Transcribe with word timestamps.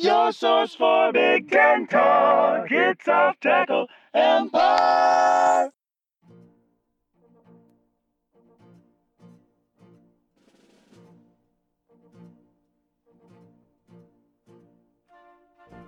Your 0.00 0.30
source 0.30 0.76
for 0.76 1.12
Big 1.12 1.50
Ten 1.50 1.88
talk. 1.88 2.70
It's 2.70 3.08
off 3.08 3.40
tackle 3.40 3.88
empire. 4.14 5.72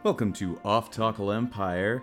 Welcome 0.02 0.32
to 0.32 0.61
Off 0.64 0.90
Tackle 0.90 1.30
Empire. 1.30 2.02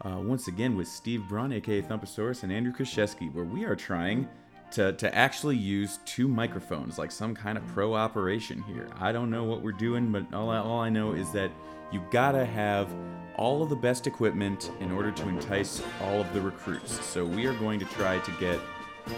Uh, 0.00 0.20
once 0.20 0.48
again 0.48 0.74
with 0.74 0.88
Steve 0.88 1.28
Braun, 1.28 1.52
aka 1.52 1.82
Thumposaurus, 1.82 2.42
and 2.42 2.50
Andrew 2.50 2.72
Krzyzewski, 2.72 3.30
where 3.34 3.44
we 3.44 3.66
are 3.66 3.76
trying 3.76 4.26
to, 4.74 4.92
to 4.94 5.14
actually 5.14 5.56
use 5.56 6.00
two 6.04 6.26
microphones, 6.26 6.98
like 6.98 7.12
some 7.12 7.34
kind 7.34 7.56
of 7.56 7.66
pro 7.68 7.94
operation 7.94 8.62
here. 8.62 8.88
I 8.98 9.12
don't 9.12 9.30
know 9.30 9.44
what 9.44 9.62
we're 9.62 9.72
doing, 9.72 10.10
but 10.10 10.32
all 10.34 10.50
I, 10.50 10.58
all 10.58 10.80
I 10.80 10.88
know 10.88 11.12
is 11.12 11.30
that 11.32 11.50
you 11.92 12.02
gotta 12.10 12.44
have 12.44 12.92
all 13.36 13.62
of 13.62 13.68
the 13.68 13.76
best 13.76 14.06
equipment 14.06 14.72
in 14.80 14.90
order 14.90 15.10
to 15.12 15.28
entice 15.28 15.82
all 16.02 16.20
of 16.20 16.32
the 16.32 16.40
recruits. 16.40 17.04
So 17.04 17.24
we 17.24 17.46
are 17.46 17.54
going 17.54 17.78
to 17.80 17.84
try 17.86 18.18
to 18.18 18.30
get 18.32 18.60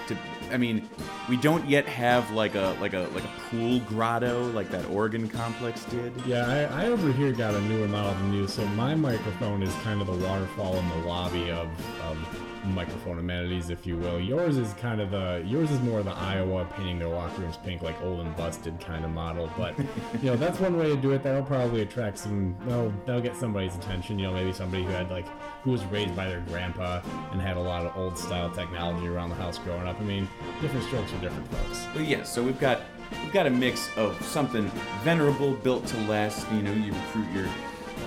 to 0.08 0.16
I 0.50 0.56
mean, 0.58 0.88
we 1.28 1.36
don't 1.36 1.68
yet 1.68 1.86
have 1.86 2.30
like 2.30 2.54
a 2.54 2.76
like 2.80 2.94
a 2.94 3.08
like 3.14 3.24
a 3.24 3.30
pool 3.50 3.80
grotto 3.80 4.50
like 4.52 4.70
that 4.70 4.86
Oregon 4.86 5.28
complex 5.28 5.84
did. 5.84 6.12
Yeah, 6.26 6.46
I, 6.46 6.84
I 6.84 6.86
over 6.86 7.12
here 7.12 7.32
got 7.32 7.54
a 7.54 7.60
newer 7.62 7.88
model 7.88 8.14
than 8.14 8.32
you, 8.32 8.46
so 8.46 8.64
my 8.68 8.94
microphone 8.94 9.62
is 9.62 9.74
kind 9.76 10.00
of 10.00 10.06
the 10.06 10.26
waterfall 10.26 10.76
in 10.76 10.88
the 10.88 11.06
lobby 11.06 11.50
of, 11.50 11.68
of 12.02 12.18
microphone 12.64 13.18
amenities, 13.18 13.70
if 13.70 13.86
you 13.86 13.96
will. 13.96 14.20
Yours 14.20 14.56
is 14.56 14.72
kind 14.74 15.00
of 15.00 15.10
the 15.10 15.42
yours 15.46 15.70
is 15.70 15.80
more 15.80 16.02
the 16.02 16.12
Iowa 16.12 16.64
painting 16.76 16.98
their 16.98 17.08
locker 17.08 17.42
rooms 17.42 17.56
pink, 17.58 17.82
like 17.82 18.00
old 18.02 18.20
and 18.20 18.34
busted 18.36 18.78
kind 18.80 19.04
of 19.04 19.10
model. 19.10 19.50
But 19.56 19.78
you 20.22 20.30
know, 20.30 20.36
that's 20.36 20.58
one 20.60 20.78
way 20.78 20.88
to 20.88 20.96
do 20.96 21.12
it. 21.12 21.22
That'll 21.22 21.42
probably 21.42 21.82
attract 21.82 22.18
some. 22.18 22.56
That'll, 22.66 22.92
that'll 23.04 23.22
get 23.22 23.36
somebody's 23.36 23.74
attention. 23.76 24.18
You 24.18 24.28
know, 24.28 24.34
maybe 24.34 24.52
somebody 24.52 24.84
who 24.84 24.90
had 24.90 25.10
like 25.10 25.26
who 25.62 25.72
was 25.72 25.84
raised 25.86 26.14
by 26.14 26.28
their 26.28 26.40
grandpa 26.40 27.00
and 27.32 27.40
had 27.40 27.56
a 27.56 27.60
lot 27.60 27.86
of 27.86 27.96
old 27.96 28.16
style 28.18 28.50
technology 28.50 29.08
around 29.08 29.30
the 29.30 29.36
house 29.36 29.58
growing 29.58 29.75
up. 29.84 30.00
I 30.00 30.04
mean, 30.04 30.28
different 30.60 30.84
strokes 30.86 31.10
for 31.10 31.20
different 31.20 31.46
folks. 31.52 31.84
But 31.92 32.06
yeah, 32.06 32.22
so 32.22 32.42
we've 32.42 32.58
got 32.60 32.80
we've 33.22 33.32
got 33.32 33.46
a 33.46 33.50
mix 33.50 33.88
of 33.96 34.20
something 34.24 34.70
venerable, 35.02 35.54
built 35.54 35.86
to 35.88 35.96
last. 36.02 36.46
You 36.52 36.62
know, 36.62 36.72
you 36.72 36.92
recruit 36.92 37.26
your 37.34 37.48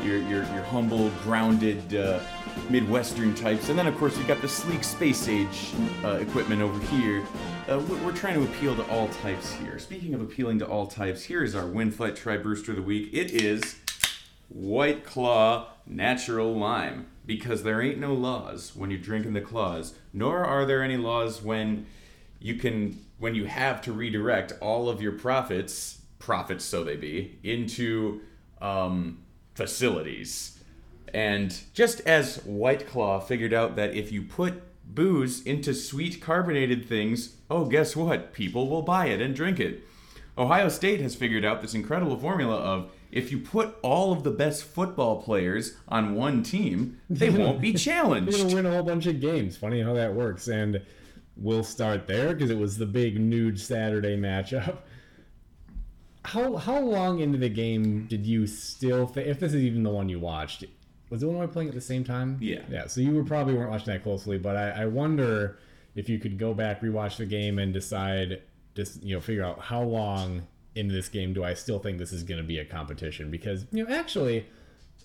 your 0.03 0.17
your, 0.29 0.43
your 0.53 0.63
humble, 0.63 1.09
grounded 1.23 1.93
uh, 1.95 2.19
Midwestern 2.69 3.35
types, 3.35 3.69
and 3.69 3.77
then 3.77 3.87
of 3.87 3.97
course 3.97 4.17
you've 4.17 4.27
got 4.27 4.41
the 4.41 4.47
sleek 4.47 4.83
space 4.83 5.27
age 5.27 5.71
uh, 6.03 6.17
equipment 6.17 6.61
over 6.61 6.79
here. 6.87 7.23
Uh, 7.69 7.79
we- 7.79 7.97
we're 7.97 8.11
trying 8.15 8.33
to 8.35 8.43
appeal 8.43 8.75
to 8.75 8.83
all 8.89 9.07
types 9.09 9.51
here. 9.53 9.77
Speaking 9.77 10.13
of 10.13 10.21
appealing 10.21 10.59
to 10.59 10.65
all 10.67 10.87
types, 10.87 11.23
here 11.23 11.43
is 11.43 11.53
our 11.55 11.63
Winfight 11.65 12.15
Tri 12.15 12.37
Brewster 12.37 12.71
of 12.71 12.77
the 12.77 12.83
week. 12.83 13.09
It 13.13 13.31
is 13.31 13.75
White 14.49 15.05
Claw 15.05 15.69
Natural 15.85 16.53
Lime. 16.53 17.07
Because 17.25 17.61
there 17.61 17.81
ain't 17.81 17.99
no 17.99 18.13
laws 18.13 18.75
when 18.75 18.89
you're 18.89 18.99
drinking 18.99 19.33
the 19.33 19.41
claws, 19.41 19.93
nor 20.11 20.43
are 20.43 20.65
there 20.65 20.81
any 20.81 20.97
laws 20.97 21.43
when 21.43 21.85
you 22.39 22.55
can 22.55 22.99
when 23.19 23.35
you 23.35 23.45
have 23.45 23.81
to 23.81 23.91
redirect 23.91 24.53
all 24.61 24.89
of 24.89 25.01
your 25.01 25.11
profits, 25.11 26.01
profits 26.17 26.65
so 26.65 26.83
they 26.83 26.95
be, 26.95 27.37
into 27.43 28.21
um, 28.61 29.19
facilities. 29.53 30.57
And 31.13 31.55
just 31.73 31.99
as 32.01 32.37
White 32.45 32.87
Claw 32.87 33.19
figured 33.19 33.53
out 33.53 33.75
that 33.75 33.93
if 33.93 34.11
you 34.11 34.21
put 34.21 34.63
booze 34.85 35.43
into 35.43 35.73
sweet 35.73 36.21
carbonated 36.21 36.87
things, 36.87 37.35
oh, 37.49 37.65
guess 37.65 37.95
what? 37.95 38.33
People 38.33 38.69
will 38.69 38.81
buy 38.81 39.07
it 39.07 39.21
and 39.21 39.35
drink 39.35 39.59
it. 39.59 39.83
Ohio 40.37 40.69
State 40.69 41.01
has 41.01 41.15
figured 41.15 41.43
out 41.43 41.61
this 41.61 41.73
incredible 41.73 42.17
formula 42.17 42.55
of 42.55 42.91
if 43.11 43.31
you 43.31 43.39
put 43.39 43.75
all 43.81 44.11
of 44.11 44.23
the 44.23 44.31
best 44.31 44.63
football 44.63 45.21
players 45.21 45.75
on 45.87 46.15
one 46.15 46.43
team, 46.43 46.99
they 47.09 47.29
won't 47.29 47.59
be 47.59 47.73
challenged. 47.75 48.31
They're 48.31 48.43
gonna 48.43 48.55
win 48.55 48.65
a 48.65 48.71
whole 48.71 48.83
bunch 48.83 49.05
of 49.07 49.19
games. 49.19 49.57
Funny 49.57 49.81
how 49.81 49.93
that 49.93 50.13
works. 50.13 50.47
And 50.47 50.81
we'll 51.35 51.63
start 51.63 52.07
there 52.07 52.33
because 52.33 52.49
it 52.49 52.57
was 52.57 52.77
the 52.77 52.85
Big 52.85 53.19
Noon 53.19 53.57
Saturday 53.57 54.17
matchup. 54.17 54.77
How 56.25 56.57
how 56.57 56.79
long 56.79 57.19
into 57.19 57.37
the 57.37 57.49
game 57.49 58.05
did 58.07 58.25
you 58.25 58.45
still 58.45 59.11
if 59.15 59.39
this 59.39 59.53
is 59.53 59.63
even 59.63 59.83
the 59.83 59.89
one 59.89 60.09
you 60.09 60.19
watched, 60.19 60.65
was 61.09 61.23
Illinois 61.23 61.47
playing 61.47 61.69
at 61.69 61.75
the 61.75 61.81
same 61.81 62.03
time? 62.03 62.37
Yeah. 62.39 62.61
Yeah. 62.69 62.87
So 62.87 63.01
you 63.01 63.15
were 63.15 63.23
probably 63.23 63.55
weren't 63.55 63.71
watching 63.71 63.93
that 63.93 64.03
closely, 64.03 64.37
but 64.37 64.55
I, 64.55 64.83
I 64.83 64.85
wonder 64.85 65.57
if 65.95 66.07
you 66.09 66.19
could 66.19 66.37
go 66.37 66.53
back, 66.53 66.81
rewatch 66.81 67.17
the 67.17 67.25
game, 67.25 67.57
and 67.57 67.73
decide 67.73 68.41
just 68.75 69.01
you 69.03 69.15
know 69.15 69.21
figure 69.21 69.43
out 69.43 69.59
how 69.59 69.81
long 69.81 70.43
into 70.79 70.93
this 70.93 71.09
game 71.09 71.33
do 71.33 71.43
I 71.43 71.53
still 71.53 71.79
think 71.79 71.97
this 71.99 72.11
is 72.11 72.23
going 72.23 72.39
to 72.39 72.47
be 72.47 72.57
a 72.59 72.65
competition 72.65 73.29
because 73.29 73.65
you 73.71 73.85
know 73.85 73.93
actually 73.93 74.45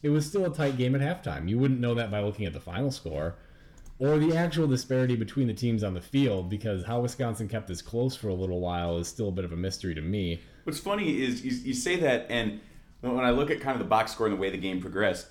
it 0.03 0.11
was 0.11 0.27
still 0.27 0.45
a 0.45 0.51
tight 0.51 0.77
game 0.77 0.95
at 0.95 1.01
halftime. 1.01 1.49
You 1.49 1.59
wouldn't 1.59 1.81
know 1.81 1.95
that 1.95 2.11
by 2.11 2.21
looking 2.21 2.45
at 2.45 2.53
the 2.53 2.61
final 2.61 2.91
score 2.91 3.37
or 3.99 4.19
the 4.19 4.37
actual 4.37 4.67
disparity 4.67 5.17
between 5.17 5.47
the 5.47 5.55
teams 5.55 5.83
on 5.83 5.95
the 5.95 6.01
field 6.01 6.51
because 6.51 6.85
how 6.85 7.01
Wisconsin 7.01 7.49
kept 7.49 7.69
this 7.69 7.81
close 7.81 8.17
for 8.17 8.29
a 8.29 8.35
little 8.35 8.61
while 8.61 8.99
is 8.99 9.09
still 9.09 9.29
a 9.29 9.33
bit 9.33 9.45
of 9.45 9.53
a 9.53 9.57
mystery 9.57 9.95
to 9.95 10.01
me. 10.01 10.41
What's 10.65 10.79
funny 10.79 11.23
is 11.23 11.45
you, 11.45 11.53
you 11.53 11.75
say 11.75 11.97
that, 11.97 12.27
and 12.29 12.61
when 13.01 13.25
I 13.25 13.31
look 13.31 13.51
at 13.51 13.61
kind 13.61 13.75
of 13.75 13.79
the 13.79 13.89
box 13.89 14.13
score 14.13 14.27
and 14.27 14.37
the 14.37 14.41
way 14.41 14.51
the 14.51 14.59
game 14.59 14.81
progressed, 14.81 15.29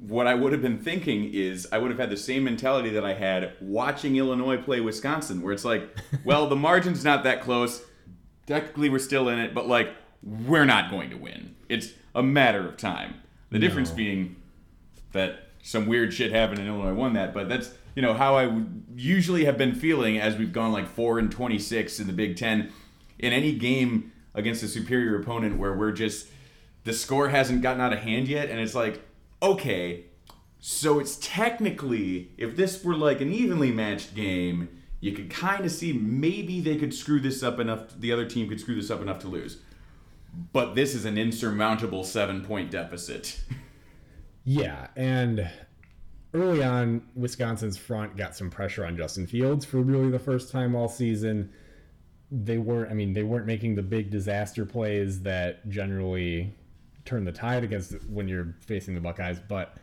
what 0.00 0.26
I 0.26 0.34
would 0.34 0.52
have 0.52 0.62
been 0.62 0.78
thinking 0.78 1.32
is 1.32 1.68
I 1.70 1.78
would 1.78 1.90
have 1.90 2.00
had 2.00 2.10
the 2.10 2.16
same 2.16 2.44
mentality 2.44 2.90
that 2.90 3.04
I 3.04 3.14
had 3.14 3.52
watching 3.60 4.16
Illinois 4.16 4.56
play 4.56 4.80
Wisconsin, 4.80 5.42
where 5.42 5.52
it's 5.52 5.64
like, 5.64 5.88
well, 6.24 6.48
the 6.48 6.56
margin's 6.56 7.04
not 7.04 7.22
that 7.24 7.42
close. 7.42 7.82
Technically, 8.48 8.88
we're 8.88 8.98
still 8.98 9.28
in 9.28 9.38
it, 9.38 9.54
but 9.54 9.68
like, 9.68 9.90
we're 10.22 10.64
not 10.64 10.90
going 10.90 11.10
to 11.10 11.16
win. 11.16 11.54
It's 11.68 11.92
a 12.14 12.22
matter 12.22 12.66
of 12.66 12.78
time. 12.78 13.16
The 13.50 13.58
difference 13.58 13.90
being 13.90 14.36
that 15.12 15.50
some 15.62 15.86
weird 15.86 16.14
shit 16.14 16.32
happened 16.32 16.58
and 16.58 16.66
Illinois 16.66 16.94
won 16.94 17.12
that, 17.12 17.34
but 17.34 17.48
that's 17.48 17.70
you 17.94 18.00
know 18.00 18.14
how 18.14 18.36
I 18.36 18.46
would 18.46 18.84
usually 18.96 19.44
have 19.44 19.58
been 19.58 19.74
feeling 19.74 20.18
as 20.18 20.36
we've 20.36 20.52
gone 20.52 20.72
like 20.72 20.88
four 20.88 21.18
and 21.18 21.30
twenty 21.30 21.58
six 21.58 22.00
in 22.00 22.06
the 22.06 22.12
Big 22.12 22.36
Ten 22.36 22.72
in 23.18 23.34
any 23.34 23.52
game 23.52 24.12
against 24.34 24.62
a 24.62 24.68
superior 24.68 25.20
opponent 25.20 25.58
where 25.58 25.74
we're 25.74 25.92
just 25.92 26.28
the 26.84 26.92
score 26.92 27.28
hasn't 27.28 27.60
gotten 27.60 27.82
out 27.82 27.92
of 27.92 27.98
hand 27.98 28.28
yet, 28.28 28.48
and 28.48 28.60
it's 28.60 28.74
like 28.74 29.02
okay, 29.42 30.04
so 30.58 30.98
it's 30.98 31.18
technically 31.20 32.30
if 32.38 32.56
this 32.56 32.82
were 32.82 32.96
like 32.96 33.20
an 33.20 33.32
evenly 33.32 33.72
matched 33.72 34.14
game, 34.14 34.68
you 35.00 35.12
could 35.12 35.30
kind 35.30 35.64
of 35.64 35.70
see 35.70 35.92
maybe 35.92 36.60
they 36.60 36.76
could 36.76 36.92
screw 36.92 37.20
this 37.20 37.42
up 37.42 37.60
enough. 37.60 37.98
The 37.98 38.12
other 38.12 38.26
team 38.26 38.48
could 38.48 38.60
screw 38.60 38.74
this 38.74 38.90
up 38.90 39.00
enough 39.00 39.20
to 39.20 39.28
lose. 39.28 39.58
But 40.52 40.74
this 40.74 40.94
is 40.94 41.04
an 41.04 41.16
insurmountable 41.16 42.04
seven 42.04 42.44
point 42.44 42.70
deficit. 42.70 43.40
Yeah, 44.44 44.86
and 44.96 45.46
early 46.32 46.62
on, 46.62 47.02
Wisconsin's 47.14 47.76
front 47.76 48.16
got 48.16 48.34
some 48.34 48.48
pressure 48.48 48.86
on 48.86 48.96
Justin 48.96 49.26
Fields 49.26 49.66
for 49.66 49.76
really 49.76 50.08
the 50.08 50.18
first 50.18 50.50
time 50.50 50.74
all 50.74 50.88
season. 50.88 51.52
They 52.32 52.56
weren't, 52.56 52.90
I 52.90 52.94
mean, 52.94 53.12
they 53.12 53.24
weren't 53.24 53.44
making 53.44 53.74
the 53.74 53.82
big 53.82 54.08
disaster 54.08 54.64
plays 54.64 55.20
that 55.24 55.68
generally 55.68 56.54
turn 57.04 57.26
the 57.26 57.32
tide 57.32 57.62
against 57.62 57.92
when 58.08 58.26
you're 58.26 58.54
facing 58.60 58.94
the 58.94 59.02
Buckeyes. 59.02 59.38
But 59.38 59.76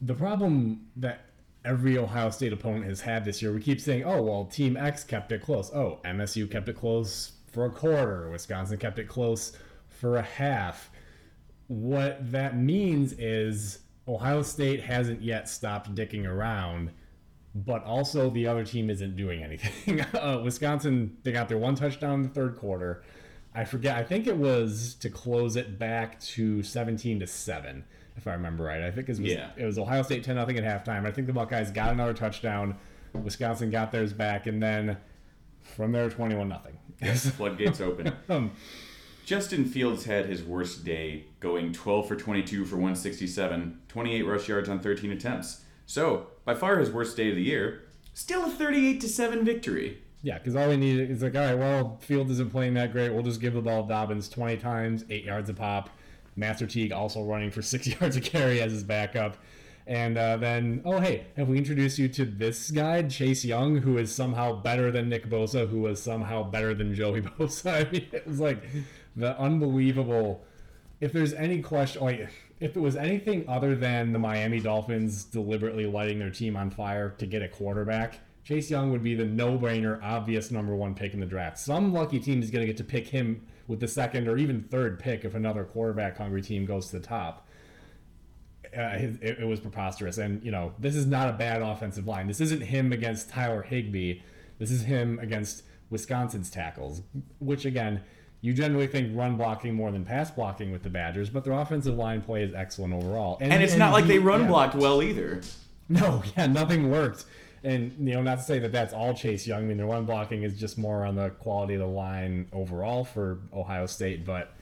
the 0.00 0.14
problem 0.14 0.86
that 0.96 1.26
every 1.64 1.98
Ohio 1.98 2.30
State 2.30 2.52
opponent 2.52 2.84
has 2.86 3.00
had 3.00 3.24
this 3.24 3.40
year, 3.42 3.52
we 3.52 3.60
keep 3.60 3.80
saying, 3.80 4.04
oh, 4.04 4.22
well, 4.22 4.44
Team 4.44 4.76
X 4.76 5.04
kept 5.04 5.32
it 5.32 5.42
close. 5.42 5.70
Oh, 5.72 6.00
MSU 6.04 6.50
kept 6.50 6.68
it 6.68 6.76
close 6.76 7.32
for 7.52 7.66
a 7.66 7.70
quarter. 7.70 8.30
Wisconsin 8.30 8.78
kept 8.78 8.98
it 8.98 9.08
close 9.08 9.52
for 9.88 10.16
a 10.16 10.22
half 10.22 10.90
what 11.72 12.30
that 12.32 12.56
means 12.56 13.14
is 13.14 13.78
Ohio 14.06 14.42
State 14.42 14.82
hasn't 14.82 15.22
yet 15.22 15.48
stopped 15.48 15.94
dicking 15.94 16.26
around, 16.26 16.90
but 17.54 17.82
also 17.84 18.28
the 18.28 18.46
other 18.46 18.64
team 18.64 18.90
isn't 18.90 19.16
doing 19.16 19.42
anything. 19.42 20.00
uh, 20.14 20.40
Wisconsin, 20.44 21.16
they 21.22 21.32
got 21.32 21.48
their 21.48 21.58
one 21.58 21.74
touchdown 21.74 22.14
in 22.14 22.22
the 22.22 22.28
third 22.28 22.56
quarter. 22.56 23.02
I 23.54 23.64
forget. 23.64 23.96
I 23.96 24.02
think 24.02 24.26
it 24.26 24.36
was 24.36 24.94
to 25.00 25.08
close 25.10 25.56
it 25.56 25.78
back 25.78 26.20
to 26.20 26.62
17 26.62 27.20
to 27.20 27.26
seven, 27.26 27.84
if 28.16 28.26
I 28.26 28.32
remember 28.32 28.64
right. 28.64 28.82
I 28.82 28.90
think 28.90 29.08
it 29.08 29.12
was 29.12 29.20
Yeah. 29.20 29.50
it 29.56 29.64
was 29.64 29.78
Ohio 29.78 30.02
State 30.02 30.24
10 30.24 30.36
nothing 30.36 30.58
at 30.58 30.64
halftime. 30.64 31.06
I 31.06 31.10
think 31.10 31.26
the 31.26 31.32
Buckeyes 31.32 31.70
got 31.70 31.92
another 31.92 32.14
touchdown. 32.14 32.76
Wisconsin 33.14 33.70
got 33.70 33.92
theirs 33.92 34.12
back, 34.12 34.46
and 34.46 34.62
then 34.62 34.96
from 35.60 35.92
there 35.92 36.08
21 36.08 36.48
nothing. 36.48 36.78
Yes, 37.00 37.28
Floodgates 37.36 37.80
open. 37.80 38.12
Um, 38.28 38.52
Justin 39.24 39.64
Fields 39.64 40.04
had 40.04 40.26
his 40.26 40.42
worst 40.42 40.84
day, 40.84 41.24
going 41.40 41.72
12 41.72 42.08
for 42.08 42.16
22 42.16 42.64
for 42.64 42.76
167, 42.76 43.80
28 43.88 44.22
rush 44.22 44.48
yards 44.48 44.68
on 44.68 44.80
13 44.80 45.12
attempts. 45.12 45.62
So, 45.86 46.28
by 46.44 46.54
far 46.54 46.78
his 46.78 46.90
worst 46.90 47.16
day 47.16 47.30
of 47.30 47.36
the 47.36 47.42
year, 47.42 47.82
still 48.14 48.44
a 48.46 48.50
38 48.50 49.00
to 49.02 49.08
7 49.08 49.44
victory. 49.44 49.98
Yeah, 50.22 50.38
because 50.38 50.54
all 50.56 50.68
we 50.68 50.76
need 50.76 51.10
is 51.10 51.22
like, 51.22 51.34
all 51.34 51.40
right, 51.42 51.58
well, 51.58 51.98
Field 52.00 52.30
isn't 52.30 52.50
playing 52.50 52.74
that 52.74 52.92
great. 52.92 53.12
We'll 53.12 53.22
just 53.24 53.40
give 53.40 53.54
the 53.54 53.60
ball 53.60 53.82
to 53.82 53.88
Dobbins 53.88 54.28
20 54.28 54.56
times, 54.58 55.04
eight 55.10 55.24
yards 55.24 55.50
a 55.50 55.54
pop. 55.54 55.90
Master 56.36 56.66
Teague 56.66 56.92
also 56.92 57.24
running 57.24 57.50
for 57.50 57.62
six 57.62 57.86
yards 57.86 58.16
a 58.16 58.20
carry 58.20 58.60
as 58.60 58.72
his 58.72 58.84
backup. 58.84 59.36
And 59.86 60.16
uh, 60.16 60.36
then, 60.36 60.82
oh, 60.84 61.00
hey, 61.00 61.26
have 61.36 61.48
we 61.48 61.58
introduced 61.58 61.98
you 61.98 62.08
to 62.10 62.24
this 62.24 62.70
guy, 62.70 63.02
Chase 63.02 63.44
Young, 63.44 63.78
who 63.78 63.98
is 63.98 64.14
somehow 64.14 64.62
better 64.62 64.92
than 64.92 65.08
Nick 65.08 65.28
Bosa, 65.28 65.68
who 65.68 65.80
was 65.80 66.00
somehow 66.00 66.44
better 66.44 66.72
than 66.72 66.94
Joey 66.94 67.20
Bosa? 67.38 67.86
I 67.86 67.90
mean, 67.90 68.06
it 68.12 68.26
was 68.26 68.38
like 68.38 68.62
the 69.16 69.38
unbelievable. 69.38 70.44
If 71.00 71.12
there's 71.12 71.32
any 71.32 71.60
question, 71.62 72.02
like, 72.02 72.28
if 72.60 72.76
it 72.76 72.80
was 72.80 72.94
anything 72.94 73.44
other 73.48 73.74
than 73.74 74.12
the 74.12 74.20
Miami 74.20 74.60
Dolphins 74.60 75.24
deliberately 75.24 75.86
lighting 75.86 76.20
their 76.20 76.30
team 76.30 76.56
on 76.56 76.70
fire 76.70 77.10
to 77.18 77.26
get 77.26 77.42
a 77.42 77.48
quarterback, 77.48 78.20
Chase 78.44 78.70
Young 78.70 78.92
would 78.92 79.02
be 79.02 79.16
the 79.16 79.24
no-brainer, 79.24 80.00
obvious 80.00 80.52
number 80.52 80.76
one 80.76 80.94
pick 80.94 81.12
in 81.12 81.18
the 81.18 81.26
draft. 81.26 81.58
Some 81.58 81.92
lucky 81.92 82.20
team 82.20 82.40
is 82.40 82.52
going 82.52 82.62
to 82.62 82.66
get 82.66 82.76
to 82.76 82.84
pick 82.84 83.08
him 83.08 83.44
with 83.66 83.80
the 83.80 83.88
second 83.88 84.28
or 84.28 84.36
even 84.36 84.62
third 84.62 84.98
pick 84.98 85.24
if 85.24 85.34
another 85.34 85.64
quarterback-hungry 85.64 86.42
team 86.42 86.66
goes 86.66 86.86
to 86.90 86.98
the 86.98 87.06
top. 87.06 87.46
Uh, 88.76 88.96
it, 89.20 89.38
it 89.40 89.46
was 89.46 89.60
preposterous, 89.60 90.16
and 90.16 90.42
you 90.42 90.50
know 90.50 90.72
this 90.78 90.94
is 90.96 91.04
not 91.04 91.28
a 91.28 91.32
bad 91.32 91.60
offensive 91.60 92.06
line. 92.06 92.26
This 92.26 92.40
isn't 92.40 92.62
him 92.62 92.90
against 92.92 93.28
Tyler 93.28 93.62
Higbee. 93.62 94.20
This 94.58 94.70
is 94.70 94.82
him 94.82 95.18
against 95.18 95.62
Wisconsin's 95.90 96.48
tackles, 96.48 97.02
which 97.38 97.66
again 97.66 98.02
you 98.42 98.52
generally 98.52 98.88
think 98.88 99.16
run 99.16 99.36
blocking 99.36 99.72
more 99.72 99.92
than 99.92 100.04
pass 100.04 100.30
blocking 100.30 100.72
with 100.72 100.82
the 100.82 100.90
Badgers, 100.90 101.30
but 101.30 101.44
their 101.44 101.52
offensive 101.52 101.96
line 101.96 102.20
play 102.20 102.42
is 102.42 102.52
excellent 102.52 102.92
overall. 102.92 103.38
And, 103.40 103.62
it's 103.62 103.76
not 103.76 103.92
like 103.92 104.06
they 104.06 104.18
run 104.18 104.42
yeah. 104.42 104.48
blocked 104.48 104.74
well 104.74 105.00
either. 105.00 105.40
No, 105.88 106.22
yeah, 106.36 106.46
nothing 106.46 106.90
worked. 106.90 107.24
And 107.64 107.94
you 107.98 108.14
know, 108.14 108.22
not 108.22 108.38
to 108.38 108.44
say 108.44 108.58
that 108.58 108.72
that's 108.72 108.92
all 108.92 109.14
Chase 109.14 109.46
Young. 109.46 109.62
I 109.62 109.66
mean, 109.66 109.76
the 109.76 109.84
run 109.84 110.04
blocking 110.04 110.42
is 110.42 110.58
just 110.58 110.78
more 110.78 111.04
on 111.04 111.14
the 111.14 111.30
quality 111.30 111.74
of 111.74 111.80
the 111.80 111.86
line 111.86 112.48
overall 112.52 113.04
for 113.04 113.38
Ohio 113.54 113.86
State, 113.86 114.24
but 114.24 114.54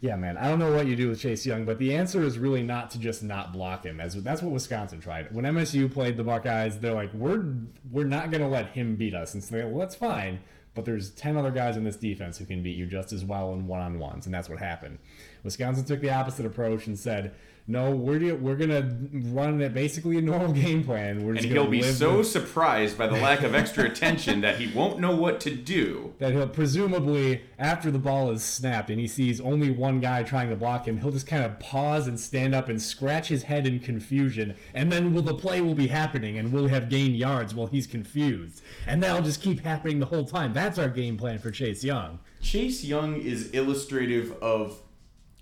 yeah, 0.00 0.14
man, 0.14 0.36
I 0.36 0.48
don't 0.48 0.60
know 0.60 0.72
what 0.72 0.86
you 0.86 0.94
do 0.94 1.08
with 1.08 1.20
Chase 1.20 1.44
Young, 1.44 1.64
but 1.64 1.78
the 1.78 1.94
answer 1.96 2.22
is 2.22 2.38
really 2.38 2.62
not 2.62 2.90
to 2.92 2.98
just 2.98 3.22
not 3.22 3.52
block 3.52 3.84
him. 3.84 4.00
As 4.00 4.14
that's 4.22 4.42
what 4.42 4.52
Wisconsin 4.52 5.00
tried. 5.00 5.34
When 5.34 5.44
MSU 5.44 5.92
played 5.92 6.16
the 6.16 6.22
Buckeyes, 6.22 6.78
they're 6.78 6.94
like, 6.94 7.12
we're 7.12 7.44
we're 7.90 8.04
not 8.04 8.30
going 8.30 8.42
to 8.42 8.48
let 8.48 8.68
him 8.68 8.94
beat 8.94 9.14
us, 9.14 9.34
and 9.34 9.42
so 9.42 9.56
they're 9.56 9.64
like, 9.64 9.72
well, 9.72 9.80
that's 9.80 9.96
fine. 9.96 10.38
But 10.74 10.84
there's 10.84 11.10
ten 11.10 11.36
other 11.36 11.50
guys 11.50 11.76
in 11.76 11.82
this 11.82 11.96
defense 11.96 12.38
who 12.38 12.44
can 12.44 12.62
beat 12.62 12.76
you 12.76 12.86
just 12.86 13.12
as 13.12 13.24
well 13.24 13.52
in 13.54 13.66
one 13.66 13.80
on 13.80 13.98
ones, 13.98 14.26
and 14.26 14.34
that's 14.34 14.48
what 14.48 14.60
happened. 14.60 14.98
Wisconsin 15.42 15.84
took 15.84 16.00
the 16.00 16.10
opposite 16.10 16.46
approach 16.46 16.86
and 16.86 16.96
said, 16.96 17.34
no, 17.70 17.90
we're 17.90 18.34
we're 18.34 18.56
gonna 18.56 18.96
run 19.12 19.60
it 19.60 19.74
basically 19.74 20.16
a 20.16 20.22
normal 20.22 20.52
game 20.64 20.82
plan. 20.82 21.22
We're 21.22 21.34
and 21.34 21.44
he'll 21.44 21.66
be 21.66 21.82
so 21.82 22.18
with... 22.18 22.26
surprised 22.26 22.96
by 22.96 23.06
the 23.06 23.12
lack 23.20 23.42
of 23.42 23.54
extra 23.54 23.84
attention 23.84 24.40
that 24.40 24.58
he 24.58 24.72
won't 24.74 24.98
know 25.00 25.14
what 25.14 25.38
to 25.40 25.54
do. 25.54 26.14
That 26.18 26.32
he'll 26.32 26.48
presumably 26.48 27.42
after 27.58 27.90
the 27.90 27.98
ball 27.98 28.30
is 28.30 28.42
snapped 28.42 28.88
and 28.88 28.98
he 28.98 29.06
sees 29.06 29.38
only 29.38 29.70
one 29.70 30.00
guy 30.00 30.22
trying 30.22 30.48
to 30.48 30.56
block 30.56 30.88
him, 30.88 30.96
he'll 30.98 31.10
just 31.10 31.26
kind 31.26 31.44
of 31.44 31.60
pause 31.60 32.06
and 32.06 32.18
stand 32.18 32.54
up 32.54 32.70
and 32.70 32.80
scratch 32.80 33.28
his 33.28 33.42
head 33.42 33.66
in 33.66 33.80
confusion, 33.80 34.56
and 34.72 34.90
then 34.90 35.12
will 35.12 35.20
the 35.20 35.34
play 35.34 35.60
will 35.60 35.74
be 35.74 35.88
happening 35.88 36.38
and 36.38 36.50
we'll 36.50 36.68
have 36.68 36.88
gained 36.88 37.16
yards 37.16 37.54
while 37.54 37.66
he's 37.66 37.86
confused, 37.86 38.62
and 38.86 39.02
that'll 39.02 39.22
just 39.22 39.42
keep 39.42 39.60
happening 39.60 39.98
the 39.98 40.06
whole 40.06 40.24
time. 40.24 40.54
That's 40.54 40.78
our 40.78 40.88
game 40.88 41.18
plan 41.18 41.38
for 41.38 41.50
Chase 41.50 41.84
Young. 41.84 42.18
Chase 42.40 42.82
Young 42.82 43.20
is 43.20 43.50
illustrative 43.50 44.32
of 44.40 44.80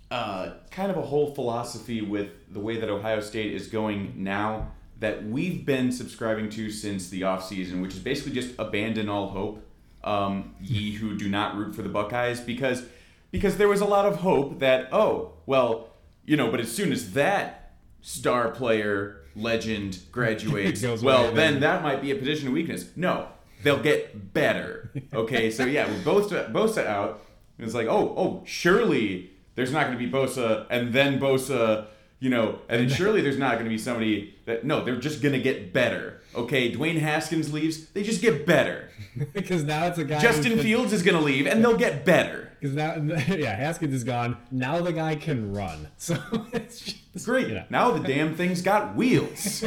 uh, 0.09 0.51
kind 0.71 0.89
of 0.89 0.97
a 0.97 1.01
whole 1.01 1.33
philosophy 1.33 2.01
with 2.01 2.29
the 2.51 2.59
way 2.59 2.77
that 2.79 2.89
Ohio 2.89 3.19
State 3.19 3.53
is 3.53 3.67
going 3.67 4.13
now 4.23 4.71
that 4.99 5.25
we've 5.25 5.65
been 5.65 5.91
subscribing 5.91 6.49
to 6.49 6.71
since 6.71 7.09
the 7.09 7.21
offseason, 7.21 7.81
which 7.81 7.93
is 7.93 7.99
basically 7.99 8.31
just 8.31 8.55
abandon 8.57 9.09
all 9.09 9.29
hope, 9.29 9.65
um, 10.03 10.55
ye 10.61 10.91
who 10.95 11.17
do 11.17 11.29
not 11.29 11.55
root 11.55 11.75
for 11.75 11.81
the 11.81 11.89
Buckeyes, 11.89 12.39
because 12.39 12.83
because 13.31 13.57
there 13.57 13.67
was 13.67 13.81
a 13.81 13.85
lot 13.85 14.05
of 14.05 14.17
hope 14.17 14.59
that 14.59 14.87
oh 14.91 15.33
well 15.45 15.89
you 16.25 16.35
know, 16.35 16.51
but 16.51 16.59
as 16.59 16.71
soon 16.71 16.91
as 16.91 17.13
that 17.13 17.73
star 18.01 18.51
player 18.51 19.21
legend 19.35 19.99
graduates, 20.11 20.83
well 21.01 21.31
then 21.33 21.59
that 21.59 21.83
might 21.83 22.01
be 22.01 22.11
a 22.11 22.15
position 22.15 22.47
of 22.47 22.53
weakness. 22.53 22.89
No, 22.95 23.27
they'll 23.63 23.83
get 23.83 24.33
better. 24.33 24.91
Okay, 25.13 25.51
so 25.51 25.65
yeah, 25.65 25.89
we 25.89 25.97
both 26.03 26.31
both 26.51 26.73
set 26.73 26.87
out. 26.87 27.21
It's 27.59 27.73
like 27.73 27.87
oh 27.87 28.13
oh 28.17 28.43
surely 28.45 29.31
there's 29.57 29.71
not 29.71 29.87
going 29.87 29.97
to 29.97 30.05
be 30.05 30.09
Bosa 30.09 30.67
and 30.69 30.93
then 30.93 31.19
Bosa, 31.19 31.87
you 32.19 32.29
know, 32.29 32.59
and 32.69 32.79
then 32.79 32.95
surely 32.95 33.21
there's 33.21 33.39
not 33.39 33.53
going 33.53 33.63
to 33.63 33.69
be 33.69 33.77
somebody 33.77 34.35
that 34.45 34.63
no, 34.63 34.85
they're 34.85 34.97
just 34.97 35.19
going 35.19 35.33
to 35.33 35.41
get 35.41 35.73
better. 35.73 36.21
Okay, 36.35 36.71
Dwayne 36.71 36.99
Haskins 36.99 37.51
leaves, 37.51 37.87
they 37.87 38.03
just 38.03 38.21
get 38.21 38.45
better. 38.45 38.91
because 39.33 39.63
now 39.63 39.87
it's 39.87 39.97
a 39.97 40.03
guy. 40.03 40.19
Justin 40.19 40.59
Fields 40.59 40.93
is 40.93 41.01
going 41.01 41.17
to 41.17 41.23
leave, 41.23 41.47
and 41.47 41.63
they'll 41.63 41.75
get 41.75 42.05
better. 42.05 42.51
Because 42.59 42.75
now, 42.75 42.95
yeah, 43.35 43.55
Haskins 43.55 43.95
is 43.95 44.03
gone. 44.03 44.37
Now 44.51 44.79
the 44.79 44.93
guy 44.93 45.15
can 45.15 45.51
run. 45.51 45.87
So 45.97 46.17
it's 46.53 46.79
just, 46.79 47.25
great. 47.25 47.47
You 47.47 47.55
know. 47.55 47.65
Now 47.71 47.89
the 47.91 48.07
damn 48.07 48.35
thing's 48.35 48.61
got 48.61 48.95
wheels. 48.95 49.63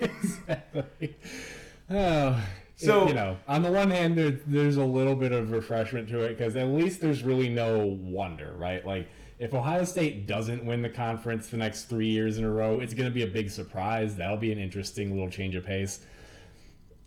exactly. 0.00 1.14
Oh, 1.88 2.42
so 2.74 3.06
you 3.06 3.14
know, 3.14 3.36
on 3.46 3.62
the 3.62 3.70
one 3.70 3.92
hand, 3.92 4.18
there, 4.18 4.40
there's 4.46 4.76
a 4.76 4.84
little 4.84 5.14
bit 5.14 5.30
of 5.30 5.52
refreshment 5.52 6.08
to 6.08 6.22
it 6.22 6.36
because 6.36 6.56
at 6.56 6.66
least 6.66 7.00
there's 7.00 7.22
really 7.22 7.48
no 7.48 7.86
wonder, 7.86 8.52
right? 8.56 8.84
Like 8.84 9.08
if 9.38 9.54
Ohio 9.54 9.84
State 9.84 10.26
doesn't 10.26 10.64
win 10.64 10.82
the 10.82 10.88
conference 10.88 11.48
the 11.48 11.56
next 11.56 11.84
three 11.84 12.08
years 12.08 12.38
in 12.38 12.44
a 12.44 12.50
row, 12.50 12.80
it's 12.80 12.94
going 12.94 13.08
to 13.08 13.14
be 13.14 13.22
a 13.22 13.26
big 13.26 13.50
surprise. 13.50 14.16
That'll 14.16 14.36
be 14.36 14.50
an 14.50 14.58
interesting 14.58 15.12
little 15.14 15.30
change 15.30 15.54
of 15.54 15.64
pace. 15.64 16.00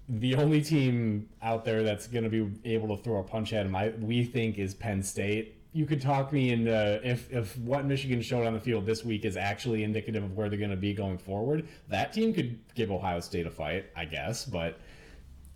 The 0.07 0.35
only 0.35 0.61
team 0.61 1.29
out 1.41 1.65
there 1.65 1.83
that's 1.83 2.07
going 2.07 2.23
to 2.23 2.29
be 2.29 2.49
able 2.69 2.95
to 2.95 3.03
throw 3.03 3.19
a 3.19 3.23
punch 3.23 3.53
at 3.53 3.63
them, 3.63 3.75
I, 3.75 3.89
we 3.99 4.23
think, 4.23 4.57
is 4.57 4.73
Penn 4.73 5.03
State. 5.03 5.57
You 5.73 5.85
could 5.85 6.01
talk 6.01 6.33
me 6.33 6.51
into 6.51 6.99
if 7.07 7.31
if 7.31 7.57
what 7.59 7.85
Michigan 7.85 8.21
showed 8.21 8.45
on 8.45 8.53
the 8.53 8.59
field 8.59 8.85
this 8.85 9.05
week 9.05 9.23
is 9.23 9.37
actually 9.37 9.85
indicative 9.85 10.21
of 10.21 10.35
where 10.35 10.49
they're 10.49 10.59
going 10.59 10.71
to 10.71 10.75
be 10.77 10.93
going 10.93 11.17
forward. 11.17 11.65
That 11.87 12.11
team 12.11 12.33
could 12.33 12.59
give 12.75 12.91
Ohio 12.91 13.21
State 13.21 13.45
a 13.45 13.51
fight, 13.51 13.85
I 13.95 14.05
guess, 14.05 14.45
but. 14.45 14.79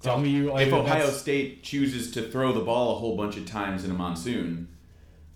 Tell 0.02 0.20
me 0.20 0.30
you 0.30 0.56
if 0.56 0.72
Ohio 0.72 1.10
State 1.10 1.64
chooses 1.64 2.12
to 2.12 2.30
throw 2.30 2.52
the 2.52 2.60
ball 2.60 2.96
a 2.96 3.00
whole 3.00 3.18
bunch 3.18 3.38
of 3.38 3.46
times 3.48 3.84
in 3.84 3.90
a 3.90 3.94
monsoon, 3.94 4.68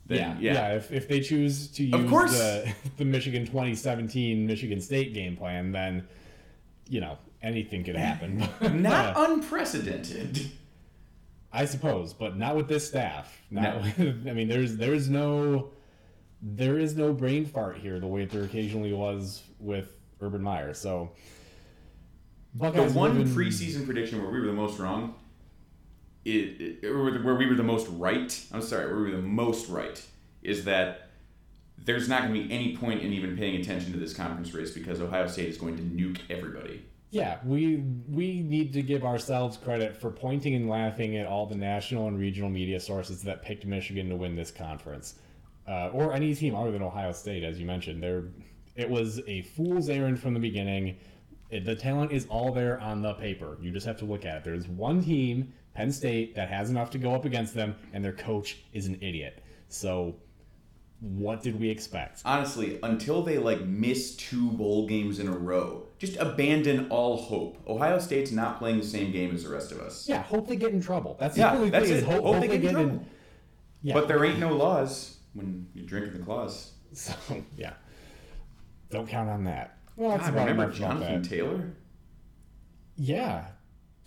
yeah, 0.09 0.35
yeah, 0.39 0.53
yeah. 0.53 0.75
If, 0.75 0.91
if 0.91 1.07
they 1.07 1.19
choose 1.21 1.67
to 1.71 1.83
use 1.83 1.93
of 1.93 2.09
course. 2.09 2.37
the 2.37 2.73
the 2.97 3.05
Michigan 3.05 3.45
2017 3.45 4.45
Michigan 4.45 4.81
State 4.81 5.13
game 5.13 5.37
plan, 5.37 5.71
then 5.71 6.07
you 6.87 7.01
know 7.01 7.17
anything 7.41 7.83
could 7.83 7.95
happen. 7.95 8.37
not 8.81 9.15
uh, 9.15 9.25
unprecedented. 9.29 10.51
I 11.51 11.65
suppose, 11.65 12.13
but 12.13 12.37
not 12.37 12.55
with 12.55 12.67
this 12.67 12.87
staff. 12.87 13.41
Not, 13.49 13.75
no. 13.75 13.81
With, 13.97 14.27
I 14.27 14.33
mean, 14.33 14.47
there's 14.47 14.77
there's 14.77 15.09
no 15.09 15.71
there 16.41 16.77
is 16.77 16.95
no 16.95 17.11
brain 17.11 17.45
fart 17.45 17.77
here 17.77 17.99
the 17.99 18.07
way 18.07 18.25
there 18.25 18.43
occasionally 18.43 18.93
was 18.93 19.43
with 19.59 19.97
Urban 20.21 20.41
Meyer. 20.41 20.73
So 20.73 21.11
Buckeyes 22.55 22.93
the 22.93 22.99
one 22.99 23.25
preseason 23.25 23.85
prediction 23.85 24.21
where 24.21 24.31
we 24.31 24.39
were 24.39 24.47
the 24.47 24.53
most 24.53 24.79
wrong 24.79 25.15
it, 26.25 26.83
it, 26.83 26.93
where 26.93 27.35
we 27.35 27.45
were 27.45 27.55
the 27.55 27.63
most 27.63 27.87
right. 27.89 28.45
I'm 28.51 28.61
sorry, 28.61 28.87
where 28.87 28.97
we 28.97 29.11
were 29.11 29.17
the 29.17 29.21
most 29.21 29.69
right 29.69 30.01
is 30.41 30.65
that 30.65 31.09
there's 31.77 32.09
not 32.09 32.23
going 32.23 32.33
to 32.33 32.47
be 32.47 32.53
any 32.53 32.75
point 32.75 33.01
in 33.01 33.13
even 33.13 33.37
paying 33.37 33.59
attention 33.59 33.91
to 33.93 33.99
this 33.99 34.13
conference 34.13 34.53
race 34.53 34.71
because 34.71 35.01
Ohio 35.01 35.27
State 35.27 35.49
is 35.49 35.57
going 35.57 35.77
to 35.77 35.83
nuke 35.83 36.19
everybody. 36.29 36.85
Yeah, 37.11 37.39
we 37.43 37.77
we 38.07 38.41
need 38.41 38.71
to 38.73 38.83
give 38.83 39.03
ourselves 39.03 39.57
credit 39.57 39.99
for 39.99 40.11
pointing 40.11 40.53
and 40.53 40.69
laughing 40.69 41.17
at 41.17 41.25
all 41.25 41.47
the 41.47 41.55
national 41.55 42.07
and 42.07 42.19
regional 42.19 42.49
media 42.49 42.79
sources 42.79 43.23
that 43.23 43.41
picked 43.41 43.65
Michigan 43.65 44.09
to 44.09 44.15
win 44.15 44.35
this 44.35 44.51
conference, 44.51 45.15
uh, 45.67 45.89
or 45.89 46.13
any 46.13 46.35
team 46.35 46.53
other 46.53 46.71
than 46.71 46.83
Ohio 46.83 47.11
State, 47.11 47.43
as 47.43 47.59
you 47.59 47.65
mentioned. 47.65 48.03
There, 48.03 48.25
it 48.75 48.87
was 48.87 49.21
a 49.25 49.41
fool's 49.41 49.89
errand 49.89 50.19
from 50.19 50.35
the 50.35 50.39
beginning. 50.39 50.97
It, 51.49 51.65
the 51.65 51.75
talent 51.75 52.11
is 52.11 52.27
all 52.27 52.53
there 52.53 52.79
on 52.79 53.01
the 53.01 53.15
paper. 53.15 53.57
You 53.59 53.71
just 53.71 53.87
have 53.87 53.97
to 53.97 54.05
look 54.05 54.23
at 54.23 54.37
it. 54.37 54.43
There's 54.43 54.67
one 54.67 55.01
team 55.01 55.51
Penn 55.79 55.93
State 55.93 56.35
that 56.35 56.49
has 56.49 56.69
enough 56.69 56.89
to 56.89 56.97
go 56.97 57.15
up 57.15 57.23
against 57.23 57.53
them, 57.53 57.73
and 57.93 58.03
their 58.03 58.11
coach 58.11 58.57
is 58.73 58.87
an 58.87 58.95
idiot. 58.95 59.41
So, 59.69 60.17
what 60.99 61.41
did 61.41 61.57
we 61.57 61.69
expect? 61.69 62.21
Honestly, 62.25 62.79
until 62.83 63.21
they 63.21 63.37
like 63.37 63.61
miss 63.61 64.17
two 64.17 64.51
bowl 64.51 64.87
games 64.87 65.19
in 65.19 65.29
a 65.29 65.31
row, 65.31 65.87
just 65.97 66.17
abandon 66.17 66.89
all 66.89 67.15
hope. 67.15 67.63
Ohio 67.65 67.97
State's 67.97 68.31
not 68.31 68.59
playing 68.59 68.79
the 68.79 68.85
same 68.85 69.13
game 69.13 69.33
as 69.33 69.43
the 69.43 69.49
rest 69.49 69.71
of 69.71 69.79
us. 69.79 70.05
Yeah, 70.09 70.21
hope 70.21 70.49
they 70.49 70.57
get 70.57 70.73
in 70.73 70.81
trouble. 70.81 71.15
That's 71.17 71.37
yeah, 71.37 71.55
the 71.55 71.69
that's 71.69 71.89
it. 71.89 72.03
Hope, 72.03 72.23
hope, 72.23 72.23
hope, 72.25 72.41
they, 72.41 72.47
get, 72.49 72.65
in 72.65 72.71
trouble. 72.73 72.89
In, 72.89 73.05
yeah. 73.81 73.93
But 73.93 74.09
there 74.09 74.25
ain't 74.25 74.39
no 74.39 74.53
laws 74.53 75.15
when 75.31 75.65
you're 75.73 75.85
drinking 75.85 76.11
the 76.11 76.25
claws. 76.25 76.73
So 76.91 77.13
yeah, 77.55 77.71
don't 78.89 79.07
count 79.07 79.29
on 79.29 79.45
that. 79.45 79.77
Well, 79.95 80.17
that's 80.17 80.29
God, 80.29 80.45
remember 80.45 80.73
Jonathan 80.73 81.23
Taylor? 81.23 81.71
Yeah, 82.97 83.45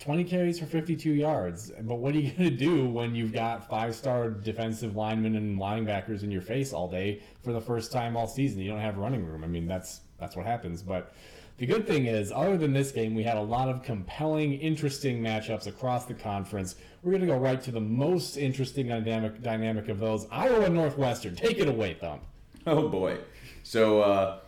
20 0.03 0.25
carries 0.25 0.59
for 0.59 0.67
52 0.67 1.13
yards. 1.13 1.71
But 1.83 1.97
what 1.97 2.15
are 2.15 2.19
you 2.19 2.33
going 2.33 2.51
to 2.51 2.57
do 2.57 2.89
when 2.89 3.15
you've 3.15 3.33
got 3.33 3.69
five 3.69 3.95
star 3.95 4.31
defensive 4.31 4.97
linemen 4.97 5.37
and 5.37 5.59
linebackers 5.59 6.25
in 6.25 6.31
your 6.31 6.43
face 6.43 6.73
all 6.73 6.89
day 6.89 7.23
for 7.45 7.53
the 7.53 7.61
first 7.61 7.93
time 7.93 8.17
all 8.17 8.27
season? 8.27 8.61
You 8.61 8.71
don't 8.71 8.81
have 8.81 8.99
running 8.99 9.25
room. 9.25 9.45
I 9.45 9.47
mean, 9.47 9.67
that's 9.67 10.01
that's 10.19 10.35
what 10.35 10.45
happens. 10.45 10.83
But 10.83 11.15
the 11.59 11.67
good 11.67 11.87
thing 11.87 12.07
is, 12.07 12.33
other 12.33 12.57
than 12.57 12.73
this 12.73 12.91
game, 12.91 13.15
we 13.15 13.23
had 13.23 13.37
a 13.37 13.43
lot 13.43 13.69
of 13.69 13.85
compelling, 13.85 14.55
interesting 14.55 15.23
matchups 15.23 15.69
across 15.69 16.07
the 16.07 16.15
conference. 16.15 16.75
We're 17.03 17.13
going 17.13 17.23
to 17.23 17.29
go 17.29 17.39
right 17.39 17.63
to 17.63 17.71
the 17.71 17.81
most 17.81 18.37
interesting 18.37 18.89
dynamic 18.89 19.41
dynamic 19.41 19.89
of 19.89 20.01
those 20.01 20.27
Iowa 20.33 20.69
Northwestern. 20.69 21.37
Take 21.37 21.59
it 21.59 21.69
away, 21.69 21.95
Thump. 21.95 22.23
Oh, 22.67 22.89
boy. 22.89 23.19
So, 23.63 24.01
uh, 24.01 24.39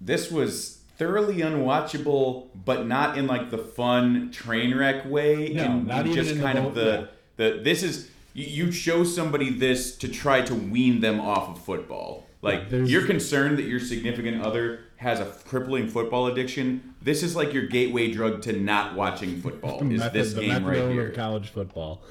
this 0.00 0.30
was 0.30 0.80
thoroughly 0.96 1.36
unwatchable, 1.36 2.48
but 2.64 2.86
not 2.86 3.16
in 3.18 3.26
like 3.26 3.50
the 3.50 3.58
fun 3.58 4.30
train 4.30 4.76
wreck 4.76 5.04
way. 5.04 5.50
No, 5.54 5.64
in, 5.64 5.86
not 5.86 6.06
even 6.06 6.24
just 6.24 6.40
kind 6.40 6.58
the, 6.58 6.66
of 6.66 6.74
the 6.74 7.08
the 7.36 7.60
this 7.62 7.82
is 7.82 8.10
you 8.34 8.70
show 8.70 9.02
somebody 9.04 9.50
this 9.50 9.96
to 9.96 10.08
try 10.08 10.42
to 10.42 10.54
wean 10.54 11.00
them 11.00 11.20
off 11.20 11.48
of 11.56 11.64
football. 11.64 12.26
Like 12.42 12.68
There's- 12.70 12.90
you're 12.90 13.06
concerned 13.06 13.58
that 13.58 13.64
your 13.64 13.80
significant 13.80 14.42
other 14.42 14.80
has 14.96 15.20
a 15.20 15.24
crippling 15.46 15.88
football 15.88 16.26
addiction. 16.26 16.94
This 17.02 17.22
is 17.22 17.34
like 17.34 17.52
your 17.52 17.66
gateway 17.66 18.10
drug 18.12 18.42
to 18.42 18.52
not 18.52 18.94
watching 18.94 19.40
football. 19.42 19.80
Is 19.90 19.98
method- 20.00 20.12
this 20.12 20.32
game 20.34 20.64
right 20.64 20.90
here? 20.90 21.10
college 21.10 21.48
football. 21.48 22.02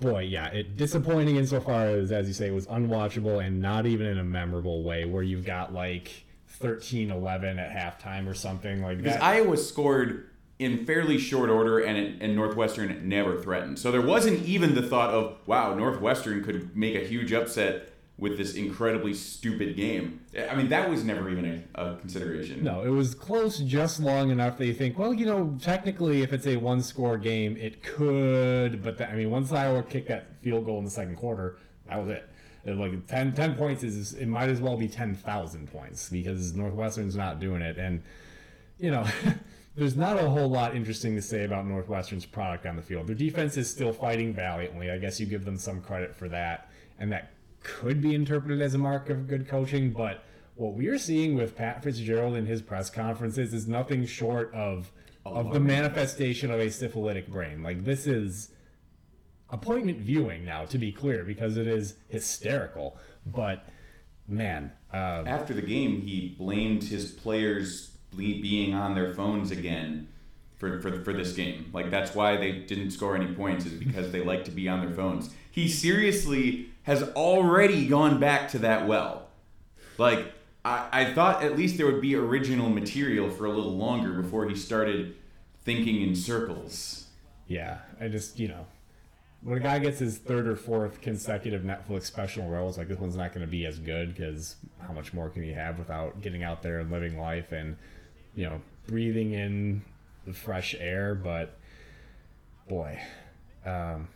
Boy, 0.00 0.20
yeah, 0.22 0.46
it 0.48 0.76
disappointing 0.76 1.36
insofar 1.36 1.86
as, 1.88 2.12
as 2.12 2.28
you 2.28 2.34
say, 2.34 2.46
it 2.48 2.54
was 2.54 2.68
unwatchable 2.68 3.44
and 3.44 3.60
not 3.60 3.84
even 3.84 4.06
in 4.06 4.18
a 4.18 4.24
memorable 4.24 4.84
way, 4.84 5.04
where 5.04 5.24
you've 5.24 5.44
got 5.44 5.74
like 5.74 6.24
13-11 6.60 7.58
at 7.58 8.00
halftime 8.00 8.28
or 8.28 8.34
something 8.34 8.82
like 8.82 8.98
Because 8.98 9.14
that. 9.14 9.22
Iowa 9.22 9.56
scored 9.56 10.28
in 10.58 10.84
fairly 10.84 11.18
short 11.18 11.50
order, 11.50 11.78
and 11.78 11.96
it, 11.96 12.20
and 12.20 12.34
Northwestern 12.34 13.08
never 13.08 13.40
threatened. 13.40 13.78
So 13.78 13.92
there 13.92 14.02
wasn't 14.02 14.44
even 14.44 14.74
the 14.74 14.82
thought 14.82 15.10
of 15.10 15.38
wow, 15.46 15.74
Northwestern 15.74 16.42
could 16.42 16.76
make 16.76 16.94
a 16.96 17.06
huge 17.06 17.32
upset 17.32 17.92
with 18.18 18.36
this 18.36 18.54
incredibly 18.54 19.14
stupid 19.14 19.76
game. 19.76 20.20
I 20.50 20.56
mean, 20.56 20.68
that 20.70 20.90
was 20.90 21.04
never 21.04 21.30
even 21.30 21.64
a, 21.76 21.80
a 21.80 21.96
consideration. 21.96 22.64
No, 22.64 22.82
it 22.82 22.88
was 22.88 23.14
close 23.14 23.58
just 23.60 24.00
long 24.00 24.30
enough 24.30 24.58
that 24.58 24.66
you 24.66 24.74
think, 24.74 24.98
well, 24.98 25.14
you 25.14 25.24
know, 25.24 25.56
technically, 25.62 26.22
if 26.22 26.32
it's 26.32 26.48
a 26.48 26.56
one-score 26.56 27.16
game, 27.16 27.56
it 27.56 27.80
could. 27.84 28.82
But 28.82 28.98
that, 28.98 29.10
I 29.10 29.14
mean, 29.14 29.30
once 29.30 29.52
Iowa 29.52 29.84
kicked 29.84 30.08
that 30.08 30.42
field 30.42 30.64
goal 30.64 30.78
in 30.78 30.84
the 30.84 30.90
second 30.90 31.14
quarter, 31.14 31.58
that 31.88 31.96
was 32.00 32.08
it. 32.08 32.28
Like 32.76 33.06
10, 33.06 33.34
10 33.34 33.54
points 33.56 33.82
is 33.82 34.14
it 34.14 34.26
might 34.26 34.48
as 34.48 34.60
well 34.60 34.76
be 34.76 34.88
ten 34.88 35.14
thousand 35.14 35.70
points 35.72 36.08
because 36.08 36.54
Northwestern's 36.54 37.16
not 37.16 37.40
doing 37.40 37.62
it, 37.62 37.78
and 37.78 38.02
you 38.78 38.90
know. 38.90 39.06
There's 39.76 39.94
not 39.94 40.18
a 40.18 40.28
whole 40.28 40.48
lot 40.48 40.74
interesting 40.74 41.14
to 41.14 41.22
say 41.22 41.44
about 41.44 41.64
Northwestern's 41.64 42.26
product 42.26 42.66
on 42.66 42.74
the 42.74 42.82
field. 42.82 43.06
Their 43.06 43.14
defense 43.14 43.56
is 43.56 43.70
still 43.70 43.92
fighting 43.92 44.34
valiantly. 44.34 44.90
I 44.90 44.98
guess 44.98 45.20
you 45.20 45.26
give 45.26 45.44
them 45.44 45.56
some 45.56 45.80
credit 45.80 46.16
for 46.16 46.28
that, 46.30 46.68
and 46.98 47.12
that 47.12 47.30
could 47.62 48.00
be 48.00 48.12
interpreted 48.12 48.60
as 48.60 48.74
a 48.74 48.78
mark 48.78 49.08
of 49.08 49.28
good 49.28 49.46
coaching. 49.46 49.92
But 49.92 50.24
what 50.56 50.74
we're 50.74 50.98
seeing 50.98 51.36
with 51.36 51.56
Pat 51.56 51.84
Fitzgerald 51.84 52.34
in 52.34 52.46
his 52.46 52.60
press 52.60 52.90
conferences 52.90 53.54
is 53.54 53.68
nothing 53.68 54.04
short 54.04 54.52
of 54.52 54.90
of 55.24 55.52
the 55.52 55.60
manifestation 55.60 56.50
of 56.50 56.58
a 56.58 56.70
syphilitic 56.70 57.28
brain. 57.28 57.62
Like 57.62 57.84
this 57.84 58.06
is 58.06 58.50
appointment 59.50 59.98
viewing 59.98 60.44
now, 60.44 60.64
to 60.66 60.78
be 60.78 60.92
clear, 60.92 61.24
because 61.24 61.56
it 61.56 61.66
is 61.66 61.94
hysterical. 62.08 62.96
But 63.26 63.64
man, 64.26 64.72
uh, 64.92 65.24
After 65.26 65.54
the 65.54 65.62
game, 65.62 66.00
he 66.02 66.34
blamed 66.38 66.84
his 66.84 67.10
players 67.12 67.90
being 68.16 68.74
on 68.74 68.94
their 68.94 69.12
phones 69.14 69.50
again 69.50 70.08
for, 70.56 70.80
for, 70.80 71.02
for 71.04 71.12
this 71.12 71.32
game. 71.34 71.70
Like, 71.72 71.90
that's 71.90 72.14
why 72.14 72.36
they 72.36 72.52
didn't 72.52 72.90
score 72.90 73.14
any 73.14 73.32
points, 73.34 73.66
is 73.66 73.72
because 73.72 74.12
they 74.12 74.22
like 74.22 74.44
to 74.44 74.50
be 74.50 74.68
on 74.68 74.80
their 74.84 74.94
phones. 74.94 75.30
He 75.50 75.68
seriously 75.68 76.70
has 76.84 77.02
already 77.02 77.86
gone 77.86 78.18
back 78.18 78.48
to 78.50 78.58
that 78.60 78.86
well. 78.86 79.28
Like, 79.98 80.32
I, 80.64 80.88
I 80.92 81.12
thought 81.12 81.42
at 81.42 81.56
least 81.56 81.76
there 81.76 81.86
would 81.86 82.00
be 82.00 82.14
original 82.14 82.68
material 82.70 83.30
for 83.30 83.46
a 83.46 83.50
little 83.50 83.76
longer 83.76 84.20
before 84.20 84.48
he 84.48 84.54
started 84.56 85.16
thinking 85.64 86.00
in 86.02 86.14
circles. 86.14 87.06
yeah, 87.46 87.78
I 88.00 88.08
just 88.08 88.38
you 88.38 88.48
know. 88.48 88.66
When 89.42 89.56
a 89.56 89.60
guy 89.60 89.78
gets 89.78 90.00
his 90.00 90.18
third 90.18 90.48
or 90.48 90.56
fourth 90.56 91.00
consecutive 91.00 91.62
Netflix 91.62 92.04
special 92.04 92.48
role, 92.48 92.68
it's 92.68 92.76
like 92.76 92.88
this 92.88 92.98
one's 92.98 93.16
not 93.16 93.32
going 93.32 93.46
to 93.46 93.50
be 93.50 93.66
as 93.66 93.78
good 93.78 94.14
because 94.14 94.56
how 94.80 94.92
much 94.92 95.14
more 95.14 95.30
can 95.30 95.44
you 95.44 95.54
have 95.54 95.78
without 95.78 96.20
getting 96.20 96.42
out 96.42 96.62
there 96.62 96.80
and 96.80 96.90
living 96.90 97.18
life 97.18 97.52
and 97.52 97.76
you 98.34 98.44
know 98.44 98.60
breathing 98.88 99.34
in 99.34 99.82
the 100.26 100.32
fresh 100.32 100.74
air? 100.78 101.14
But 101.14 101.56
boy, 102.68 103.00
um, 103.64 104.08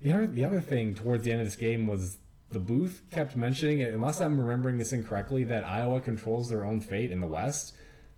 the 0.00 0.12
other 0.12 0.26
the 0.26 0.44
other 0.44 0.60
thing 0.60 0.94
towards 0.94 1.24
the 1.24 1.32
end 1.32 1.42
of 1.42 1.46
this 1.46 1.56
game 1.56 1.86
was 1.86 2.16
the 2.50 2.60
booth 2.60 3.02
kept 3.10 3.36
mentioning 3.36 3.80
it. 3.80 3.92
Unless 3.92 4.20
I'm 4.22 4.40
remembering 4.40 4.78
this 4.78 4.92
incorrectly, 4.92 5.44
that 5.44 5.64
Iowa 5.64 6.00
controls 6.00 6.48
their 6.48 6.64
own 6.64 6.80
fate 6.80 7.10
in 7.10 7.20
the 7.20 7.26
West. 7.26 7.74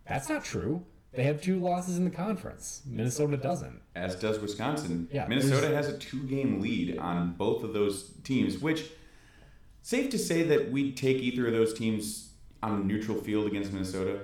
That's 0.09 0.29
not 0.29 0.45
true. 0.45 0.85
They 1.13 1.25
have 1.25 1.43
two 1.43 1.59
losses 1.59 1.99
in 1.99 2.05
the 2.05 2.11
conference. 2.11 2.83
Minnesota 2.87 3.37
doesn't. 3.37 3.81
as 3.97 4.15
does 4.15 4.39
Wisconsin. 4.39 5.09
Yeah, 5.13 5.27
Minnesota 5.27 5.75
has 5.75 5.89
a 5.89 5.99
two 5.99 6.23
game 6.23 6.61
lead 6.61 6.99
on 6.99 7.33
both 7.33 7.65
of 7.65 7.73
those 7.73 8.13
teams, 8.23 8.59
which 8.59 8.91
safe 9.83 10.11
to 10.11 10.19
say 10.19 10.43
that 10.45 10.71
we'd 10.71 10.97
take 10.97 11.17
either 11.19 11.47
of 11.49 11.53
those 11.53 11.75
teams 11.75 12.31
on 12.63 12.81
a 12.81 12.85
neutral 12.85 13.19
field 13.21 13.47
against 13.47 13.73
Minnesota. 13.73 14.21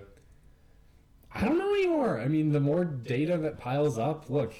I 1.35 1.45
don't 1.45 1.59
know 1.59 1.75
anymore. 1.75 2.21
I 2.21 2.29
mean, 2.29 2.53
the 2.53 2.61
more 2.61 2.85
data 2.85 3.37
that 3.39 3.59
piles 3.59 3.99
up, 3.99 4.31
look, 4.31 4.55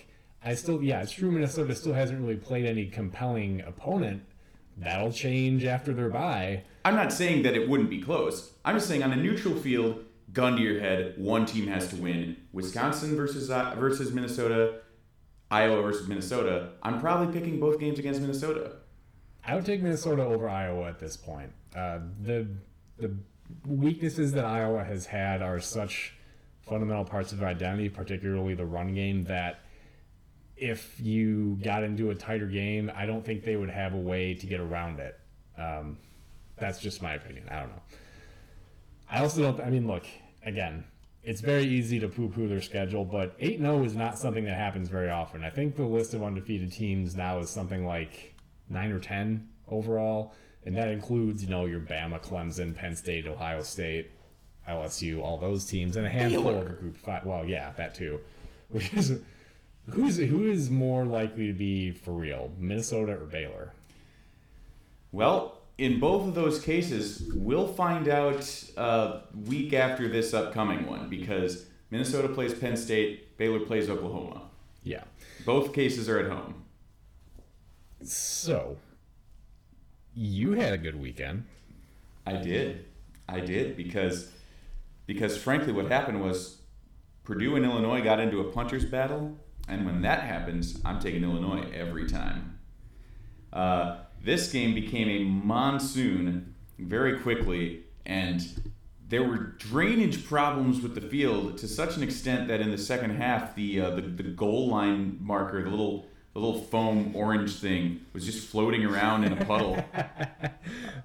I 0.45 0.55
still, 0.55 0.83
yeah, 0.83 1.03
it's 1.03 1.13
true. 1.13 1.31
Minnesota 1.31 1.75
still 1.75 1.95
hasn't 1.95 2.21
really 2.21 2.37
played 2.37 2.67
any 2.67 2.87
compelling 2.87 3.61
opponent. 3.63 4.25
That'll 4.77 5.13
change 5.13 5.65
after 5.65 5.95
their 5.95 6.11
bye. 6.11 6.65
I'm 6.85 6.97
not 6.97 7.13
saying 7.13 7.43
that 7.45 7.55
it 7.55 7.69
wouldn't 7.69 7.89
be 7.89 8.01
close. 8.03 8.53
I'm 8.65 8.77
just 8.77 8.89
saying 8.89 9.03
on 9.03 9.13
a 9.13 9.17
neutral 9.17 9.55
field, 9.55 10.05
gun 10.33 10.57
to 10.57 10.63
your 10.63 10.81
head, 10.81 11.15
one 11.17 11.47
team 11.47 11.67
has 11.67 11.89
to 11.89 11.97
win. 11.97 12.37
Wisconsin 12.53 13.17
versus 13.17 13.51
uh, 13.51 13.75
versus 13.79 14.13
Minnesota, 14.13 14.81
Iowa 15.51 15.83
versus 15.83 16.09
Minnesota. 16.09 16.71
I'm 16.83 17.01
probably 17.01 17.33
picking 17.39 17.61
both 17.61 17.79
games 17.79 17.99
against 17.99 18.21
Minnesota. 18.21 18.73
I 19.45 19.55
would 19.55 19.65
take 19.65 19.83
Minnesota 19.83 20.25
over 20.25 20.49
Iowa 20.49 20.89
at 20.89 20.99
this 20.99 21.17
point. 21.17 21.53
Uh, 21.75 22.01
the 22.23 22.49
the 22.99 23.15
weaknesses 23.67 24.33
that 24.33 24.45
Iowa 24.45 24.85
has 24.85 25.07
had 25.07 25.43
are 25.43 25.61
such 25.61 26.15
fundamental 26.63 27.05
parts 27.05 27.33
of 27.33 27.39
their 27.39 27.49
identity, 27.49 27.89
particularly 27.89 28.55
the 28.55 28.67
run 28.67 28.95
game, 28.95 29.25
that 29.25 29.61
if 30.57 30.99
you 30.99 31.59
got 31.63 31.85
into 31.85 32.11
a 32.11 32.15
tighter 32.15 32.47
game, 32.47 32.91
I 32.95 33.07
don't 33.07 33.25
think 33.25 33.45
they 33.45 33.57
would 33.57 33.71
have 33.71 33.95
a 33.95 33.99
way 33.99 34.35
to 34.35 34.47
get 34.47 34.59
around 34.59 34.99
it. 34.99 35.19
Um, 35.57 35.99
that's 36.59 36.81
just 36.81 37.03
my 37.03 37.15
opinion. 37.15 37.45
I 37.51 37.61
don't 37.61 37.69
know. 37.69 37.83
I 39.11 39.21
also 39.21 39.43
don't. 39.43 39.61
I 39.61 39.71
mean, 39.71 39.87
look 39.87 40.05
again. 40.45 40.85
It's 41.23 41.41
very 41.41 41.65
easy 41.65 41.99
to 41.99 42.09
poo-poo 42.09 42.47
their 42.47 42.63
schedule, 42.63 43.05
but 43.05 43.37
8-0 43.41 43.85
is 43.85 43.97
not 43.97 44.17
something 44.17 44.45
that 44.45 44.57
happens 44.57 44.89
very 44.89 45.11
often. 45.11 45.43
I 45.43 45.51
think 45.51 45.75
the 45.75 45.83
list 45.83 46.15
of 46.15 46.23
undefeated 46.23 46.71
teams 46.71 47.17
now 47.17 47.41
is 47.41 47.51
something 47.51 47.85
like 47.85 48.37
nine 48.71 48.93
or 48.93 49.01
ten 49.01 49.49
overall, 49.69 50.35
and 50.65 50.77
that 50.77 50.89
includes 50.89 51.43
you 51.43 51.51
know 51.51 51.67
your 51.67 51.81
Bama, 51.81 52.23
Clemson, 52.23 52.75
Penn 52.77 52.95
State, 52.95 53.27
Ohio 53.27 53.63
State, 53.63 54.11
LSU, 54.69 55.21
all 55.21 55.37
those 55.39 55.65
teams, 55.65 55.97
and 55.97 56.07
a 56.07 56.11
handful 56.11 56.45
Baylor. 56.45 56.63
of 56.63 56.71
a 56.71 56.75
group 56.75 56.97
five. 56.97 57.25
Well, 57.25 57.45
yeah, 57.45 57.73
that 57.77 57.95
too. 57.95 58.21
Which 58.69 58.93
is 58.95 59.21
who's 59.91 60.17
who 60.19 60.47
is 60.51 60.71
more 60.71 61.05
likely 61.05 61.47
to 61.49 61.53
be 61.53 61.91
for 61.93 62.13
real, 62.13 62.53
Minnesota 62.59 63.13
or 63.13 63.27
Baylor? 63.27 63.73
Well, 65.13 65.56
in 65.79 66.01
both 66.01 66.27
of 66.27 66.35
those 66.35 66.59
cases, 66.59 67.31
we'll 67.35 67.69
find 67.69 68.09
out 68.09 68.65
uh, 68.77 69.21
week 69.45 69.73
after 69.73 70.09
this 70.09 70.33
upcoming 70.33 70.87
one 70.87 71.09
because 71.09 71.67
Minnesota 71.91 72.29
plays 72.29 72.55
Penn 72.55 72.77
State, 72.77 73.37
Baylor 73.37 73.61
plays 73.61 73.91
Oklahoma. 73.91 74.43
Yeah. 74.83 75.05
Both 75.45 75.75
cases 75.75 76.09
are 76.09 76.19
at 76.19 76.31
home. 76.31 76.65
So 78.03 78.79
you 80.15 80.53
had 80.53 80.73
a 80.73 80.79
good 80.79 80.99
weekend. 80.99 81.45
I 82.25 82.35
did, 82.35 82.87
I 83.29 83.41
did 83.41 83.77
because 83.77 84.33
because 85.07 85.37
frankly, 85.37 85.73
what 85.73 85.91
happened 85.91 86.21
was 86.21 86.63
Purdue 87.23 87.55
and 87.55 87.65
Illinois 87.65 88.03
got 88.03 88.19
into 88.19 88.41
a 88.41 88.45
puncher's 88.45 88.85
battle, 88.85 89.39
and 89.69 89.87
when 89.87 90.03
that 90.03 90.23
happens, 90.25 90.81
I'm 90.85 90.99
taking 90.99 91.23
Illinois 91.23 91.69
every 91.73 92.07
time. 92.07 92.59
Uh, 93.53 93.99
this 94.27 94.51
game 94.53 94.75
became 94.75 95.09
a 95.09 95.25
monsoon 95.25 96.55
very 96.79 97.19
quickly, 97.21 97.85
and 98.05 98.43
there 99.09 99.23
were 99.23 99.39
drainage 99.39 100.27
problems 100.27 100.83
with 100.83 100.95
the 100.97 101.01
field 101.01 101.57
to 101.59 101.69
such 101.69 101.97
an 101.97 102.03
extent 102.03 102.49
that 102.49 102.61
in 102.61 102.71
the 102.73 102.79
second 102.79 103.11
half, 103.17 103.55
the 103.55 103.81
uh, 103.81 103.91
the, 103.91 104.03
the 104.03 104.25
goal 104.25 104.69
line 104.69 105.17
marker, 105.21 105.63
the 105.63 105.71
little 105.71 106.07
the 106.35 106.41
little 106.41 106.61
foam 106.61 107.15
orange 107.17 107.55
thing, 107.61 108.01
was 108.13 108.27
just 108.27 108.47
floating 108.49 108.85
around 108.85 109.25
in 109.25 109.33
a 109.33 109.45
puddle. 109.45 109.83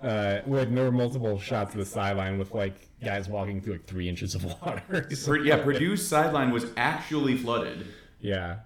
Uh, 0.02 0.42
there 0.48 0.66
were 0.86 0.92
multiple 0.92 1.38
shots 1.40 1.76
of 1.76 1.80
the 1.80 1.86
sideline 1.86 2.40
with 2.40 2.52
like 2.56 2.90
guys 3.04 3.30
walking 3.30 3.62
through 3.62 3.74
like 3.74 3.86
three 3.86 4.10
inches 4.10 4.34
of 4.34 4.44
water. 4.44 4.82
Pur- 5.26 5.44
yeah, 5.46 5.58
Purdue's 5.58 6.06
sideline 6.08 6.50
was 6.50 6.66
actually 6.76 7.38
flooded. 7.38 7.86
yeah. 8.20 8.62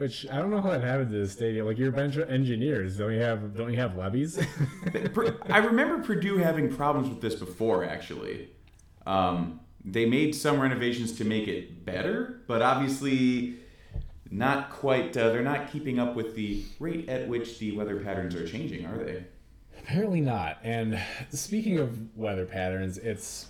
Which 0.00 0.26
I 0.30 0.36
don't 0.36 0.50
know 0.50 0.62
how 0.62 0.70
that 0.70 0.82
happened 0.82 1.10
to 1.10 1.18
the 1.18 1.28
stadium. 1.28 1.66
Like 1.66 1.76
you're 1.76 1.90
a 1.90 1.92
bunch 1.92 2.16
of 2.16 2.30
engineers. 2.30 2.96
Don't 2.96 3.12
you 3.12 3.20
have 3.20 3.54
don't 3.54 3.70
you 3.70 3.78
have 3.78 3.98
levees? 3.98 4.38
I 5.50 5.58
remember 5.58 6.02
Purdue 6.02 6.38
having 6.38 6.74
problems 6.74 7.10
with 7.10 7.20
this 7.20 7.34
before, 7.34 7.84
actually. 7.84 8.48
Um, 9.04 9.60
they 9.84 10.06
made 10.06 10.34
some 10.34 10.58
renovations 10.58 11.12
to 11.18 11.24
make 11.26 11.48
it 11.48 11.84
better, 11.84 12.40
but 12.46 12.62
obviously 12.62 13.56
not 14.30 14.70
quite. 14.70 15.14
Uh, 15.14 15.28
they're 15.28 15.42
not 15.42 15.70
keeping 15.70 15.98
up 15.98 16.16
with 16.16 16.34
the 16.34 16.64
rate 16.78 17.10
at 17.10 17.28
which 17.28 17.58
the 17.58 17.72
weather 17.72 18.00
patterns 18.00 18.34
are 18.34 18.48
changing, 18.48 18.86
are 18.86 18.96
they? 18.96 19.24
Apparently 19.80 20.22
not. 20.22 20.60
And 20.62 20.98
speaking 21.28 21.78
of 21.78 22.16
weather 22.16 22.46
patterns, 22.46 22.96
it's 22.96 23.48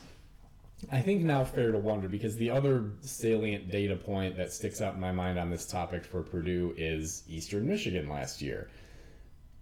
I 0.91 1.01
think 1.01 1.23
now 1.23 1.45
fair 1.45 1.73
to 1.73 1.79
wonder 1.79 2.09
because 2.09 2.37
the 2.37 2.51
other 2.51 2.93
salient 3.03 3.71
data 3.71 3.97
point 3.97 4.37
that 4.37 4.53
sticks 4.53 4.81
out 4.81 4.95
in 4.95 5.01
my 5.01 5.13
mind 5.13 5.39
on 5.39 5.51
this 5.51 5.67
topic 5.67 6.05
for 6.05 6.23
Purdue 6.23 6.75
is 6.77 7.23
Eastern 7.29 7.67
Michigan 7.67 8.09
last 8.09 8.41
year. 8.41 8.71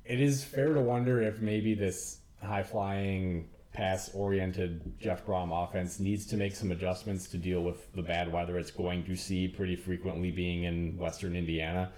It 0.05 0.21
is 0.21 0.45
fair 0.45 0.73
to 0.73 0.81
wonder 0.81 1.21
if 1.21 1.41
maybe 1.41 1.75
this 1.75 2.21
high 2.43 2.63
flying, 2.63 3.49
pass 3.73 4.11
oriented 4.15 4.99
Jeff 4.99 5.25
Brohm 5.27 5.51
offense 5.53 6.01
needs 6.01 6.27
to 6.27 6.37
make 6.37 6.55
some 6.55 6.73
adjustments 6.73 7.29
to 7.29 7.37
deal 7.37 7.63
with 7.63 7.93
the 7.93 8.03
bad 8.03 8.33
weather 8.33 8.59
it's 8.59 8.71
going 8.71 9.05
to 9.05 9.15
see 9.15 9.47
pretty 9.47 9.77
frequently 9.77 10.31
being 10.31 10.65
in 10.65 10.97
Western 10.97 11.37
Indiana. 11.37 11.91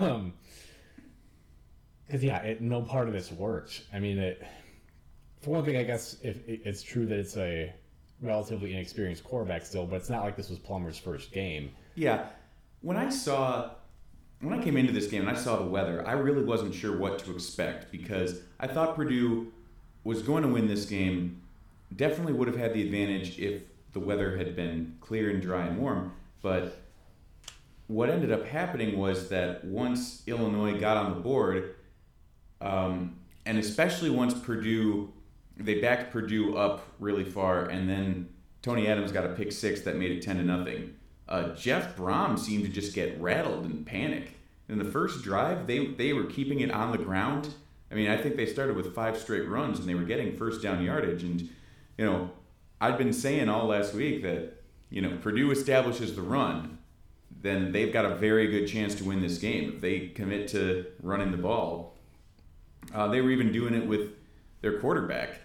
Um, 0.00 0.32
because 2.06 2.24
yeah, 2.24 2.38
it, 2.38 2.62
no 2.62 2.80
part 2.80 3.06
of 3.06 3.12
this 3.12 3.30
worked. 3.30 3.84
I 3.92 3.98
mean, 3.98 4.16
it, 4.18 4.42
for 5.42 5.50
one 5.50 5.64
thing, 5.64 5.76
I 5.76 5.82
guess 5.82 6.16
if 6.22 6.36
it, 6.48 6.62
it's 6.64 6.82
true 6.82 7.04
that 7.06 7.18
it's 7.18 7.36
a 7.36 7.72
relatively 8.20 8.72
inexperienced 8.72 9.24
quarterback 9.24 9.64
still, 9.64 9.86
but 9.86 9.96
it's 9.96 10.10
not 10.10 10.24
like 10.24 10.36
this 10.36 10.50
was 10.50 10.58
Plummer's 10.58 10.98
first 10.98 11.32
game. 11.32 11.70
Yeah. 11.94 12.26
When 12.80 12.96
I 12.96 13.08
saw 13.08 13.70
when 14.40 14.58
I 14.58 14.62
came 14.62 14.76
into 14.76 14.92
this 14.92 15.08
game 15.08 15.26
and 15.26 15.36
I 15.36 15.40
saw 15.40 15.56
the 15.56 15.64
weather, 15.64 16.06
I 16.06 16.12
really 16.12 16.44
wasn't 16.44 16.72
sure 16.74 16.96
what 16.96 17.18
to 17.20 17.32
expect 17.32 17.90
because 17.90 18.40
I 18.60 18.68
thought 18.68 18.94
Purdue 18.94 19.52
was 20.04 20.22
going 20.22 20.44
to 20.44 20.48
win 20.48 20.68
this 20.68 20.84
game. 20.84 21.42
Definitely 21.94 22.34
would 22.34 22.46
have 22.46 22.56
had 22.56 22.72
the 22.72 22.82
advantage 22.82 23.38
if 23.38 23.62
the 23.92 24.00
weather 24.00 24.36
had 24.36 24.54
been 24.54 24.96
clear 25.00 25.30
and 25.30 25.42
dry 25.42 25.66
and 25.66 25.78
warm, 25.78 26.12
but 26.40 26.82
what 27.88 28.10
ended 28.10 28.30
up 28.30 28.46
happening 28.46 28.98
was 28.98 29.28
that 29.30 29.64
once 29.64 30.22
Illinois 30.26 30.78
got 30.78 30.98
on 30.98 31.14
the 31.14 31.20
board, 31.20 31.74
um, 32.60 33.18
and 33.46 33.58
especially 33.58 34.10
once 34.10 34.34
Purdue, 34.34 35.12
they 35.58 35.80
backed 35.80 36.12
Purdue 36.12 36.56
up 36.56 36.86
really 36.98 37.24
far, 37.24 37.64
and 37.66 37.88
then 37.88 38.28
Tony 38.62 38.86
Adams 38.86 39.12
got 39.12 39.26
a 39.26 39.30
pick 39.30 39.52
six 39.52 39.80
that 39.82 39.96
made 39.96 40.12
it 40.12 40.22
ten 40.22 40.36
to 40.36 40.42
nothing. 40.42 40.94
Uh, 41.28 41.54
Jeff 41.54 41.96
Brohm 41.96 42.38
seemed 42.38 42.64
to 42.64 42.70
just 42.70 42.94
get 42.94 43.20
rattled 43.20 43.64
and 43.64 43.86
panic. 43.86 44.34
In 44.68 44.78
the 44.78 44.84
first 44.84 45.22
drive, 45.22 45.66
they 45.66 45.86
they 45.86 46.12
were 46.12 46.24
keeping 46.24 46.60
it 46.60 46.70
on 46.70 46.92
the 46.92 46.98
ground. 46.98 47.54
I 47.90 47.94
mean, 47.94 48.10
I 48.10 48.16
think 48.16 48.36
they 48.36 48.46
started 48.46 48.76
with 48.76 48.94
five 48.94 49.18
straight 49.18 49.48
runs, 49.48 49.78
and 49.78 49.88
they 49.88 49.94
were 49.94 50.02
getting 50.02 50.36
first 50.36 50.62
down 50.62 50.82
yardage. 50.82 51.22
And 51.22 51.48
you 51.96 52.04
know, 52.04 52.30
I'd 52.80 52.98
been 52.98 53.12
saying 53.12 53.48
all 53.48 53.66
last 53.66 53.94
week 53.94 54.22
that 54.22 54.62
you 54.90 55.02
know 55.02 55.16
Purdue 55.20 55.50
establishes 55.50 56.14
the 56.14 56.22
run 56.22 56.78
then 57.42 57.72
they've 57.72 57.92
got 57.92 58.04
a 58.04 58.14
very 58.14 58.48
good 58.48 58.66
chance 58.66 58.94
to 58.96 59.04
win 59.04 59.20
this 59.20 59.38
game 59.38 59.72
if 59.74 59.80
they 59.80 60.08
commit 60.08 60.48
to 60.48 60.86
running 61.02 61.30
the 61.30 61.36
ball. 61.36 61.96
Uh, 62.92 63.08
they 63.08 63.20
were 63.20 63.30
even 63.30 63.52
doing 63.52 63.74
it 63.74 63.86
with 63.86 64.12
their 64.60 64.80
quarterback. 64.80 65.40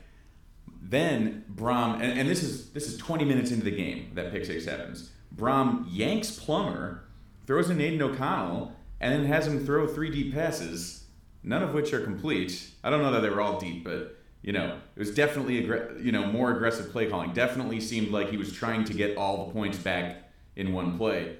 Then 0.86 1.46
Brohm, 1.54 2.02
and, 2.02 2.20
and, 2.20 2.30
this 2.30 2.44
is 2.44 2.72
this 2.72 2.88
is 2.88 2.98
20 2.98 3.24
minutes 3.24 3.52
into 3.52 3.64
the 3.64 3.72
game 3.72 4.12
that 4.16 4.32
pick 4.32 4.46
six 4.46 4.66
happens. 4.66 5.12
Brohm 5.36 5.86
yanks 5.90 6.38
Plummer, 6.38 7.06
throws 7.48 7.70
in 7.70 7.80
Aidan 7.80 8.02
O'Connell, 8.02 8.74
and 9.00 9.14
then 9.14 9.26
has 9.26 9.48
him 9.48 9.66
throw 9.66 9.88
three 9.88 10.10
deep 10.10 10.34
passes, 10.34 11.06
none 11.42 11.64
of 11.64 11.74
which 11.74 11.94
are 11.94 12.02
complete. 12.02 12.70
I 12.84 12.90
don't 12.90 13.02
know 13.02 13.12
that 13.12 13.22
they 13.22 13.30
were 13.30 13.42
all 13.42 13.60
deep, 13.60 13.86
but 13.86 14.18
you 14.42 14.52
know 14.52 14.78
it 14.96 15.00
was 15.00 15.16
definitely 15.16 15.64
aggr- 15.64 16.04
you 16.04 16.12
know 16.12 16.26
more 16.26 16.52
aggressive 16.52 16.92
play 16.92 17.10
calling. 17.10 17.32
Definitely 17.34 17.80
seemed 17.80 18.10
like 18.10 18.30
he 18.30 18.38
was 18.38 18.52
trying 18.52 18.84
to 18.86 18.94
get 18.94 19.16
all 19.18 19.46
the 19.46 19.54
points 19.54 19.78
back 19.78 20.30
in 20.56 20.74
one 20.74 20.98
play 20.98 21.38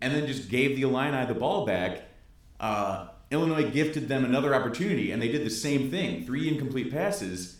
and 0.00 0.14
then 0.14 0.26
just 0.26 0.48
gave 0.48 0.76
the 0.76 0.82
Illini 0.82 1.26
the 1.26 1.34
ball 1.34 1.66
back, 1.66 2.02
uh, 2.60 3.08
Illinois 3.30 3.70
gifted 3.70 4.08
them 4.08 4.24
another 4.24 4.54
opportunity, 4.54 5.10
and 5.10 5.20
they 5.20 5.28
did 5.28 5.44
the 5.44 5.50
same 5.50 5.90
thing 5.90 6.24
three 6.24 6.48
incomplete 6.48 6.90
passes. 6.90 7.57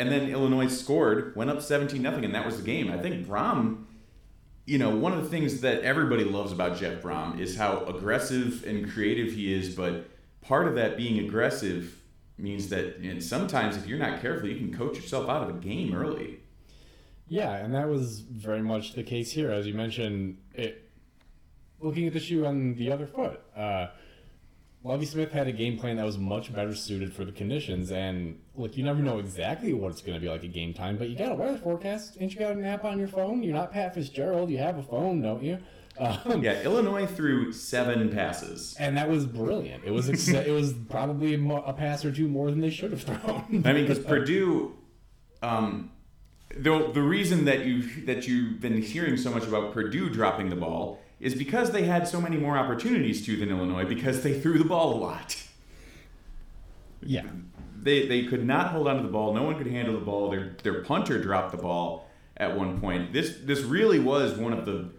And 0.00 0.10
then 0.10 0.30
Illinois 0.30 0.68
scored, 0.68 1.36
went 1.36 1.50
up 1.50 1.60
17 1.60 2.00
nothing, 2.00 2.24
and 2.24 2.34
that 2.34 2.46
was 2.46 2.56
the 2.56 2.62
game. 2.62 2.90
I 2.90 2.96
think 2.96 3.26
Brohm, 3.26 3.84
you 4.64 4.78
know, 4.78 4.88
one 4.88 5.12
of 5.12 5.22
the 5.22 5.28
things 5.28 5.60
that 5.60 5.82
everybody 5.82 6.24
loves 6.24 6.52
about 6.52 6.78
Jeff 6.78 7.02
Brohm 7.02 7.38
is 7.38 7.54
how 7.58 7.84
aggressive 7.84 8.64
and 8.66 8.90
creative 8.90 9.34
he 9.34 9.52
is, 9.52 9.74
but 9.74 10.08
part 10.40 10.66
of 10.66 10.74
that 10.76 10.96
being 10.96 11.18
aggressive 11.26 12.00
means 12.38 12.70
that 12.70 12.96
and 12.96 13.22
sometimes 13.22 13.76
if 13.76 13.86
you're 13.86 13.98
not 13.98 14.22
careful, 14.22 14.48
you 14.48 14.56
can 14.56 14.74
coach 14.74 14.96
yourself 14.96 15.28
out 15.28 15.42
of 15.42 15.54
a 15.54 15.58
game 15.58 15.94
early. 15.94 16.40
Yeah, 17.28 17.56
and 17.56 17.74
that 17.74 17.86
was 17.86 18.20
very 18.20 18.62
much 18.62 18.94
the 18.94 19.02
case 19.02 19.30
here. 19.30 19.50
As 19.50 19.66
you 19.66 19.74
mentioned, 19.74 20.38
it 20.54 20.88
looking 21.78 22.06
at 22.06 22.14
the 22.14 22.20
shoe 22.20 22.46
on 22.46 22.74
the 22.74 22.90
other 22.90 23.06
foot. 23.06 23.42
Uh, 23.54 23.88
Lovie 24.82 25.04
Smith 25.04 25.30
had 25.30 25.46
a 25.46 25.52
game 25.52 25.78
plan 25.78 25.96
that 25.96 26.06
was 26.06 26.16
much 26.16 26.54
better 26.54 26.74
suited 26.74 27.12
for 27.12 27.24
the 27.24 27.32
conditions. 27.32 27.90
And 27.92 28.40
look, 28.54 28.76
you 28.78 28.84
never 28.84 29.02
know 29.02 29.18
exactly 29.18 29.74
what 29.74 29.90
it's 29.90 30.00
going 30.00 30.14
to 30.14 30.20
be 30.20 30.28
like 30.28 30.42
at 30.42 30.52
game 30.52 30.72
time, 30.72 30.96
but 30.96 31.10
you 31.10 31.16
got 31.16 31.32
a 31.32 31.34
weather 31.34 31.58
forecast. 31.58 32.16
Ain't 32.18 32.32
you 32.32 32.38
got 32.38 32.52
an 32.52 32.64
app 32.64 32.84
on 32.84 32.98
your 32.98 33.08
phone? 33.08 33.42
You're 33.42 33.54
not 33.54 33.72
Pat 33.72 33.94
Fitzgerald. 33.94 34.48
You 34.50 34.58
have 34.58 34.78
a 34.78 34.82
phone, 34.82 35.20
don't 35.20 35.42
you? 35.42 35.58
Um, 35.98 36.42
yeah, 36.42 36.62
Illinois 36.62 37.06
threw 37.06 37.52
seven 37.52 38.08
passes, 38.08 38.74
and 38.78 38.96
that 38.96 39.10
was 39.10 39.26
brilliant. 39.26 39.84
It 39.84 39.90
was 39.90 40.08
ex- 40.08 40.28
it 40.28 40.52
was 40.52 40.72
probably 40.72 41.34
a 41.34 41.72
pass 41.74 42.04
or 42.04 42.12
two 42.12 42.26
more 42.26 42.50
than 42.50 42.60
they 42.60 42.70
should 42.70 42.92
have 42.92 43.02
thrown. 43.02 43.44
I 43.66 43.72
mean, 43.72 43.86
because 43.86 43.98
Purdue, 43.98 44.78
um, 45.42 45.90
the 46.56 46.90
the 46.94 47.02
reason 47.02 47.44
that 47.44 47.66
you 47.66 48.04
that 48.06 48.26
you've 48.26 48.60
been 48.60 48.80
hearing 48.80 49.18
so 49.18 49.30
much 49.30 49.44
about 49.44 49.74
Purdue 49.74 50.08
dropping 50.08 50.48
the 50.48 50.56
ball 50.56 51.00
is 51.20 51.34
because 51.34 51.70
they 51.70 51.84
had 51.84 52.08
so 52.08 52.20
many 52.20 52.36
more 52.36 52.56
opportunities 52.56 53.24
to 53.26 53.36
than 53.36 53.50
Illinois 53.50 53.84
because 53.84 54.22
they 54.22 54.40
threw 54.40 54.58
the 54.58 54.64
ball 54.64 54.94
a 54.94 54.98
lot. 54.98 55.42
Yeah. 57.02 57.26
They, 57.82 58.06
they 58.06 58.24
could 58.24 58.44
not 58.44 58.68
hold 58.68 58.88
on 58.88 58.96
to 58.96 59.02
the 59.02 59.08
ball. 59.08 59.34
No 59.34 59.42
one 59.42 59.56
could 59.56 59.66
handle 59.66 59.94
the 59.94 60.04
ball. 60.04 60.30
Their, 60.30 60.56
their 60.62 60.82
punter 60.82 61.22
dropped 61.22 61.52
the 61.52 61.58
ball 61.58 62.10
at 62.36 62.56
one 62.56 62.80
point. 62.80 63.12
This 63.12 63.36
this 63.44 63.60
really 63.60 64.00
was 64.00 64.36
one 64.36 64.52
of 64.52 64.64
the 64.64 64.90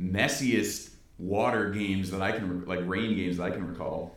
messiest 0.00 0.90
water 1.18 1.70
games 1.70 2.10
that 2.10 2.22
I 2.22 2.32
can 2.32 2.64
like 2.66 2.80
rain 2.84 3.16
games 3.16 3.38
that 3.38 3.44
I 3.44 3.50
can 3.50 3.66
recall. 3.66 4.16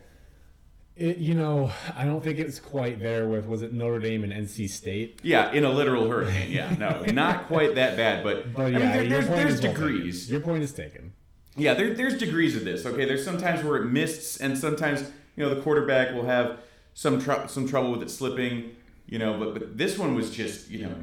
It, 0.94 1.16
you 1.16 1.34
know, 1.34 1.72
I 1.96 2.04
don't 2.04 2.22
think 2.22 2.38
it's 2.38 2.60
quite 2.60 3.00
there 3.00 3.26
with 3.26 3.46
was 3.46 3.62
it 3.62 3.72
Notre 3.72 3.98
Dame 3.98 4.24
and 4.24 4.32
NC 4.32 4.68
State? 4.68 5.20
Yeah, 5.22 5.50
in 5.50 5.64
a 5.64 5.70
literal 5.70 6.08
hurricane. 6.08 6.52
Yeah, 6.52 6.74
no, 6.78 7.02
not 7.12 7.46
quite 7.46 7.74
that 7.76 7.96
bad, 7.96 8.22
but, 8.22 8.52
but 8.54 8.72
yeah, 8.72 8.78
I 8.78 8.98
mean, 8.98 9.08
there, 9.08 9.22
there's, 9.22 9.28
there's 9.28 9.60
degrees. 9.60 10.30
Your 10.30 10.40
point 10.40 10.62
is 10.62 10.72
taken. 10.74 11.14
Yeah, 11.56 11.74
there, 11.74 11.94
there's 11.94 12.18
degrees 12.18 12.56
of 12.56 12.64
this. 12.64 12.86
Okay, 12.86 13.04
there's 13.04 13.24
sometimes 13.24 13.62
where 13.62 13.76
it 13.76 13.86
mists, 13.86 14.38
and 14.38 14.56
sometimes 14.56 15.02
you 15.36 15.44
know 15.44 15.54
the 15.54 15.60
quarterback 15.60 16.14
will 16.14 16.24
have 16.24 16.60
some 16.94 17.20
tr- 17.20 17.46
some 17.46 17.68
trouble 17.68 17.90
with 17.90 18.02
it 18.02 18.10
slipping. 18.10 18.76
You 19.06 19.18
know, 19.18 19.38
but 19.38 19.52
but 19.54 19.76
this 19.76 19.98
one 19.98 20.14
was 20.14 20.30
just 20.30 20.70
you 20.70 20.84
know 20.86 20.94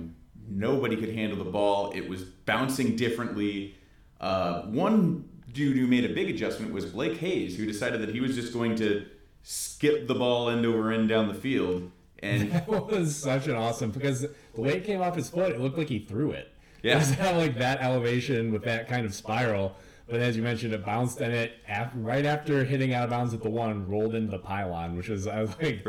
nobody 0.48 0.96
could 0.96 1.14
handle 1.14 1.38
the 1.44 1.50
ball. 1.50 1.92
It 1.92 2.10
was 2.10 2.24
bouncing 2.24 2.96
differently. 2.96 3.76
Uh, 4.20 4.64
one 4.64 5.30
dude 5.54 5.78
who 5.78 5.88
made 5.88 6.06
a 6.06 6.14
big 6.14 6.30
adjustment 6.30 6.74
was 6.74 6.86
Blake 6.86 7.18
Hayes, 7.18 7.56
who 7.56 7.66
decided 7.66 8.02
that 8.02 8.10
he 8.10 8.20
was 8.20 8.36
just 8.36 8.54
going 8.54 8.76
to 8.78 9.06
skip 9.44 10.08
the 10.08 10.16
ball 10.16 10.50
end 10.50 10.66
over 10.66 10.92
end 10.92 11.10
down 11.10 11.28
the 11.28 11.34
field. 11.34 11.92
And 12.22 12.52
that 12.52 12.68
was 12.68 13.16
such 13.16 13.48
an 13.48 13.56
awesome 13.56 13.92
because 13.92 14.22
the 14.22 14.62
way 14.62 14.78
it 14.78 14.84
came 14.84 15.02
off 15.02 15.16
his 15.16 15.30
foot, 15.30 15.52
it 15.52 15.62
looked 15.62 15.78
like 15.78 15.90
he 15.90 16.00
threw 16.00 16.32
it. 16.32 16.52
Yeah, 16.82 16.96
it 16.96 17.00
was 17.00 17.20
like 17.20 17.58
that 17.60 17.82
elevation 17.82 18.52
with 18.52 18.64
that 18.64 18.88
kind 18.88 19.06
of 19.06 19.14
spiral 19.14 19.76
but 20.10 20.20
as 20.20 20.36
you 20.36 20.44
mentioned, 20.44 20.74
it 20.74 20.84
bounced 20.84 21.22
and 21.22 21.34
it 21.34 21.54
right 21.96 22.26
after 22.26 22.64
hitting 22.64 22.94
out 22.94 23.04
of 23.04 23.10
bounds 23.12 23.34
at 23.34 23.44
the 23.44 23.50
one, 23.50 23.88
rolled 23.88 24.16
into 24.16 24.32
the 24.32 24.40
pylon, 24.40 24.98
which 24.98 25.10
is 25.10 25.28
I 25.28 25.42
was 25.42 25.50
like, 25.62 25.84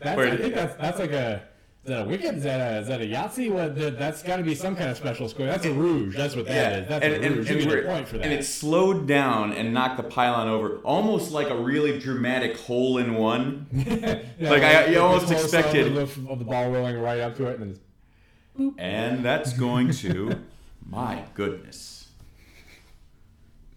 that's, 0.00 0.18
I 0.18 0.36
think 0.36 0.54
that's 0.54 0.76
that's 0.76 0.98
like 0.98 1.12
a. 1.12 1.42
Is 1.84 1.90
that 1.90 2.02
a 2.02 2.08
wicket? 2.08 2.34
Is 2.34 2.42
that 2.42 2.60
a, 2.60 2.78
is 2.80 2.88
that 2.88 3.00
a 3.00 3.04
Yahtzee? 3.04 3.48
What, 3.48 3.96
that's 3.96 4.20
got 4.24 4.38
to 4.38 4.42
be 4.42 4.56
some 4.56 4.74
kind 4.74 4.90
of 4.90 4.96
special 4.96 5.28
score. 5.28 5.46
That's 5.46 5.66
a 5.66 5.72
rouge. 5.72 6.16
That's 6.16 6.34
what 6.34 6.46
that 6.46 6.72
yeah. 6.72 6.78
is. 6.78 6.88
That's 6.88 7.04
and, 7.04 7.14
a 7.14 7.30
rouge. 7.30 7.48
And, 7.48 7.60
and, 7.60 7.72
and, 7.72 7.86
point 7.86 8.08
for 8.08 8.18
that. 8.18 8.24
and 8.24 8.32
it 8.32 8.44
slowed 8.44 9.06
down 9.06 9.52
and 9.52 9.72
knocked 9.72 9.98
the 9.98 10.02
pylon 10.02 10.48
over, 10.48 10.78
almost 10.78 11.30
like 11.30 11.48
a 11.48 11.56
really 11.56 12.00
dramatic 12.00 12.58
hole 12.58 12.98
in 12.98 13.14
one. 13.14 13.68
yeah, 13.70 14.20
like 14.40 14.64
I, 14.64 14.86
you 14.86 15.00
almost 15.00 15.30
expected 15.30 15.96
of 15.96 16.24
the, 16.24 16.28
of 16.28 16.40
the, 16.40 16.44
ball 16.44 16.72
rolling 16.72 16.98
right 16.98 17.20
up 17.20 17.36
to 17.36 17.46
it, 17.46 17.60
and 17.60 18.74
and 18.78 19.24
that's 19.24 19.52
going 19.52 19.92
to, 19.92 20.40
my 20.84 21.22
goodness 21.34 22.05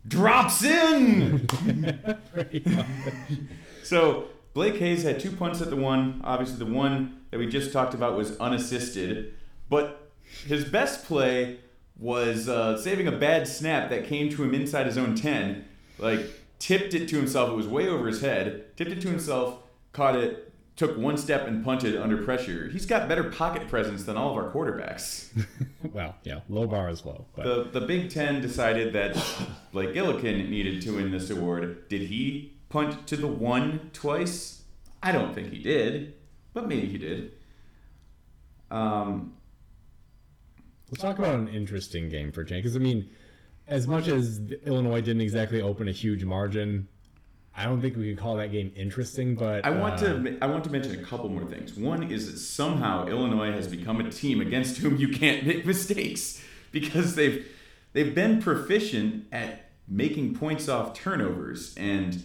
drops 0.08 0.64
in. 0.64 1.48
so 3.84 4.26
Blake 4.54 4.78
Hayes 4.78 5.04
had 5.04 5.20
two 5.20 5.32
punts 5.32 5.62
at 5.62 5.70
the 5.70 5.76
one. 5.76 6.22
Obviously, 6.24 6.58
the 6.58 6.72
one 6.72 7.22
that 7.32 7.38
we 7.38 7.48
just 7.48 7.72
talked 7.72 7.94
about 7.94 8.18
was 8.18 8.38
unassisted, 8.38 9.34
but 9.70 10.12
his 10.48 10.66
best 10.66 11.06
play 11.06 11.60
was 11.98 12.48
uh, 12.48 12.78
saving 12.82 13.08
a 13.08 13.12
bad 13.12 13.48
snap 13.48 13.90
that 13.90 14.06
came 14.06 14.30
to 14.30 14.44
him 14.44 14.54
inside 14.54 14.86
his 14.86 14.98
own 14.98 15.16
ten. 15.16 15.66
Like 15.98 16.22
tipped 16.60 16.94
it 16.94 17.08
to 17.10 17.16
himself. 17.18 17.50
It 17.50 17.56
was 17.56 17.68
way 17.68 17.88
over 17.88 18.08
his 18.08 18.22
head. 18.22 18.76
Tipped 18.78 18.92
it 18.92 19.02
to 19.02 19.10
himself. 19.10 19.60
Caught 19.92 20.16
it 20.16 20.49
took 20.80 20.98
one 20.98 21.18
step 21.18 21.46
and 21.46 21.62
punted 21.62 21.98
under 21.98 22.24
pressure. 22.24 22.70
He's 22.70 22.86
got 22.86 23.10
better 23.10 23.26
pocket 23.26 23.68
presence 23.68 24.06
than 24.06 24.16
all 24.16 24.32
of 24.32 24.38
our 24.38 24.50
quarterbacks. 24.50 25.28
well, 25.92 26.16
yeah, 26.24 26.40
low 26.48 26.68
bar 26.68 26.90
is 26.90 27.06
low. 27.06 27.26
But. 27.36 27.44
The 27.44 27.80
the 27.82 27.86
Big 27.86 28.10
Ten 28.10 28.42
decided 28.42 28.94
that 28.94 29.14
Blake 29.74 29.94
Gillikin 29.94 30.50
needed 30.50 30.82
to 30.84 30.96
win 30.96 31.12
this 31.12 31.30
award. 31.30 31.90
Did 31.90 32.04
he 32.04 32.54
punt 32.70 33.08
to 33.08 33.18
the 33.18 33.28
one 33.28 33.90
twice? 33.92 34.64
I 35.04 35.12
don't 35.12 35.36
think 35.36 35.52
he 35.52 35.60
did, 35.60 36.14
but 36.54 36.70
maybe 36.70 36.88
he 36.88 36.98
did. 36.98 37.34
Um, 38.72 39.34
Let's 40.90 41.02
talk 41.02 41.20
about 41.20 41.36
an 41.36 41.50
interesting 41.50 42.08
game 42.08 42.32
for 42.32 42.46
Jane, 42.46 42.60
because 42.60 42.78
I 42.78 42.80
mean, 42.80 43.10
as 43.68 43.86
much 43.86 44.08
as 44.08 44.40
Illinois 44.66 45.02
didn't 45.02 45.22
exactly 45.24 45.62
open 45.62 45.90
a 45.90 45.92
huge 45.92 46.24
margin, 46.24 46.88
I 47.60 47.66
don't 47.66 47.82
think 47.82 47.98
we 47.98 48.10
could 48.10 48.18
call 48.18 48.38
that 48.38 48.54
game 48.54 48.72
interesting, 48.74 49.36
but 49.36 49.66
I 49.66 49.72
want 49.72 49.96
uh, 49.96 50.14
to 50.14 50.38
I 50.42 50.46
want 50.46 50.64
to 50.64 50.70
mention 50.70 50.98
a 50.98 51.04
couple 51.04 51.28
more 51.28 51.44
things. 51.44 51.74
One 51.74 52.10
is 52.10 52.32
that 52.32 52.38
somehow 52.40 53.06
Illinois 53.08 53.52
has 53.52 53.68
become 53.68 54.00
a 54.00 54.10
team 54.10 54.40
against 54.40 54.78
whom 54.78 54.96
you 54.96 55.10
can't 55.10 55.46
make 55.46 55.66
mistakes 55.66 56.42
because 56.72 57.16
they've 57.16 57.46
they've 57.92 58.16
been 58.16 58.42
proficient 58.42 59.26
at 59.34 59.72
making 59.90 60.36
points 60.36 60.70
off 60.70 60.94
turnovers 60.94 61.76
and 61.76 62.24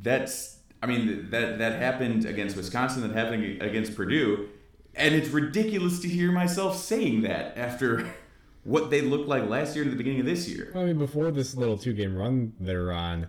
that's 0.00 0.60
I 0.80 0.86
mean 0.86 1.30
that 1.30 1.58
that 1.58 1.82
happened 1.82 2.26
against 2.26 2.56
Wisconsin 2.56 3.02
that 3.02 3.10
happened 3.10 3.60
against 3.60 3.96
Purdue 3.96 4.48
and 4.94 5.16
it's 5.16 5.30
ridiculous 5.30 5.98
to 6.02 6.08
hear 6.08 6.30
myself 6.30 6.76
saying 6.76 7.22
that 7.22 7.58
after 7.58 8.08
what 8.62 8.90
they 8.90 9.00
looked 9.00 9.26
like 9.26 9.48
last 9.48 9.74
year 9.74 9.82
and 9.82 9.92
the 9.92 9.96
beginning 9.96 10.20
of 10.20 10.26
this 10.26 10.48
year. 10.48 10.70
I 10.76 10.84
mean, 10.84 10.98
before 10.98 11.32
this 11.32 11.56
little 11.56 11.76
two 11.76 11.92
game 11.92 12.16
run 12.16 12.52
they're 12.60 12.92
on, 12.92 13.26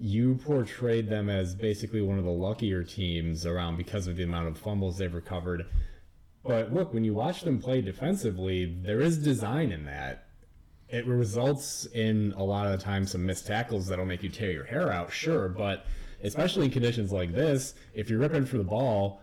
you 0.00 0.34
portrayed 0.36 1.10
them 1.10 1.28
as 1.28 1.54
basically 1.54 2.00
one 2.00 2.18
of 2.18 2.24
the 2.24 2.30
luckier 2.30 2.82
teams 2.82 3.44
around 3.44 3.76
because 3.76 4.06
of 4.06 4.16
the 4.16 4.22
amount 4.22 4.48
of 4.48 4.56
fumbles 4.56 4.96
they've 4.96 5.12
recovered. 5.12 5.66
But 6.42 6.72
look, 6.72 6.94
when 6.94 7.04
you 7.04 7.12
watch 7.12 7.42
them 7.42 7.60
play 7.60 7.82
defensively, 7.82 8.64
there 8.82 9.00
is 9.02 9.18
design 9.18 9.72
in 9.72 9.84
that. 9.84 10.24
It 10.88 11.06
results 11.06 11.84
in 11.94 12.32
a 12.36 12.42
lot 12.42 12.66
of 12.66 12.72
the 12.78 12.82
time 12.82 13.04
some 13.06 13.26
missed 13.26 13.46
tackles 13.46 13.86
that'll 13.86 14.06
make 14.06 14.22
you 14.22 14.30
tear 14.30 14.50
your 14.50 14.64
hair 14.64 14.90
out, 14.90 15.12
sure, 15.12 15.48
but 15.50 15.84
especially 16.22 16.64
in 16.64 16.70
conditions 16.70 17.12
like 17.12 17.32
this, 17.34 17.74
if 17.94 18.08
you're 18.08 18.18
ripping 18.18 18.46
for 18.46 18.56
the 18.56 18.64
ball, 18.64 19.20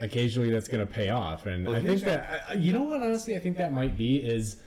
occasionally 0.00 0.50
that's 0.50 0.68
going 0.68 0.86
to 0.86 0.92
pay 0.92 1.08
off. 1.08 1.46
And 1.46 1.66
I 1.68 1.80
think 1.82 2.02
that, 2.02 2.44
I- 2.50 2.54
you 2.54 2.72
know 2.74 2.82
what, 2.82 3.02
honestly, 3.02 3.36
I 3.36 3.38
think 3.38 3.56
that 3.56 3.72
might 3.72 3.96
be 3.96 4.16
is 4.18 4.58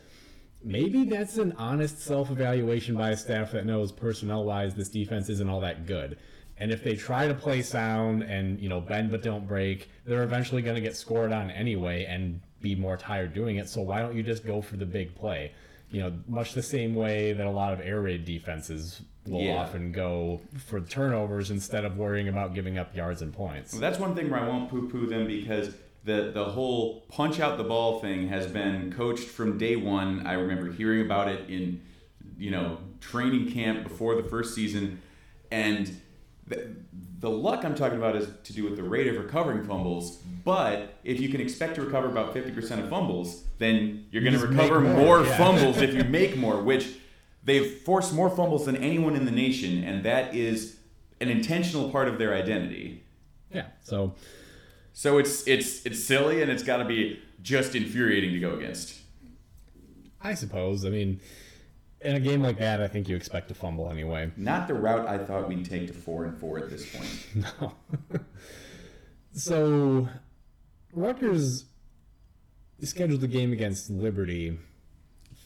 maybe 0.63 1.04
that's 1.06 1.38
an 1.38 1.54
honest 1.58 2.02
self 2.02 2.32
evaluation 2.32 2.95
by 2.95 3.10
a 3.12 3.17
staff 3.17 3.52
that 3.52 3.65
knows 3.65 3.91
personnel 3.91 4.43
wise 4.45 4.73
this 4.76 4.89
defense 4.89 5.30
isn't 5.30 5.49
all 5.49 5.60
that 5.62 5.86
good. 5.86 6.17
And 6.58 6.71
if 6.71 6.84
they 6.84 6.95
try 6.95 7.28
to 7.28 7.34
play 7.34 7.62
sound 7.62 8.21
and, 8.23 8.60
you 8.60 8.69
know, 8.69 8.80
bend 8.80 9.12
but 9.12 9.23
don't 9.23 9.47
break, 9.47 9.89
they're 10.06 10.23
eventually 10.23 10.62
going 10.62 10.76
to 10.76 10.82
get 10.82 10.95
scored 10.95 11.34
on 11.34 11.49
anyway 11.52 12.06
and 12.06 12.39
be 12.62 12.76
more 12.76 12.95
tired 12.95 13.34
doing 13.34 13.58
it. 13.58 13.67
So 13.67 13.82
why 13.82 13.99
don't 14.02 14.15
you 14.15 14.23
just 14.23 14.45
go 14.45 14.62
for 14.62 14.78
the 14.78 14.86
big 14.86 15.15
play? 15.15 15.52
You 15.89 16.02
know, 16.02 16.13
much 16.28 16.54
the 16.54 16.63
same 16.63 16.95
way 16.95 17.34
that 17.34 17.45
a 17.45 17.52
lot 17.52 17.73
of 17.73 17.82
air 17.82 18.02
raid 18.02 18.23
defenses 18.26 19.02
will 19.28 19.41
Yeah. 19.41 19.58
often 19.58 19.91
go 19.91 20.41
for 20.67 20.80
turnovers 20.80 21.49
instead 21.52 21.86
of 21.86 21.97
worrying 21.97 22.28
about 22.28 22.54
giving 22.54 22.78
up 22.78 22.95
yards 22.95 23.21
and 23.21 23.34
points. 23.34 23.73
Well, 23.73 23.82
that's 23.82 23.99
one 23.99 24.15
thing 24.15 24.30
where 24.30 24.39
I 24.39 24.47
won't 24.47 24.69
poo-poo 24.69 25.08
them 25.08 25.26
because 25.28 25.73
the 26.04 26.32
the 26.34 26.44
whole 26.44 27.02
punch 27.10 27.39
out 27.39 27.58
the 27.58 27.63
ball 27.63 28.00
thing 28.00 28.28
has 28.28 28.48
been 28.48 28.92
coached 28.92 29.28
from 29.28 29.58
day 29.58 29.76
one. 29.76 30.26
I 30.28 30.34
remember 30.34 30.72
hearing 30.72 31.06
about 31.06 31.30
it 31.30 31.50
in 31.50 31.82
you 32.38 32.52
know 32.52 32.78
training 33.00 33.52
camp 33.52 33.84
before 33.84 34.16
the 34.16 34.24
first 34.24 34.54
season, 34.54 35.02
and 35.52 35.96
the, 36.48 36.76
the 37.20 37.30
luck 37.30 37.63
I'm 37.63 37.76
talking 37.76 37.98
about 37.98 38.16
is 38.16 38.28
to 38.44 38.54
do 38.54 38.63
with 38.63 38.76
the 38.76 38.84
rate 38.84 39.08
of 39.08 39.18
recovering 39.18 39.66
fumbles. 39.66 40.18
But 40.44 41.00
if 41.06 41.22
you 41.22 41.30
can 41.30 41.39
expect 41.39 41.76
to 41.76 41.82
recover 41.82 42.08
about 42.08 42.36
50% 42.36 42.84
of 42.84 42.89
fumbles, 42.89 43.46
then 43.60 44.08
you're 44.12 44.24
going 44.24 44.34
to 44.34 44.46
recover 44.46 44.82
more, 44.82 44.94
more, 44.94 45.24
yeah. 45.24 45.38
fumbles 45.38 45.78
if 45.78 45.94
you 45.94 46.04
make 46.20 46.36
more, 46.36 46.62
which 46.62 46.96
they've 47.46 47.78
forced 47.80 48.13
more 48.13 48.30
fumbles 48.30 48.66
than 48.66 48.76
anyone 48.76 49.16
in 49.16 49.24
the 49.24 49.32
nation, 49.32 49.86
and 49.86 50.04
that 50.04 50.36
is 50.36 50.78
an 51.22 51.30
intentional 51.30 51.89
part 51.89 52.10
of 52.10 52.18
their 52.18 52.34
identity. 52.34 53.04
Yeah. 53.54 53.68
So 53.84 54.16
So 54.94 55.18
it's 55.18 55.46
it's 55.48 55.86
it's 55.86 56.04
silly 56.04 56.42
and 56.42 56.52
it's 56.52 56.64
got 56.64 56.78
to 56.78 56.86
be 56.86 57.20
just 57.42 57.76
infuriating 57.76 58.32
to 58.32 58.40
go 58.40 58.56
against. 58.56 59.00
I 60.22 60.36
suppose. 60.36 60.86
I 60.86 60.90
mean, 60.90 61.20
in 62.02 62.16
a 62.16 62.20
game 62.20 62.42
like 62.42 62.60
that, 62.60 62.80
I 62.82 62.88
think 62.88 63.10
you 63.10 63.16
expect 63.16 63.50
to 63.50 63.56
fumble 63.56 63.90
anyway. 63.90 64.32
Not 64.38 64.68
the 64.68 64.76
route 64.76 65.08
I 65.08 65.18
thought 65.18 65.50
we'd 65.50 65.66
take 65.66 65.88
to 65.88 65.94
four 65.94 66.26
and 66.26 66.38
four 66.38 66.60
at 66.60 66.70
this 66.70 66.96
point. 66.96 67.46
No. 67.62 67.74
so, 69.34 70.08
Rutgers 70.94 71.66
scheduled 72.82 73.22
the 73.22 73.28
game 73.28 73.52
against 73.52 73.90
Liberty. 73.90 74.60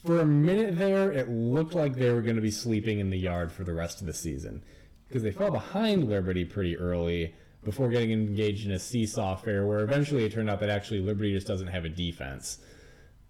For 0.05 0.19
a 0.19 0.25
minute 0.25 0.77
there, 0.77 1.11
it 1.11 1.29
looked 1.29 1.73
like 1.73 1.95
they 1.95 2.11
were 2.11 2.21
going 2.21 2.35
to 2.35 2.41
be 2.41 2.51
sleeping 2.51 2.99
in 2.99 3.09
the 3.09 3.17
yard 3.17 3.51
for 3.51 3.63
the 3.63 3.73
rest 3.73 4.01
of 4.01 4.07
the 4.07 4.13
season 4.13 4.63
because 5.07 5.23
they 5.23 5.31
fell 5.31 5.51
behind 5.51 6.09
Liberty 6.09 6.45
pretty 6.45 6.77
early 6.77 7.33
before 7.63 7.89
getting 7.89 8.11
engaged 8.11 8.65
in 8.65 8.71
a 8.71 8.79
seesaw 8.79 9.33
affair 9.33 9.65
where 9.65 9.79
eventually 9.79 10.23
it 10.23 10.31
turned 10.31 10.49
out 10.49 10.59
that 10.59 10.69
actually 10.69 10.99
Liberty 10.99 11.33
just 11.33 11.47
doesn't 11.47 11.67
have 11.67 11.85
a 11.85 11.89
defense, 11.89 12.59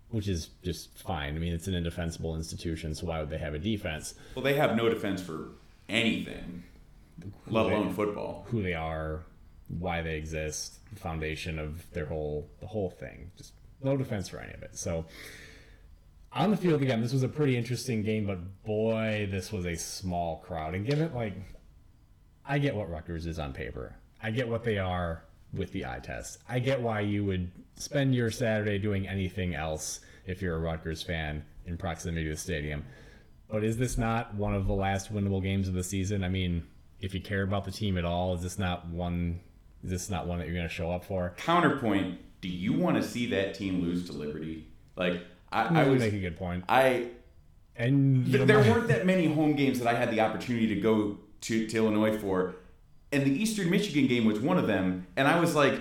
which 0.10 0.28
is 0.28 0.50
just 0.64 0.98
fine. 0.98 1.36
I 1.36 1.40
mean, 1.40 1.54
it's 1.54 1.68
an 1.68 1.74
indefensible 1.74 2.36
institution, 2.36 2.94
so 2.94 3.08
why 3.08 3.20
would 3.20 3.30
they 3.30 3.38
have 3.38 3.54
a 3.54 3.60
defense? 3.60 4.14
Well, 4.36 4.44
they 4.44 4.56
have 4.56 4.76
no 4.76 4.90
defense 4.90 5.22
for 5.22 5.50
anything, 5.90 6.64
let 7.48 7.66
alone 7.66 7.94
football. 7.94 8.46
who 8.50 8.62
they 8.62 8.74
are, 8.74 9.24
why 9.68 10.02
they 10.02 10.16
exist, 10.16 10.80
the 10.94 11.00
foundation 11.00 11.60
of 11.60 11.90
their 11.92 12.06
whole 12.06 12.50
the 12.60 12.68
whole 12.68 12.90
thing. 12.90 13.32
Just 13.38 13.54
no 13.82 13.98
defense 13.98 14.30
for 14.30 14.40
any 14.40 14.54
of 14.54 14.62
it. 14.64 14.78
So 14.78 15.06
on 16.32 16.52
the 16.52 16.58
field 16.58 16.82
again, 16.82 17.02
this 17.02 17.14
was 17.14 17.24
a 17.24 17.28
pretty 17.30 17.58
interesting 17.58 18.04
game, 18.04 18.28
but 18.28 18.64
boy, 18.64 19.28
this 19.32 19.52
was 19.52 19.66
a 19.66 19.76
small 19.76 20.38
crowd. 20.46 20.76
And 20.76 20.86
given 20.86 21.14
like 21.14 21.34
I 22.46 22.60
get 22.60 22.76
what 22.76 22.90
Rutgers 22.90 23.26
is 23.26 23.40
on 23.40 23.54
paper. 23.54 23.96
I 24.22 24.32
get 24.32 24.48
what 24.48 24.64
they 24.64 24.78
are 24.78 25.24
with 25.54 25.72
the 25.72 25.86
eye 25.86 26.00
test. 26.02 26.40
I 26.50 26.60
get 26.60 26.82
why 26.82 27.02
you 27.02 27.26
would 27.26 27.52
spend 27.76 28.16
your 28.16 28.32
Saturday 28.32 28.78
doing 28.78 29.08
anything 29.08 29.56
else 29.56 30.02
if 30.26 30.42
you're 30.42 30.56
a 30.56 30.60
Rutgers 30.60 31.02
fan 31.02 31.44
in 31.66 31.78
proximity 31.78 32.24
to 32.26 32.32
the 32.32 32.38
stadium. 32.38 32.86
But 33.50 33.64
is 33.64 33.78
this 33.78 33.98
not 33.98 34.36
one 34.36 34.54
of 34.54 34.68
the 34.68 34.74
last 34.74 35.14
winnable 35.14 35.42
games 35.42 35.68
of 35.68 35.74
the 35.74 35.84
season? 35.84 36.24
I 36.24 36.30
mean, 36.30 36.68
if 37.00 37.14
you 37.14 37.22
care 37.22 37.44
about 37.44 37.64
the 37.64 37.72
team 37.72 37.98
at 37.98 38.06
all, 38.06 38.34
is 38.34 38.42
this 38.42 38.60
not 38.60 38.88
one? 38.88 39.40
Is 39.84 39.90
this 39.90 40.10
not 40.10 40.28
one 40.28 40.40
that 40.40 40.48
you're 40.48 40.56
going 40.56 40.68
to 40.68 40.74
show 40.74 40.92
up 40.92 41.06
for? 41.06 41.34
Counterpoint: 41.38 42.20
Do 42.42 42.50
you 42.50 42.74
want 42.74 42.98
to 42.98 43.04
see 43.04 43.28
that 43.28 43.54
team 43.54 43.82
lose 43.82 44.06
to 44.08 44.14
Liberty? 44.14 44.68
Like 44.98 45.22
I, 45.52 45.82
I 45.82 45.84
would 45.84 45.94
was, 45.94 46.00
make 46.02 46.14
a 46.14 46.20
good 46.20 46.38
point. 46.38 46.66
I 46.68 47.10
And 47.76 48.32
know, 48.32 48.46
there 48.46 48.60
weren't 48.74 48.88
that 48.90 49.06
many 49.06 49.28
home 49.28 49.54
games 49.54 49.80
that 49.80 49.88
I 49.88 49.98
had 49.98 50.12
the 50.12 50.20
opportunity 50.22 50.68
to 50.68 50.76
go 50.76 51.18
to, 51.42 51.68
to 51.68 51.78
Illinois 51.78 52.18
for, 52.18 52.56
and 53.12 53.24
the 53.24 53.32
Eastern 53.32 53.70
Michigan 53.70 54.08
game 54.08 54.26
was 54.26 54.40
one 54.40 54.58
of 54.58 54.68
them. 54.68 55.08
And 55.16 55.28
I 55.28 55.40
was 55.40 55.56
like, 55.56 55.80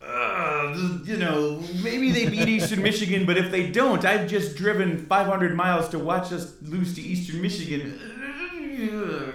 uh, 0.00 0.76
you 1.04 1.16
know, 1.16 1.62
maybe 1.82 2.10
they 2.12 2.28
beat 2.28 2.48
Eastern 2.48 2.82
Michigan, 2.90 3.24
but 3.26 3.36
if 3.38 3.50
they 3.50 3.70
don't, 3.70 4.04
I've 4.04 4.28
just 4.28 4.56
driven 4.56 5.06
500 5.06 5.54
miles 5.56 5.88
to 5.90 5.98
watch 5.98 6.32
us 6.32 6.54
lose 6.62 6.94
to 6.94 7.02
Eastern 7.02 7.40
Michigan. 7.42 7.98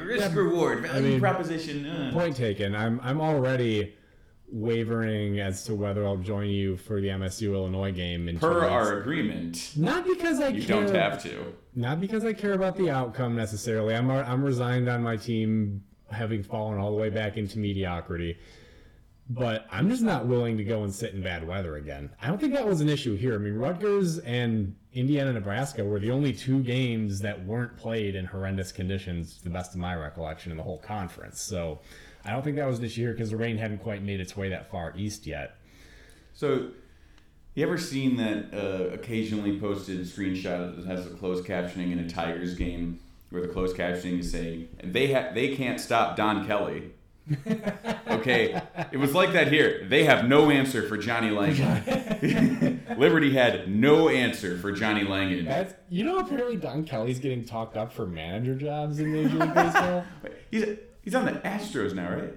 Risk 0.06 0.36
reward 0.36 0.82
value 0.82 1.12
mean, 1.12 1.20
proposition. 1.20 1.86
uh. 1.86 2.12
Point 2.14 2.36
taken. 2.36 2.76
I'm 2.76 3.00
I'm 3.02 3.22
already 3.22 3.96
wavering 4.52 5.40
as 5.40 5.64
to 5.66 5.76
whether 5.76 6.06
I'll 6.06 6.18
join 6.18 6.50
you 6.50 6.76
for 6.76 7.00
the 7.00 7.08
MSU 7.08 7.54
Illinois 7.54 7.92
game 7.92 8.28
in 8.28 8.40
Per 8.40 8.66
our 8.68 9.00
agreement, 9.00 9.72
Not 9.78 10.06
because 10.06 10.40
I 10.42 10.50
you 10.50 10.64
care. 10.64 10.84
don't 10.84 10.94
have 10.96 11.22
to. 11.24 11.54
Not 11.76 12.02
because 12.02 12.26
I 12.26 12.34
care 12.34 12.54
about 12.54 12.76
the 12.76 12.90
outcome 12.90 13.36
necessarily. 13.36 13.96
I'm 13.96 14.10
I'm 14.12 14.44
resigned 14.44 14.90
on 14.90 15.04
my 15.04 15.16
team 15.16 15.84
having 16.12 16.44
fallen 16.44 16.78
all 16.78 16.92
the 16.92 16.98
way 16.98 17.10
back 17.10 17.38
into 17.38 17.60
mediocrity. 17.60 18.38
But 19.32 19.68
I'm 19.72 19.90
just 19.90 20.02
not 20.02 20.26
willing 20.26 20.58
to 20.58 20.64
go 20.64 20.84
and 20.84 20.94
sit 20.94 21.14
in 21.14 21.22
bad 21.22 21.48
weather 21.48 21.76
again. 21.76 22.10
I 22.20 22.28
don't 22.28 22.42
think 22.42 22.54
that 22.54 22.66
was 22.66 22.82
an 22.82 22.90
issue 22.90 23.16
here. 23.16 23.36
I 23.36 23.38
mean, 23.38 23.56
Rutgers 23.56 24.18
and 24.20 24.76
Indiana, 24.94 25.34
Nebraska 25.34 25.84
were 25.84 26.00
the 26.00 26.10
only 26.10 26.34
two 26.34 26.64
games 26.64 27.20
that 27.20 27.46
weren't 27.46 27.78
played 27.78 28.16
in 28.16 28.26
horrendous 28.26 28.72
conditions, 28.72 29.38
to 29.38 29.44
the 29.44 29.52
best 29.52 29.76
of 29.76 29.80
my 29.80 29.96
recollection, 29.96 30.52
in 30.52 30.58
the 30.58 30.64
whole 30.64 30.80
conference. 30.80 31.40
So 31.40 31.80
I 32.26 32.32
don't 32.32 32.44
think 32.44 32.56
that 32.56 32.68
was 32.68 32.80
an 32.80 32.86
issue 32.86 33.02
here 33.02 33.12
because 33.12 33.30
the 33.30 33.38
rain 33.38 33.58
hadn't 33.58 33.80
quite 33.80 34.02
made 34.02 34.20
its 34.20 34.36
way 34.36 34.50
that 34.50 34.72
far 34.72 34.94
east 34.98 35.28
yet. 35.28 35.58
So, 36.34 36.72
you 37.54 37.66
ever 37.66 37.78
seen 37.78 38.18
that 38.18 38.54
uh, 38.54 38.94
occasionally 38.94 39.60
posted 39.60 40.00
screenshot 40.02 40.76
that 40.76 40.86
has 40.86 41.06
a 41.06 41.10
closed 41.12 41.46
captioning 41.46 41.92
in 41.92 42.00
a 42.00 42.10
Tigers 42.10 42.56
game, 42.56 43.00
where 43.30 43.42
the 43.42 43.48
closed 43.48 43.76
captioning 43.76 44.20
is 44.20 44.32
saying, 44.32 44.70
"And 44.80 44.94
they 44.94 45.14
ha- 45.14 45.32
they 45.34 45.56
can't 45.56 45.80
stop 45.80 46.16
Don 46.16 46.46
Kelly." 46.46 46.92
okay, 48.10 48.60
it 48.92 48.98
was 48.98 49.14
like 49.14 49.34
that 49.34 49.52
here. 49.52 49.86
They 49.88 50.04
have 50.06 50.28
no 50.28 50.50
answer 50.50 50.88
for 50.88 50.98
Johnny 50.98 51.30
Langan. 51.30 52.84
Liberty 52.98 53.34
had 53.34 53.70
no 53.70 54.10
answer 54.10 54.58
for 54.58 54.72
Johnny 54.72 55.04
Langan. 55.04 55.46
That's 55.46 55.74
you 55.90 56.04
know 56.04 56.18
apparently 56.20 56.56
Don 56.56 56.84
Kelly's 56.84 57.20
getting 57.20 57.46
talked 57.46 57.78
up 57.78 57.94
for 57.94 58.08
manager 58.08 58.56
jobs 58.56 59.00
in 59.00 59.14
Major 59.14 59.38
League 59.38 59.54
Baseball. 59.54 60.04
He's 60.52 60.66
he's 61.04 61.14
on 61.16 61.26
the 61.26 61.34
Astros 61.34 61.94
now, 61.94 62.12
right? 62.12 62.36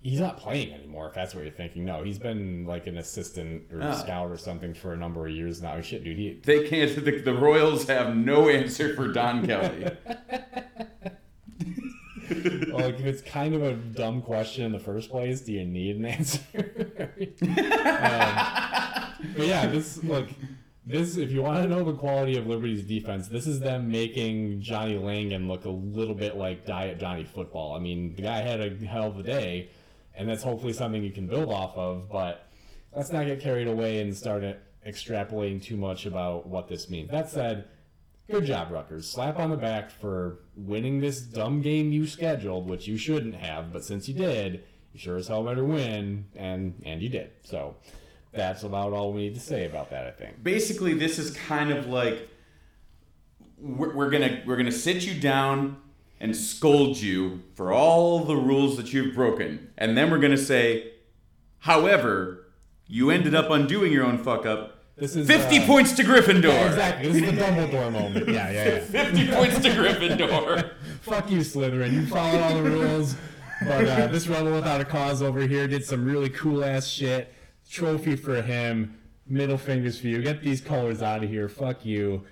He's 0.00 0.20
not 0.20 0.36
playing 0.38 0.72
anymore, 0.72 1.08
if 1.08 1.14
that's 1.14 1.34
what 1.34 1.42
you're 1.44 1.52
thinking. 1.52 1.84
No, 1.84 2.04
he's 2.04 2.18
been 2.20 2.64
like 2.66 2.86
an 2.86 2.98
assistant 2.98 3.64
or 3.72 3.82
Ah. 3.82 3.92
scout 3.94 4.30
or 4.30 4.36
something 4.36 4.72
for 4.72 4.92
a 4.92 4.96
number 4.96 5.26
of 5.26 5.32
years 5.34 5.60
now. 5.60 5.80
Shit, 5.80 6.04
dude, 6.04 6.16
he 6.16 6.40
They 6.44 6.68
can't. 6.68 6.94
The, 7.04 7.20
the 7.20 7.34
Royals 7.34 7.86
have 7.88 8.16
no 8.16 8.48
answer 8.48 8.94
for 8.94 9.08
Don 9.08 9.44
Kelly. 9.46 9.90
well, 12.68 12.80
like 12.84 13.00
if 13.00 13.06
it's 13.06 13.22
kind 13.22 13.54
of 13.54 13.62
a 13.62 13.74
dumb 13.74 14.22
question 14.22 14.64
in 14.66 14.72
the 14.72 14.78
first 14.78 15.10
place, 15.10 15.40
do 15.40 15.52
you 15.52 15.64
need 15.64 15.96
an 15.96 16.04
answer? 16.04 16.40
um, 16.56 16.64
but 19.36 19.46
yeah, 19.46 19.66
this 19.66 20.02
like 20.04 20.28
this 20.86 21.16
if 21.16 21.30
you 21.30 21.42
want 21.42 21.62
to 21.62 21.68
know 21.68 21.82
the 21.84 21.92
quality 21.94 22.36
of 22.36 22.46
Liberty's 22.46 22.82
defense, 22.84 23.28
this 23.28 23.46
is 23.46 23.60
them 23.60 23.90
making 23.90 24.60
Johnny 24.60 24.96
Langan 24.96 25.48
look 25.48 25.64
a 25.64 25.70
little 25.70 26.14
bit 26.14 26.36
like 26.36 26.64
Diet 26.66 26.98
Johnny 27.00 27.24
football. 27.24 27.74
I 27.74 27.78
mean, 27.80 28.14
the 28.14 28.22
guy 28.22 28.38
had 28.42 28.60
a 28.60 28.70
hell 28.86 29.08
of 29.08 29.18
a 29.18 29.22
day, 29.22 29.70
and 30.18 30.28
that's 30.28 30.42
hopefully 30.42 30.72
something 30.72 31.02
you 31.02 31.12
can 31.12 31.26
build 31.26 31.50
off 31.50 31.76
of. 31.76 32.10
But 32.10 32.48
let's 32.94 33.12
not 33.12 33.26
get 33.26 33.40
carried 33.40 33.68
away 33.68 34.00
and 34.00 34.14
start 34.14 34.44
extrapolating 34.86 35.62
too 35.62 35.76
much 35.76 36.04
about 36.04 36.46
what 36.46 36.68
this 36.68 36.90
means. 36.90 37.10
That 37.10 37.30
said, 37.30 37.68
good 38.28 38.44
job, 38.44 38.70
Rutgers. 38.70 39.08
Slap 39.08 39.38
on 39.38 39.50
the 39.50 39.56
back 39.56 39.90
for 39.90 40.40
winning 40.56 41.00
this 41.00 41.20
dumb 41.20 41.62
game 41.62 41.92
you 41.92 42.06
scheduled, 42.06 42.68
which 42.68 42.88
you 42.88 42.98
shouldn't 42.98 43.36
have, 43.36 43.72
but 43.72 43.84
since 43.84 44.08
you 44.08 44.14
did, 44.14 44.64
you 44.92 44.98
sure 44.98 45.16
as 45.16 45.28
hell 45.28 45.44
better 45.44 45.64
win, 45.64 46.26
and 46.34 46.82
and 46.84 47.00
you 47.00 47.08
did. 47.08 47.30
So 47.44 47.76
that's 48.32 48.64
about 48.64 48.92
all 48.92 49.12
we 49.12 49.22
need 49.22 49.34
to 49.34 49.40
say 49.40 49.66
about 49.66 49.90
that. 49.90 50.06
I 50.06 50.10
think. 50.10 50.42
Basically, 50.42 50.94
this 50.94 51.18
is 51.18 51.30
kind 51.30 51.70
of 51.70 51.86
like 51.86 52.28
we're, 53.60 53.94
we're 53.94 54.10
gonna 54.10 54.42
we're 54.46 54.56
gonna 54.56 54.72
sit 54.72 55.06
you 55.06 55.20
down 55.20 55.76
and 56.20 56.34
scold 56.36 56.96
you 56.98 57.42
for 57.54 57.72
all 57.72 58.24
the 58.24 58.36
rules 58.36 58.76
that 58.76 58.92
you've 58.92 59.14
broken, 59.14 59.70
and 59.78 59.96
then 59.96 60.10
we're 60.10 60.18
gonna 60.18 60.36
say, 60.36 60.92
however, 61.60 62.48
you 62.86 63.10
ended 63.10 63.34
up 63.34 63.50
undoing 63.50 63.92
your 63.92 64.04
own 64.04 64.18
fuck 64.18 64.46
up. 64.46 64.78
This 64.96 65.14
is 65.14 65.28
50 65.28 65.58
uh, 65.58 65.66
points 65.66 65.92
to 65.92 66.02
Gryffindor. 66.02 66.44
Yeah, 66.44 66.66
exactly. 66.66 67.12
This 67.12 67.22
is 67.22 67.30
the 67.30 67.40
Dumbledore 67.40 67.92
moment. 67.92 68.28
Yeah, 68.28 68.50
yeah, 68.50 68.64
yeah. 68.64 68.80
50 68.80 69.28
points 69.28 69.58
to 69.60 69.68
Gryffindor. 69.68 70.72
Fuck 71.02 71.30
you, 71.30 71.38
Slytherin. 71.38 71.92
You 71.92 72.06
followed 72.06 72.40
all 72.40 72.54
the 72.54 72.68
rules. 72.68 73.14
But 73.62 73.86
uh, 73.86 74.06
this 74.08 74.26
rebel 74.26 74.52
without 74.52 74.80
a 74.80 74.84
cause 74.84 75.22
over 75.22 75.40
here 75.40 75.68
did 75.68 75.84
some 75.84 76.04
really 76.04 76.30
cool 76.30 76.64
ass 76.64 76.86
shit. 76.86 77.32
Trophy 77.70 78.16
for 78.16 78.42
him. 78.42 78.98
Middle 79.26 79.58
fingers 79.58 80.00
for 80.00 80.08
you. 80.08 80.20
Get 80.20 80.42
these 80.42 80.60
colors 80.60 81.00
out 81.00 81.22
of 81.22 81.30
here. 81.30 81.48
Fuck 81.48 81.84
you. 81.84 82.24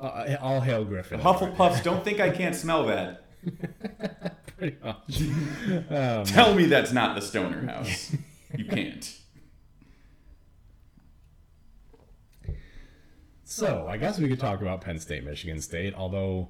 Uh, 0.00 0.36
all 0.40 0.60
hail 0.60 0.84
Griffin. 0.84 1.20
Hufflepuffs, 1.20 1.82
don't 1.82 2.02
think 2.02 2.20
I 2.20 2.30
can't 2.30 2.56
smell 2.56 2.86
that. 2.86 3.24
Pretty 4.56 4.76
much. 4.82 5.20
Um, 5.90 6.24
Tell 6.24 6.54
me 6.54 6.66
that's 6.66 6.92
not 6.92 7.14
the 7.14 7.20
Stoner 7.20 7.66
House. 7.66 8.14
You 8.56 8.64
can't. 8.64 9.16
So 13.44 13.86
I 13.88 13.96
guess 13.96 14.18
we 14.18 14.28
could 14.28 14.40
talk 14.40 14.60
about 14.60 14.80
Penn 14.80 14.98
State, 14.98 15.24
Michigan 15.24 15.60
State. 15.60 15.94
Although 15.94 16.48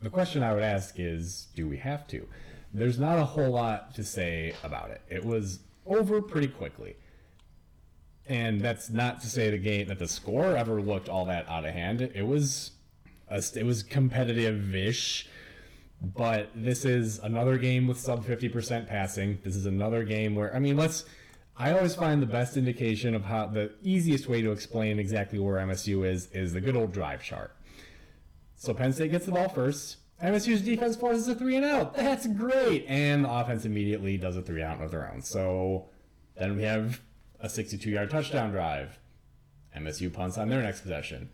the 0.00 0.10
question 0.10 0.42
I 0.42 0.54
would 0.54 0.62
ask 0.62 0.94
is, 0.98 1.48
do 1.54 1.68
we 1.68 1.76
have 1.76 2.06
to? 2.08 2.26
There's 2.72 2.98
not 2.98 3.18
a 3.18 3.24
whole 3.24 3.50
lot 3.50 3.94
to 3.96 4.04
say 4.04 4.54
about 4.64 4.90
it. 4.90 5.02
It 5.08 5.24
was 5.24 5.60
over 5.86 6.22
pretty 6.22 6.48
quickly. 6.48 6.96
And 8.26 8.60
that's 8.60 8.90
not 8.90 9.20
to 9.22 9.26
say 9.26 9.50
the 9.50 9.58
game 9.58 9.88
that 9.88 9.98
the 9.98 10.06
score 10.06 10.56
ever 10.56 10.80
looked 10.80 11.08
all 11.08 11.24
that 11.26 11.48
out 11.48 11.64
of 11.64 11.74
hand. 11.74 12.00
It 12.00 12.26
was 12.26 12.72
a, 13.28 13.42
it 13.56 13.64
was 13.64 13.82
competitive-ish, 13.82 15.28
but 16.00 16.50
this 16.54 16.84
is 16.84 17.18
another 17.18 17.58
game 17.58 17.86
with 17.86 17.98
sub 17.98 18.24
50% 18.24 18.88
passing. 18.88 19.38
This 19.42 19.56
is 19.56 19.66
another 19.66 20.04
game 20.04 20.34
where 20.34 20.54
I 20.54 20.58
mean, 20.58 20.76
let's 20.76 21.04
I 21.56 21.72
always 21.72 21.94
find 21.94 22.22
the 22.22 22.26
best 22.26 22.56
indication 22.56 23.14
of 23.14 23.24
how 23.24 23.46
the 23.46 23.72
easiest 23.82 24.28
way 24.28 24.40
to 24.40 24.50
explain 24.50 24.98
exactly 24.98 25.38
where 25.38 25.56
MSU 25.56 26.06
is 26.06 26.28
is 26.32 26.52
the 26.52 26.60
good 26.60 26.76
old 26.76 26.92
drive 26.92 27.22
chart. 27.22 27.54
So 28.56 28.72
Penn 28.72 28.92
State 28.92 29.10
gets 29.10 29.26
the 29.26 29.32
ball 29.32 29.48
first. 29.48 29.98
MSU's 30.22 30.60
defense 30.62 30.96
forces 30.96 31.28
a 31.28 31.34
three 31.34 31.56
and 31.56 31.64
out. 31.64 31.94
That's 31.94 32.26
great. 32.26 32.84
And 32.88 33.24
the 33.24 33.30
offense 33.30 33.64
immediately 33.64 34.16
does 34.16 34.36
a 34.36 34.42
three 34.42 34.62
out 34.62 34.82
of 34.82 34.90
their 34.90 35.10
own. 35.10 35.22
So 35.22 35.88
then 36.38 36.56
we 36.56 36.62
have 36.62 37.00
a 37.40 37.48
62 37.48 37.90
yard 37.90 38.10
touchdown 38.10 38.50
drive. 38.50 38.98
MSU 39.76 40.12
punts 40.12 40.36
on 40.38 40.48
their 40.48 40.62
next 40.62 40.80
possession. 40.80 41.30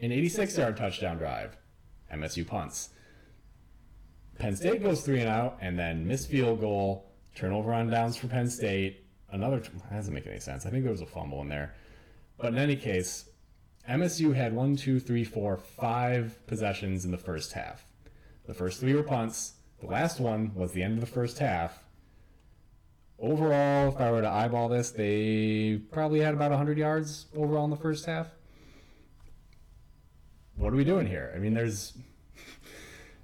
An 0.00 0.12
86 0.12 0.56
yard 0.56 0.76
touchdown 0.76 1.18
drive. 1.18 1.56
MSU 2.12 2.46
punts. 2.46 2.90
Penn 4.38 4.56
State 4.56 4.82
goes 4.82 5.02
three 5.02 5.20
and 5.20 5.28
out, 5.28 5.58
and 5.60 5.78
then 5.78 6.06
missed 6.06 6.30
field 6.30 6.60
goal, 6.60 7.10
turnover 7.34 7.72
on 7.72 7.90
downs 7.90 8.16
for 8.16 8.28
Penn 8.28 8.48
State. 8.48 9.04
Another 9.30 9.58
that 9.58 9.90
doesn't 9.90 10.14
make 10.14 10.26
any 10.26 10.40
sense. 10.40 10.64
I 10.64 10.70
think 10.70 10.84
there 10.84 10.92
was 10.92 11.00
a 11.00 11.06
fumble 11.06 11.42
in 11.42 11.48
there. 11.48 11.74
But 12.38 12.52
in 12.52 12.58
any 12.58 12.76
case, 12.76 13.28
MSU 13.88 14.34
had 14.34 14.54
one, 14.54 14.76
two, 14.76 15.00
three, 15.00 15.24
four, 15.24 15.56
five 15.56 16.38
possessions 16.46 17.04
in 17.04 17.10
the 17.10 17.18
first 17.18 17.52
half. 17.52 17.84
The 18.46 18.54
first 18.54 18.80
three 18.80 18.94
were 18.94 19.02
punts. 19.02 19.54
The 19.80 19.86
last 19.86 20.20
one 20.20 20.54
was 20.54 20.72
the 20.72 20.82
end 20.82 20.94
of 20.94 21.00
the 21.00 21.12
first 21.12 21.38
half. 21.38 21.82
Overall, 23.20 23.88
if 23.88 24.00
I 24.00 24.10
were 24.12 24.22
to 24.22 24.28
eyeball 24.28 24.68
this, 24.68 24.90
they 24.90 25.80
probably 25.90 26.20
had 26.20 26.34
about 26.34 26.50
100 26.50 26.78
yards 26.78 27.26
overall 27.36 27.64
in 27.64 27.70
the 27.70 27.76
first 27.76 28.06
half. 28.06 28.28
What 30.56 30.72
are 30.72 30.76
we 30.76 30.84
doing 30.84 31.06
here? 31.06 31.32
I 31.34 31.38
mean, 31.38 31.54
there's. 31.54 31.94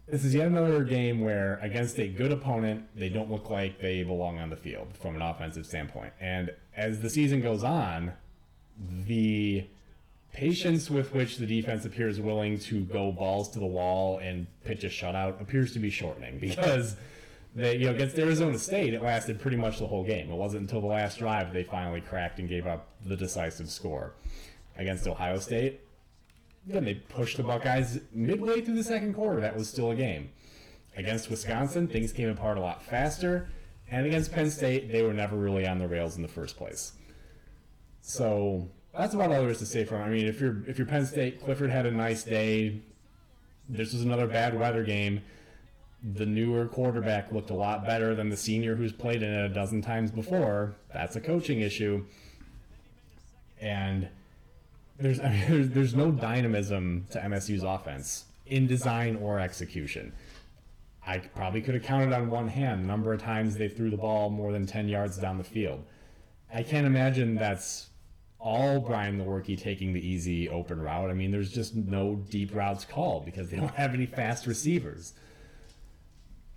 This 0.07 0.24
is 0.24 0.35
yet 0.35 0.48
another 0.48 0.85
game 0.85 1.20
where, 1.20 1.59
against 1.62 1.98
a 1.98 2.07
good 2.07 2.30
opponent, 2.30 2.85
they 2.94 3.09
don't 3.09 3.30
look 3.30 3.48
like 3.48 3.80
they 3.80 4.02
belong 4.02 4.38
on 4.38 4.50
the 4.50 4.57
field 4.57 4.88
from 5.00 5.16
an 5.16 5.22
offensive 5.22 5.64
standpoint. 5.64 6.12
And 6.20 6.50
as 6.76 7.00
the 7.00 7.09
season 7.09 7.40
goes 7.40 7.64
on, 7.64 8.12
the 9.07 9.66
patience 10.35 10.90
with 10.90 11.14
which 11.14 11.38
the 11.38 11.46
defense 11.46 11.85
appears 11.85 12.20
willing 12.20 12.59
to 12.59 12.80
go 12.85 13.12
balls 13.12 13.48
to 13.50 13.59
the 13.59 13.66
wall 13.66 14.18
and 14.18 14.46
pitch 14.64 14.85
a 14.85 14.88
shutout 14.88 15.40
appears 15.40 15.72
to 15.72 15.78
be 15.78 15.88
shortening 15.88 16.38
because 16.40 16.96
they 17.54 17.76
you 17.76 17.86
know 17.86 17.92
against 17.92 18.18
Arizona 18.18 18.58
State 18.58 18.94
it 18.94 19.02
lasted 19.02 19.40
pretty 19.40 19.56
much 19.56 19.78
the 19.78 19.86
whole 19.86 20.04
game. 20.04 20.30
It 20.30 20.36
wasn't 20.36 20.62
until 20.62 20.80
the 20.80 20.86
last 20.86 21.18
drive 21.18 21.52
they 21.52 21.64
finally 21.64 22.00
cracked 22.00 22.38
and 22.38 22.48
gave 22.48 22.66
up 22.66 22.88
the 23.04 23.16
decisive 23.16 23.70
score. 23.70 24.14
Against 24.76 25.06
Ohio 25.06 25.38
State, 25.38 25.82
then 26.66 26.84
they 26.84 26.94
pushed 26.94 27.36
the 27.36 27.44
Buckeyes 27.44 28.00
midway 28.12 28.60
through 28.60 28.74
the 28.74 28.82
second 28.82 29.14
quarter. 29.14 29.40
That 29.40 29.56
was 29.56 29.68
still 29.68 29.92
a 29.92 29.94
game. 29.94 30.30
Against 30.96 31.30
Wisconsin, 31.30 31.86
things 31.86 32.12
came 32.12 32.28
apart 32.28 32.58
a 32.58 32.60
lot 32.60 32.82
faster, 32.82 33.48
and 33.90 34.06
against 34.06 34.32
Penn 34.32 34.50
State, 34.50 34.90
they 34.90 35.02
were 35.02 35.12
never 35.12 35.36
really 35.36 35.66
on 35.66 35.78
the 35.78 35.86
rails 35.86 36.16
in 36.16 36.22
the 36.22 36.28
first 36.28 36.56
place. 36.56 36.92
So 38.00 38.68
that's 38.96 39.14
about 39.14 39.30
all 39.30 39.40
there 39.40 39.50
is 39.50 39.58
to 39.58 39.66
say 39.66 39.84
from. 39.84 40.02
I 40.02 40.08
mean, 40.08 40.26
if 40.26 40.40
you're 40.40 40.62
if 40.66 40.78
you're 40.78 40.86
Penn 40.86 41.06
State, 41.06 41.42
Clifford 41.42 41.70
had 41.70 41.86
a 41.86 41.90
nice 41.90 42.22
day. 42.24 42.80
This 43.68 43.92
was 43.92 44.02
another 44.02 44.26
bad 44.26 44.58
weather 44.58 44.84
game. 44.84 45.22
The 46.12 46.26
newer 46.26 46.66
quarterback 46.66 47.32
looked 47.32 47.50
a 47.50 47.54
lot 47.54 47.86
better 47.86 48.14
than 48.14 48.28
the 48.28 48.36
senior 48.36 48.74
who's 48.74 48.92
played 48.92 49.22
in 49.22 49.32
it 49.32 49.50
a 49.50 49.54
dozen 49.54 49.80
times 49.80 50.10
before. 50.10 50.74
That's 50.92 51.16
a 51.16 51.20
coaching 51.20 51.60
issue. 51.60 52.04
And 53.60 54.08
there's 54.98 55.18
I 55.20 55.30
mean, 55.30 55.44
there's, 55.48 55.68
there's 55.70 55.94
no 55.94 56.10
dynamism 56.10 57.06
to 57.12 57.20
MSU's 57.20 57.62
offense 57.62 58.24
in 58.46 58.66
design 58.66 59.16
or 59.16 59.40
execution. 59.40 60.12
I 61.06 61.18
probably 61.18 61.60
could 61.60 61.74
have 61.74 61.82
counted 61.82 62.12
on 62.12 62.30
one 62.30 62.48
hand 62.48 62.84
the 62.84 62.88
number 62.88 63.12
of 63.12 63.22
times 63.22 63.56
they 63.56 63.68
threw 63.68 63.90
the 63.90 63.96
ball 63.96 64.30
more 64.30 64.52
than 64.52 64.66
10 64.66 64.88
yards 64.88 65.18
down 65.18 65.38
the 65.38 65.44
field. 65.44 65.84
I 66.52 66.62
can't 66.62 66.86
imagine 66.86 67.34
that's 67.34 67.88
all 68.38 68.78
Brian 68.78 69.18
Lewerke 69.18 69.58
taking 69.60 69.92
the 69.92 70.06
easy 70.06 70.48
open 70.48 70.80
route. 70.80 71.10
I 71.10 71.14
mean, 71.14 71.30
there's 71.30 71.50
just 71.50 71.74
no 71.74 72.16
deep 72.30 72.54
routes 72.54 72.84
called 72.84 73.24
because 73.24 73.50
they 73.50 73.56
don't 73.56 73.74
have 73.74 73.94
any 73.94 74.06
fast 74.06 74.46
receivers. 74.46 75.14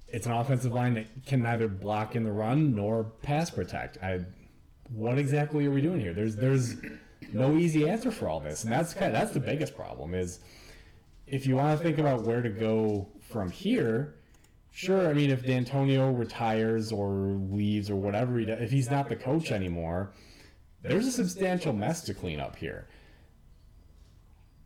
It's 0.07 0.25
an 0.25 0.31
offensive 0.31 0.73
line 0.73 0.93
that 0.95 1.07
can 1.25 1.41
neither 1.41 1.67
block 1.67 2.15
in 2.15 2.23
the 2.23 2.31
run 2.31 2.75
nor 2.75 3.03
pass 3.03 3.49
protect. 3.49 3.97
I, 4.01 4.21
what 4.89 5.17
exactly 5.17 5.65
are 5.65 5.71
we 5.71 5.81
doing 5.81 5.99
here? 5.99 6.13
There's 6.13 6.35
there's 6.35 6.75
no 7.33 7.57
easy 7.57 7.89
answer 7.89 8.11
for 8.11 8.29
all 8.29 8.39
this, 8.39 8.63
and 8.63 8.71
that's 8.71 8.93
kind 8.93 9.07
of, 9.07 9.13
that's 9.13 9.33
the 9.33 9.39
biggest 9.39 9.75
problem. 9.75 10.13
Is 10.13 10.39
if 11.25 11.45
you 11.45 11.57
want 11.57 11.77
to 11.77 11.83
think 11.83 11.97
about 11.97 12.23
where 12.23 12.41
to 12.41 12.49
go 12.49 13.09
from 13.19 13.51
here, 13.51 14.15
sure. 14.71 15.09
I 15.09 15.13
mean, 15.13 15.29
if 15.29 15.45
D'Antonio 15.45 16.11
retires 16.11 16.91
or 16.93 17.09
leaves 17.49 17.89
or 17.89 17.97
whatever 17.97 18.39
he 18.39 18.45
does, 18.45 18.61
if 18.61 18.71
he's 18.71 18.89
not 18.89 19.09
the 19.09 19.15
coach 19.15 19.51
anymore 19.51 20.13
there's 20.83 21.07
a 21.07 21.11
substantial 21.11 21.73
mess 21.73 22.01
to 22.01 22.13
clean 22.13 22.39
up 22.39 22.55
here. 22.55 22.87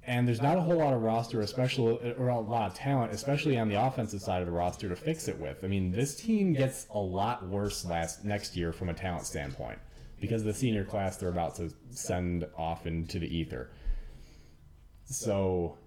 And 0.05 0.27
there's 0.27 0.41
not 0.41 0.57
a 0.57 0.61
whole 0.61 0.77
lot 0.77 0.93
of 0.93 1.03
roster, 1.03 1.41
especially 1.41 2.13
or 2.17 2.29
a 2.29 2.39
lot 2.39 2.71
of 2.71 2.75
talent, 2.75 3.13
especially 3.13 3.57
on 3.57 3.69
the 3.69 3.75
offensive 3.75 4.21
side 4.21 4.41
of 4.41 4.47
the 4.47 4.51
roster, 4.51 4.89
to 4.89 4.95
fix 4.95 5.27
it 5.27 5.39
with. 5.39 5.63
I 5.63 5.67
mean, 5.67 5.91
this 5.91 6.15
team 6.15 6.53
gets 6.53 6.87
a 6.89 6.99
lot 6.99 7.47
worse 7.47 7.85
last 7.85 8.25
next 8.25 8.57
year 8.57 8.73
from 8.73 8.89
a 8.89 8.93
talent 8.95 9.27
standpoint 9.27 9.77
because 10.19 10.43
the 10.43 10.53
senior 10.53 10.83
class 10.83 11.17
they're 11.17 11.29
about 11.29 11.55
to 11.55 11.71
send 11.91 12.47
off 12.57 12.87
into 12.87 13.19
the 13.19 13.27
ether. 13.27 13.69
So, 15.05 15.77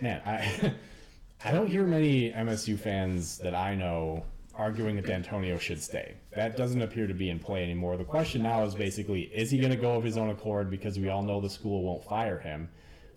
man, 0.00 0.20
I 0.26 0.74
I 1.44 1.52
don't 1.52 1.68
hear 1.68 1.84
many 1.84 2.32
MSU 2.32 2.78
fans 2.78 3.38
that 3.38 3.54
I 3.54 3.74
know 3.74 4.24
arguing 4.54 4.96
that 4.96 5.06
D'Antonio 5.06 5.58
should 5.58 5.82
stay. 5.82 6.16
That 6.34 6.56
doesn't 6.56 6.80
appear 6.80 7.06
to 7.06 7.14
be 7.14 7.30
in 7.30 7.38
play 7.38 7.62
anymore. 7.62 7.96
The 7.96 8.04
question 8.04 8.42
now 8.42 8.62
is 8.64 8.74
basically 8.74 9.22
is 9.22 9.50
he 9.50 9.58
going 9.58 9.72
to 9.72 9.76
go 9.76 9.94
of 9.94 10.04
his 10.04 10.16
own 10.16 10.30
accord 10.30 10.70
because 10.70 10.98
we 10.98 11.08
all 11.08 11.22
know 11.22 11.40
the 11.40 11.50
school 11.50 11.82
won't 11.82 12.04
fire 12.04 12.38
him? 12.38 12.68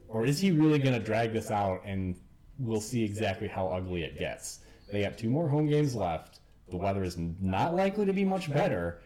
Or 0.08 0.26
is 0.26 0.39
he 0.39 0.52
really 0.52 0.80
going 0.80 0.97
to 0.97 1.04
drag 1.04 1.34
this 1.34 1.52
out 1.52 1.82
and 1.86 2.15
we'll 2.60 2.82
see 2.82 3.04
exactly 3.04 3.47
how 3.47 3.67
ugly 3.67 4.04
it 4.04 4.17
gets? 4.17 4.60
They 4.91 5.04
have 5.04 5.17
two 5.17 5.30
more 5.30 5.47
home 5.47 5.67
games 5.67 5.95
left. 5.95 6.39
The 6.69 6.78
weather 6.78 7.04
is 7.04 7.17
not 7.17 7.76
likely 7.76 8.06
to 8.06 8.13
be 8.13 8.26
much 8.26 8.52
better. 8.52 9.02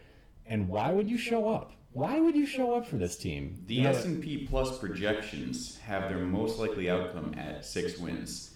And 0.46 0.68
why 0.68 0.90
would 0.90 1.10
you 1.10 1.18
show 1.18 1.48
up? 1.48 1.72
why 1.92 2.20
would 2.20 2.36
you 2.36 2.46
show 2.46 2.74
up 2.74 2.86
for 2.86 2.96
this 2.96 3.16
team? 3.16 3.62
The 3.66 3.86
S 3.86 4.04
and 4.04 4.22
P 4.22 4.46
Plus 4.46 4.78
projections 4.78 5.78
have 5.78 6.08
their 6.08 6.18
most 6.18 6.58
likely 6.58 6.90
outcome 6.90 7.34
at 7.36 7.64
six 7.64 7.98
wins, 7.98 8.54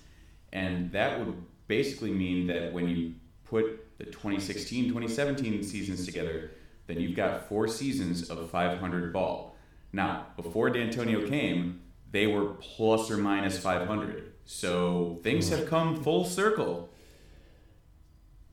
and 0.53 0.93
that 0.93 1.19
would 1.19 1.35
basically 1.67 2.13
mean 2.13 2.47
that 2.47 2.73
when 2.73 2.89
you 2.89 3.15
put 3.45 3.82
the 3.99 4.05
2016-2017 4.05 5.65
seasons 5.65 6.05
together, 6.07 6.51
then 6.87 7.01
you've 7.01 7.17
got 7.17 7.49
four 7.49 7.69
seasons 7.69 8.29
of 8.31 8.51
500 8.51 9.13
ball. 9.13 9.57
Now, 9.93 10.27
before 10.37 10.71
D'Antonio 10.71 11.29
came, 11.29 11.81
they 12.11 12.27
were 12.27 12.55
plus 12.61 13.11
or 13.11 13.17
minus 13.17 13.59
500. 13.59 14.33
So 14.45 15.21
things 15.23 15.49
have 15.51 15.69
come 15.69 16.03
full 16.03 16.25
circle. 16.25 16.89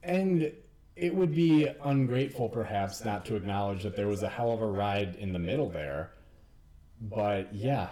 And 0.02 0.52
it 0.96 1.14
would 1.14 1.34
be 1.34 1.68
ungrateful, 1.82 2.48
perhaps, 2.48 3.04
not 3.04 3.24
to 3.26 3.36
acknowledge 3.36 3.82
that 3.82 3.96
there 3.96 4.08
was 4.08 4.22
a 4.22 4.28
hell 4.28 4.52
of 4.52 4.62
a 4.62 4.66
ride 4.66 5.16
in 5.16 5.32
the 5.32 5.38
middle 5.38 5.68
there. 5.68 6.12
But 7.00 7.54
yeah, 7.54 7.88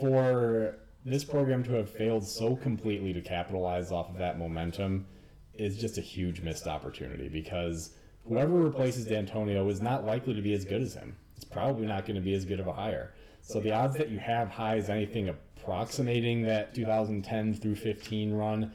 for 0.00 0.76
this 1.04 1.24
program 1.24 1.64
to 1.64 1.72
have 1.72 1.90
failed 1.90 2.24
so 2.26 2.54
completely 2.54 3.12
to 3.12 3.20
capitalize 3.20 3.90
off 3.90 4.10
of 4.10 4.18
that 4.18 4.38
momentum 4.38 5.06
is 5.54 5.76
just 5.76 5.98
a 5.98 6.00
huge 6.00 6.40
missed 6.40 6.66
opportunity 6.66 7.28
because 7.28 7.90
whoever 8.26 8.52
replaces 8.52 9.06
D'Antonio 9.06 9.68
is 9.68 9.80
not 9.80 10.04
likely 10.04 10.34
to 10.34 10.42
be 10.42 10.54
as 10.54 10.64
good 10.64 10.82
as 10.82 10.94
him. 10.94 11.16
It's 11.36 11.44
probably 11.44 11.86
not 11.86 12.06
going 12.06 12.16
to 12.16 12.22
be 12.22 12.34
as 12.34 12.44
good 12.44 12.60
of 12.60 12.66
a 12.66 12.72
hire. 12.72 13.12
So 13.42 13.60
the 13.60 13.72
odds 13.72 13.96
that 13.96 14.08
you 14.08 14.18
have 14.18 14.48
high 14.48 14.76
as 14.76 14.88
anything 14.88 15.28
approximating 15.28 16.42
that 16.42 16.74
2010 16.74 17.54
through 17.54 17.74
15 17.74 18.32
run, 18.32 18.72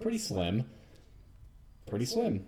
pretty 0.00 0.18
slim. 0.18 0.64
Pretty 1.86 2.04
slim. 2.04 2.44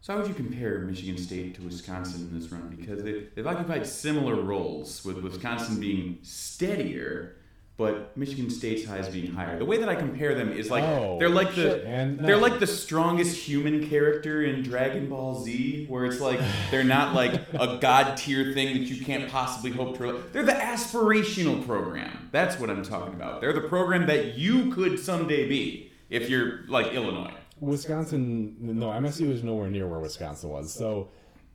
So 0.00 0.12
how 0.12 0.20
would 0.20 0.28
you 0.28 0.34
compare 0.34 0.80
Michigan 0.80 1.16
State 1.18 1.54
to 1.56 1.62
Wisconsin 1.62 2.28
in 2.28 2.38
this 2.38 2.50
run? 2.52 2.68
Because 2.68 3.02
they, 3.02 3.24
they've 3.34 3.46
occupied 3.46 3.86
similar 3.86 4.36
roles, 4.36 5.04
with 5.04 5.18
Wisconsin 5.18 5.80
being 5.80 6.18
steadier, 6.22 7.35
but 7.76 8.16
Michigan 8.16 8.48
State's 8.48 8.86
highs 8.86 9.08
being 9.08 9.32
higher. 9.32 9.58
The 9.58 9.64
way 9.66 9.76
that 9.78 9.88
I 9.88 9.94
compare 9.96 10.34
them 10.34 10.50
is 10.50 10.70
like 10.70 10.82
Oh, 10.84 11.18
they're 11.18 11.28
like 11.28 11.48
the 11.54 11.54
shit, 11.54 11.84
man. 11.84 12.16
No. 12.16 12.26
they're 12.26 12.36
like 12.38 12.58
the 12.58 12.66
strongest 12.66 13.36
human 13.36 13.86
character 13.88 14.42
in 14.42 14.62
Dragon 14.62 15.08
Ball 15.08 15.42
Z, 15.42 15.86
where 15.88 16.06
it's 16.06 16.20
like 16.20 16.40
they're 16.70 16.84
not 16.84 17.14
like 17.14 17.34
a 17.52 17.76
god 17.80 18.16
tier 18.16 18.52
thing 18.54 18.68
that 18.78 18.84
you 18.88 19.04
can't 19.04 19.30
possibly 19.30 19.70
hope 19.72 19.98
to. 19.98 20.22
They're 20.32 20.42
the 20.42 20.52
aspirational 20.52 21.64
program. 21.66 22.28
That's 22.32 22.58
what 22.58 22.70
I'm 22.70 22.82
talking 22.82 23.14
about. 23.14 23.40
They're 23.40 23.52
the 23.52 23.68
program 23.68 24.06
that 24.06 24.36
you 24.38 24.72
could 24.72 24.98
someday 24.98 25.48
be 25.48 25.92
if 26.08 26.30
you're 26.30 26.60
like 26.68 26.92
Illinois. 26.92 27.34
Wisconsin, 27.60 28.56
no, 28.60 28.86
MSU 28.88 29.30
is 29.30 29.42
nowhere 29.42 29.70
near 29.70 29.86
where 29.86 29.98
Wisconsin 30.00 30.50
was. 30.50 30.72
So 30.72 31.08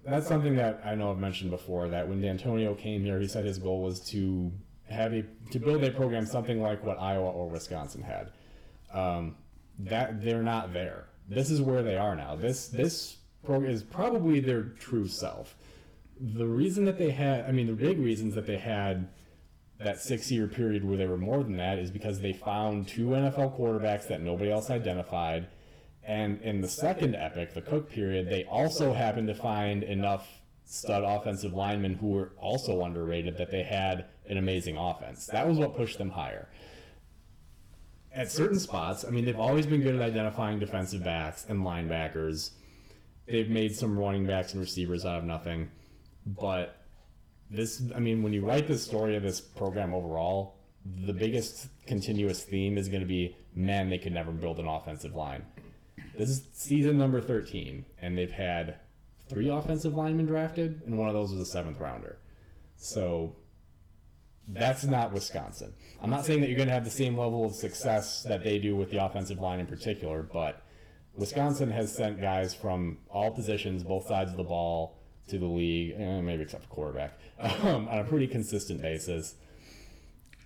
that's 0.05 0.27
something 0.27 0.55
that 0.55 0.81
I 0.85 0.95
know 0.95 1.11
I've 1.11 1.19
mentioned 1.19 1.51
before. 1.51 1.87
That 1.89 2.07
when 2.07 2.21
D'Antonio 2.21 2.73
came 2.75 3.03
here, 3.03 3.19
he 3.19 3.27
said 3.27 3.45
his 3.45 3.57
goal 3.57 3.81
was 3.83 3.99
to 4.11 4.51
have 4.91 5.13
a 5.13 5.23
to 5.51 5.59
build 5.59 5.83
a 5.83 5.91
program 5.91 6.25
something 6.25 6.61
like 6.61 6.83
what 6.83 6.99
Iowa 6.99 7.29
or 7.29 7.49
Wisconsin 7.49 8.01
had. 8.01 8.31
Um, 8.93 9.35
that 9.79 10.23
they're 10.23 10.43
not 10.43 10.73
there. 10.73 11.05
This 11.27 11.49
is 11.49 11.61
where 11.61 11.81
they 11.81 11.97
are 11.97 12.15
now. 12.15 12.35
This 12.35 12.67
this 12.67 13.17
program 13.43 13.71
is 13.71 13.83
probably 13.83 14.39
their 14.39 14.63
true 14.63 15.07
self. 15.07 15.55
The 16.19 16.45
reason 16.45 16.85
that 16.85 16.97
they 16.97 17.11
had, 17.11 17.45
I 17.45 17.51
mean, 17.51 17.67
the 17.67 17.73
big 17.73 17.99
reasons 17.99 18.35
that 18.35 18.45
they 18.45 18.57
had 18.57 19.09
that 19.79 19.99
six 19.99 20.31
year 20.31 20.47
period 20.47 20.85
where 20.85 20.97
they 20.97 21.07
were 21.07 21.17
more 21.17 21.43
than 21.43 21.57
that 21.57 21.79
is 21.79 21.89
because 21.89 22.19
they 22.19 22.33
found 22.33 22.87
two 22.87 23.07
NFL 23.07 23.57
quarterbacks 23.57 24.07
that 24.07 24.21
nobody 24.21 24.51
else 24.51 24.69
identified. 24.69 25.47
And 26.03 26.41
in 26.41 26.61
the 26.61 26.67
second 26.67 27.15
epic, 27.15 27.53
the 27.53 27.61
Cook 27.61 27.89
period, 27.89 28.29
they 28.29 28.43
also 28.43 28.93
happened 28.93 29.27
to 29.27 29.35
find 29.35 29.83
enough 29.83 30.27
stud 30.65 31.03
offensive 31.03 31.53
linemen 31.53 31.95
who 31.95 32.09
were 32.09 32.31
also 32.37 32.83
underrated 32.83 33.37
that 33.37 33.51
they 33.51 33.63
had 33.63 34.05
an 34.31 34.37
amazing 34.37 34.77
offense. 34.77 35.27
That 35.27 35.47
was 35.47 35.57
what 35.57 35.75
pushed 35.75 35.97
them 35.99 36.09
higher. 36.09 36.49
At 38.13 38.31
certain 38.31 38.59
spots, 38.59 39.05
I 39.05 39.11
mean, 39.11 39.25
they've 39.25 39.39
always 39.39 39.65
been 39.65 39.81
good 39.81 39.95
at 39.95 40.01
identifying 40.01 40.59
defensive 40.59 41.03
backs 41.03 41.45
and 41.47 41.61
linebackers. 41.61 42.51
They've 43.27 43.49
made 43.49 43.75
some 43.75 43.97
running 43.97 44.25
backs 44.25 44.53
and 44.53 44.61
receivers 44.61 45.05
out 45.05 45.19
of 45.19 45.23
nothing. 45.23 45.69
But 46.25 46.81
this 47.51 47.83
i 47.95 47.99
mean 47.99 48.23
when 48.23 48.33
you 48.33 48.45
write 48.45 48.67
the 48.67 48.77
story 48.77 49.15
of 49.15 49.23
this 49.23 49.41
program 49.41 49.93
overall 49.93 50.55
the 51.05 51.13
biggest 51.13 51.67
continuous 51.85 52.43
theme 52.43 52.77
is 52.77 52.87
going 52.87 53.01
to 53.01 53.07
be 53.07 53.35
man 53.53 53.89
they 53.89 53.97
could 53.97 54.13
never 54.13 54.31
build 54.31 54.57
an 54.57 54.67
offensive 54.67 55.13
line 55.13 55.43
this 56.17 56.29
is 56.29 56.43
season 56.53 56.97
number 56.97 57.19
13 57.19 57.85
and 58.01 58.17
they've 58.17 58.31
had 58.31 58.75
three 59.29 59.49
offensive 59.49 59.93
linemen 59.93 60.25
drafted 60.25 60.81
and 60.85 60.97
one 60.97 61.09
of 61.09 61.13
those 61.13 61.31
was 61.31 61.41
a 61.41 61.45
seventh 61.45 61.79
rounder 61.79 62.17
so 62.77 63.35
that's 64.53 64.83
not 64.83 65.11
wisconsin 65.13 65.73
i'm 66.01 66.09
not 66.09 66.25
saying 66.25 66.41
that 66.41 66.47
you're 66.47 66.57
going 66.57 66.67
to 66.67 66.73
have 66.73 66.83
the 66.83 66.89
same 66.89 67.17
level 67.17 67.45
of 67.45 67.53
success 67.53 68.23
that 68.23 68.43
they 68.43 68.59
do 68.59 68.75
with 68.75 68.89
the 68.91 69.03
offensive 69.03 69.39
line 69.39 69.59
in 69.59 69.65
particular 69.67 70.21
but 70.23 70.61
wisconsin 71.15 71.69
has 71.71 71.93
sent 71.93 72.19
guys 72.19 72.53
from 72.53 72.97
all 73.09 73.31
positions 73.31 73.83
both 73.83 74.07
sides 74.07 74.31
of 74.31 74.37
the 74.37 74.43
ball 74.43 74.97
to 75.27 75.37
the 75.37 75.45
league, 75.45 75.93
eh, 75.97 76.21
maybe 76.21 76.43
except 76.43 76.63
for 76.63 76.69
quarterback, 76.69 77.17
um, 77.39 77.87
on 77.87 77.99
a 77.99 78.03
pretty 78.03 78.27
consistent 78.27 78.81
basis. 78.81 79.35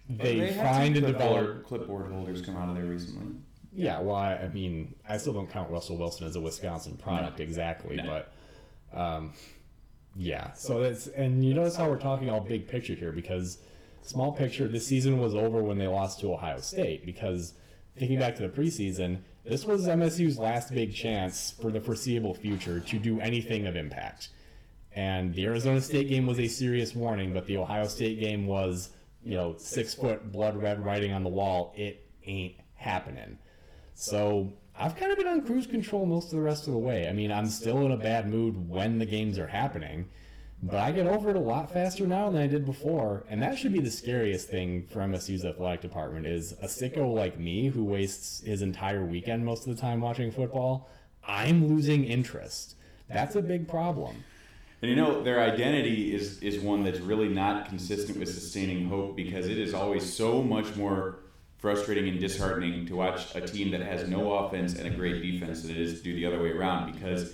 They, 0.10 0.52
had 0.52 0.76
find 0.76 0.96
and 0.96 1.06
clipboard- 1.06 1.42
develop. 1.46 1.66
clipboard 1.66 2.12
holders 2.12 2.42
come 2.42 2.56
out 2.56 2.70
of 2.70 2.76
there 2.76 2.86
recently. 2.86 3.36
Yeah, 3.74 4.00
well, 4.00 4.16
I, 4.16 4.36
I 4.36 4.48
mean, 4.50 4.94
I 5.10 5.18
still 5.18 5.34
don't 5.34 5.50
count 5.50 5.72
Russell 5.72 5.98
Wilson 5.98 6.28
as 6.28 6.36
a 6.36 6.40
Wisconsin 6.42 6.96
product 6.98 7.40
exactly, 7.40 7.96
No. 7.98 8.22
but 8.94 8.98
um, 8.98 9.34
yeah. 10.16 10.54
So 10.54 10.82
that's 10.82 11.08
and 11.08 11.44
you 11.44 11.54
notice 11.54 11.76
how 11.76 11.90
we're 11.90 11.98
talking 12.00 12.30
all 12.30 12.40
big 12.40 12.68
picture 12.68 12.94
here 12.94 13.12
because 13.12 13.58
small 14.06 14.32
picture. 14.32 14.68
This 14.68 14.88
season 14.88 15.20
was 15.20 15.36
over 15.36 15.64
when 15.64 15.78
they 15.78 15.88
lost 15.88 16.20
to 16.22 16.34
Ohio 16.34 16.60
State 16.60 17.06
because 17.06 17.54
thinking 17.98 18.20
back 18.20 18.36
to 18.36 18.48
the 18.48 18.50
preseason, 18.50 19.20
this 19.44 19.66
was 19.66 19.88
MSU's 19.88 20.38
last 20.38 20.74
big 20.74 20.94
chance 20.94 21.54
for 21.62 21.72
the 21.72 21.80
foreseeable 21.80 22.34
future 22.34 22.80
to 22.80 23.00
do 23.00 23.20
anything 23.20 23.68
of 23.68 23.76
impact. 23.76 24.30
And 24.94 25.34
the 25.34 25.46
Arizona 25.46 25.82
State 25.82 26.08
game 26.10 26.26
was 26.26 26.40
a 26.40 26.48
serious 26.48 26.96
warning, 26.96 27.34
but 27.34 27.46
the 27.46 27.58
Ohio 27.58 27.88
State 27.88 28.20
game 28.20 28.48
was, 28.48 28.92
you 29.24 29.36
know, 29.36 29.56
six 29.58 29.94
foot 29.94 30.32
blood 30.32 30.56
red 30.56 30.84
writing 30.84 31.12
on 31.12 31.24
the 31.24 31.30
wall. 31.30 31.74
It 31.76 32.10
ain't 32.26 32.56
happening. 32.76 33.38
So 33.94 34.54
I've 34.78 34.96
kind 34.96 35.12
of 35.12 35.18
been 35.18 35.28
on 35.28 35.46
cruise 35.46 35.68
control 35.68 36.06
most 36.06 36.26
of 36.26 36.32
the 36.32 36.42
rest 36.42 36.68
of 36.68 36.74
the 36.74 36.80
way. 36.80 37.08
I 37.08 37.14
mean, 37.14 37.32
I'm 37.32 37.48
still 37.48 37.86
in 37.86 37.92
a 37.92 37.98
bad 37.98 38.30
mood 38.30 38.70
when 38.70 39.00
the 39.00 39.06
games 39.06 39.38
are 39.38 39.48
happening, 39.48 40.10
but 40.66 40.80
I 40.80 40.92
get 40.92 41.06
over 41.06 41.30
it 41.30 41.36
a 41.36 41.40
lot 41.40 41.72
faster 41.72 42.08
now 42.08 42.32
than 42.32 42.42
I 42.42 42.48
did 42.48 42.66
before. 42.66 43.24
And 43.30 43.40
that 43.44 43.56
should 43.56 43.72
be 43.72 43.82
the 43.82 43.92
scariest 43.92 44.50
thing 44.50 44.88
for 44.88 45.00
MSU's 45.00 45.46
athletic 45.46 45.82
department 45.82 46.26
is 46.26 46.54
a 46.54 46.66
sicko 46.66 47.14
like 47.14 47.40
me 47.40 47.68
who 47.68 47.84
wastes 47.84 48.42
his 48.42 48.64
entire 48.64 49.06
weekend 49.06 49.46
most 49.46 49.68
of 49.68 49.76
the 49.76 49.80
time 49.80 50.02
watching 50.02 50.32
football. 50.32 50.90
I'm 51.28 51.68
losing 51.68 52.04
interest. 52.04 52.78
That's 53.08 53.36
a 53.36 53.44
big 53.44 53.68
problem. 53.68 54.24
And 54.82 54.90
you 54.90 54.96
know, 54.96 55.22
their 55.22 55.40
identity 55.40 56.16
is 56.16 56.40
is 56.42 56.60
one 56.60 56.84
that's 56.84 57.00
really 57.00 57.30
not 57.30 57.70
consistent 57.70 58.18
with 58.18 58.34
sustaining 58.34 58.90
hope 58.90 59.16
because 59.16 59.46
it 59.48 59.60
is 59.60 59.76
always 59.76 60.12
so 60.12 60.42
much 60.42 60.76
more 60.76 61.20
frustrating 61.60 62.10
and 62.10 62.20
disheartening 62.20 62.88
to 62.88 62.96
watch 62.96 63.36
a 63.36 63.42
team 63.42 63.70
that 63.72 63.82
has 63.82 64.10
no 64.10 64.34
offense 64.34 64.74
and 64.74 64.88
a 64.88 64.90
great 64.90 65.22
defense 65.22 65.62
than 65.62 65.72
it 65.72 65.78
is 65.78 66.00
to 66.00 66.04
do 66.04 66.16
the 66.16 66.26
other 66.26 66.42
way 66.42 66.50
around 66.50 66.92
because 66.92 67.34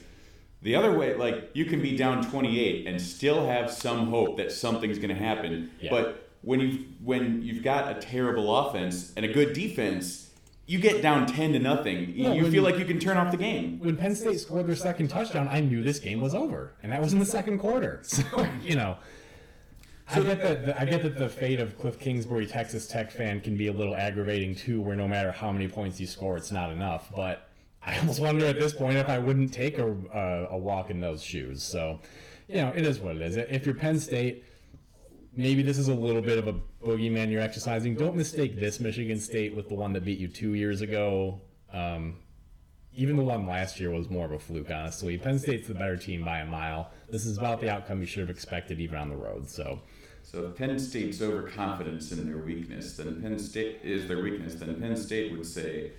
the 0.62 0.76
other 0.76 0.92
way 0.98 1.16
like 1.16 1.50
you 1.54 1.66
can 1.66 1.82
be 1.82 1.96
down 1.98 2.24
28 2.30 2.88
and 2.88 3.02
still 3.02 3.48
have 3.48 3.72
some 3.72 4.08
hope 4.08 4.38
that 4.38 4.52
something's 4.52 4.98
going 5.00 5.10
to 5.10 5.16
happen 5.16 5.72
Yeah. 5.80 5.90
but 5.90 6.30
when 6.42 6.60
you 6.60 6.86
when 7.04 7.42
you've 7.42 7.64
got 7.64 7.96
a 7.96 8.00
terrible 8.00 8.56
offense 8.56 9.14
and 9.16 9.26
a 9.26 9.32
good 9.32 9.54
defense 9.54 10.30
you 10.68 10.80
get 10.80 11.02
down 11.02 11.26
10 11.28 11.54
to 11.54 11.60
nothing 11.60 12.12
you, 12.16 12.24
No, 12.24 12.34
you 12.34 12.44
when- 12.44 12.52
feel 12.52 12.64
like 12.64 12.78
you 12.78 12.86
can 12.86 13.00
turn 13.00 13.18
off 13.18 13.32
the 13.32 13.38
game 13.38 13.80
when 13.80 13.98
Penn 13.98 14.16
State 14.16 14.40
scored 14.40 14.68
their 14.68 14.76
second 14.76 15.10
touchdown, 15.10 15.48
I 15.52 15.60
knew 15.60 15.84
this 15.84 16.00
game 16.00 16.22
was 16.22 16.34
over, 16.36 16.74
and 16.84 16.92
that 16.92 17.02
was 17.02 17.12
in 17.14 17.20
the 17.20 17.26
second 17.26 17.58
quarter. 17.60 18.02
So 18.06 18.24
you 18.64 18.76
know, 18.76 18.98
I 20.10 20.20
get 20.22 20.42
that. 20.42 20.66
The, 20.66 20.82
I 20.82 20.86
get 20.86 21.04
that 21.04 21.18
the 21.18 21.30
fate 21.30 21.60
of 21.60 21.78
Kliff 21.78 21.98
Kingsbury, 22.00 22.46
Texas 22.46 22.86
Tech 22.88 23.12
fan, 23.12 23.40
can 23.42 23.56
be 23.58 23.68
a 23.68 23.74
little 23.74 23.96
aggravating 23.96 24.56
too. 24.56 24.82
Where 24.82 24.96
no 24.96 25.08
matter 25.08 25.32
how 25.32 25.52
many 25.52 25.68
points 25.68 26.00
you 26.00 26.08
score, 26.08 26.36
it's 26.38 26.52
not 26.52 26.70
enough. 26.72 27.10
But 27.16 27.48
I 27.84 27.98
almost 27.98 28.20
wonder 28.20 28.46
at 28.46 28.60
this 28.60 28.74
point 28.74 28.98
if 28.98 29.10
I 29.10 29.18
wouldn't 29.18 29.54
take 29.54 29.78
a 29.78 29.92
a, 30.14 30.48
a 30.52 30.58
walk 30.58 30.90
in 30.90 31.00
those 31.00 31.24
shoes. 31.24 31.64
So, 31.64 32.00
you 32.48 32.58
know, 32.58 32.72
it 32.76 32.86
is 32.86 33.00
what 33.00 33.16
it 33.16 33.22
is. 33.22 33.38
If 33.38 33.66
you're 33.66 33.76
Penn 33.76 34.00
State, 34.00 34.44
maybe 35.36 35.64
this 35.64 35.78
is 35.78 35.88
a 35.88 35.94
little 35.94 36.22
bit 36.22 36.38
of 36.38 36.48
a 36.48 36.54
boogeyman 36.86 37.32
you're 37.32 37.42
exercising. 37.42 37.96
Don't 37.96 38.16
mistake 38.16 38.60
this 38.60 38.80
Michigan 38.80 39.20
State 39.20 39.56
with 39.56 39.70
the 39.70 39.76
one 39.76 39.94
that 39.94 40.06
beat 40.06 40.20
you 40.20 40.28
two 40.28 40.54
years 40.54 40.82
ago. 40.82 41.42
Um, 41.74 42.18
even 42.94 43.16
the 43.16 43.24
one 43.24 43.48
last 43.48 43.80
year 43.80 43.90
was 43.90 44.10
more 44.10 44.26
of 44.26 44.34
a 44.34 44.40
fluke, 44.40 44.70
honestly. 44.70 45.18
Penn 45.18 45.40
State's 45.40 45.68
the 45.68 45.74
better 45.74 45.96
team 45.96 46.26
by 46.26 46.40
a 46.40 46.46
mile. 46.46 46.92
This 47.10 47.26
is 47.26 47.38
about 47.38 47.62
the 47.62 47.70
outcome 47.70 48.02
you 48.02 48.06
should 48.06 48.20
have 48.20 48.30
expected, 48.30 48.80
even 48.82 48.98
on 48.98 49.10
the 49.10 49.16
road. 49.16 49.50
So, 49.50 49.80
So 50.24 50.48
if 50.48 50.58
Penn 50.58 50.78
State's 50.78 51.22
overconfidence 51.22 52.12
in 52.12 52.26
their 52.28 52.44
weakness, 52.44 52.98
then 52.98 53.22
Penn 53.22 53.40
State 53.40 53.80
is 53.82 54.10
their 54.10 54.22
weakness. 54.22 54.56
Then 54.56 54.80
Penn 54.80 54.98
State 54.98 55.32
would 55.32 55.46
say 55.46 55.94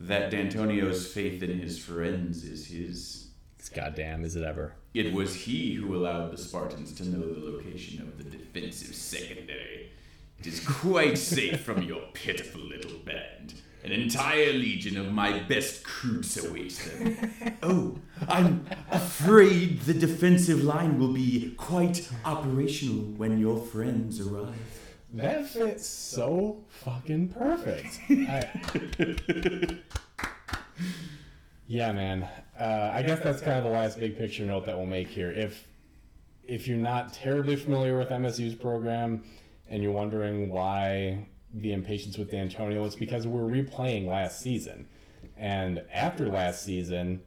that 0.00 0.30
D'Antonio's 0.30 1.12
faith 1.12 1.42
in 1.42 1.58
his 1.58 1.78
friends 1.78 2.44
is 2.44 2.66
his 2.66 3.28
It's 3.58 3.68
goddamn, 3.68 4.24
is 4.24 4.34
it 4.34 4.42
ever? 4.42 4.74
It 4.94 5.12
was 5.12 5.34
he 5.34 5.74
who 5.74 5.94
allowed 5.94 6.32
the 6.32 6.38
Spartans 6.38 6.92
to 6.94 7.08
know 7.08 7.20
the 7.20 7.40
location 7.40 8.00
of 8.02 8.18
the 8.18 8.24
defensive 8.24 8.94
secondary. 8.94 9.90
It 10.38 10.46
is 10.46 10.66
quite 10.66 11.18
safe 11.18 11.60
from 11.60 11.82
your 11.82 12.00
pitiful 12.14 12.62
little 12.62 12.98
band. 13.04 13.54
An 13.84 13.92
entire 13.92 14.52
legion 14.52 14.96
of 14.96 15.12
my 15.12 15.38
best 15.40 15.84
recruits 15.84 16.42
awaits 16.42 16.86
them. 16.86 17.56
oh, 17.62 17.98
I'm 18.28 18.66
afraid 18.90 19.82
the 19.82 19.94
defensive 19.94 20.62
line 20.62 20.98
will 20.98 21.12
be 21.12 21.54
quite 21.56 22.08
operational 22.24 23.04
when 23.16 23.38
your 23.38 23.58
friends 23.58 24.20
arrive. 24.20 24.79
That 25.14 25.46
fits 25.48 25.86
so 25.86 26.64
fucking 26.68 27.28
perfect. 27.30 27.98
I- 28.10 29.78
yeah, 31.66 31.92
man. 31.92 32.28
Uh, 32.58 32.90
I 32.92 33.02
guess 33.02 33.20
that's 33.20 33.40
kind 33.40 33.58
of 33.58 33.64
the 33.64 33.70
last 33.70 33.98
big 33.98 34.16
picture 34.16 34.44
note 34.44 34.66
that 34.66 34.76
we'll 34.76 34.86
make 34.86 35.08
here. 35.08 35.30
If 35.30 35.66
if 36.46 36.66
you're 36.66 36.78
not 36.78 37.12
terribly 37.12 37.56
familiar 37.56 37.96
with 37.98 38.08
MSU's 38.08 38.54
program 38.54 39.22
and 39.68 39.82
you're 39.82 39.92
wondering 39.92 40.50
why 40.50 41.28
the 41.54 41.72
impatience 41.72 42.18
with 42.18 42.30
D'Antonio, 42.30 42.84
it's 42.84 42.96
because 42.96 43.26
we're 43.26 43.42
replaying 43.48 44.06
last 44.06 44.40
season. 44.40 44.86
And 45.36 45.82
after 45.92 46.26
last 46.28 46.64
season, 46.64 47.22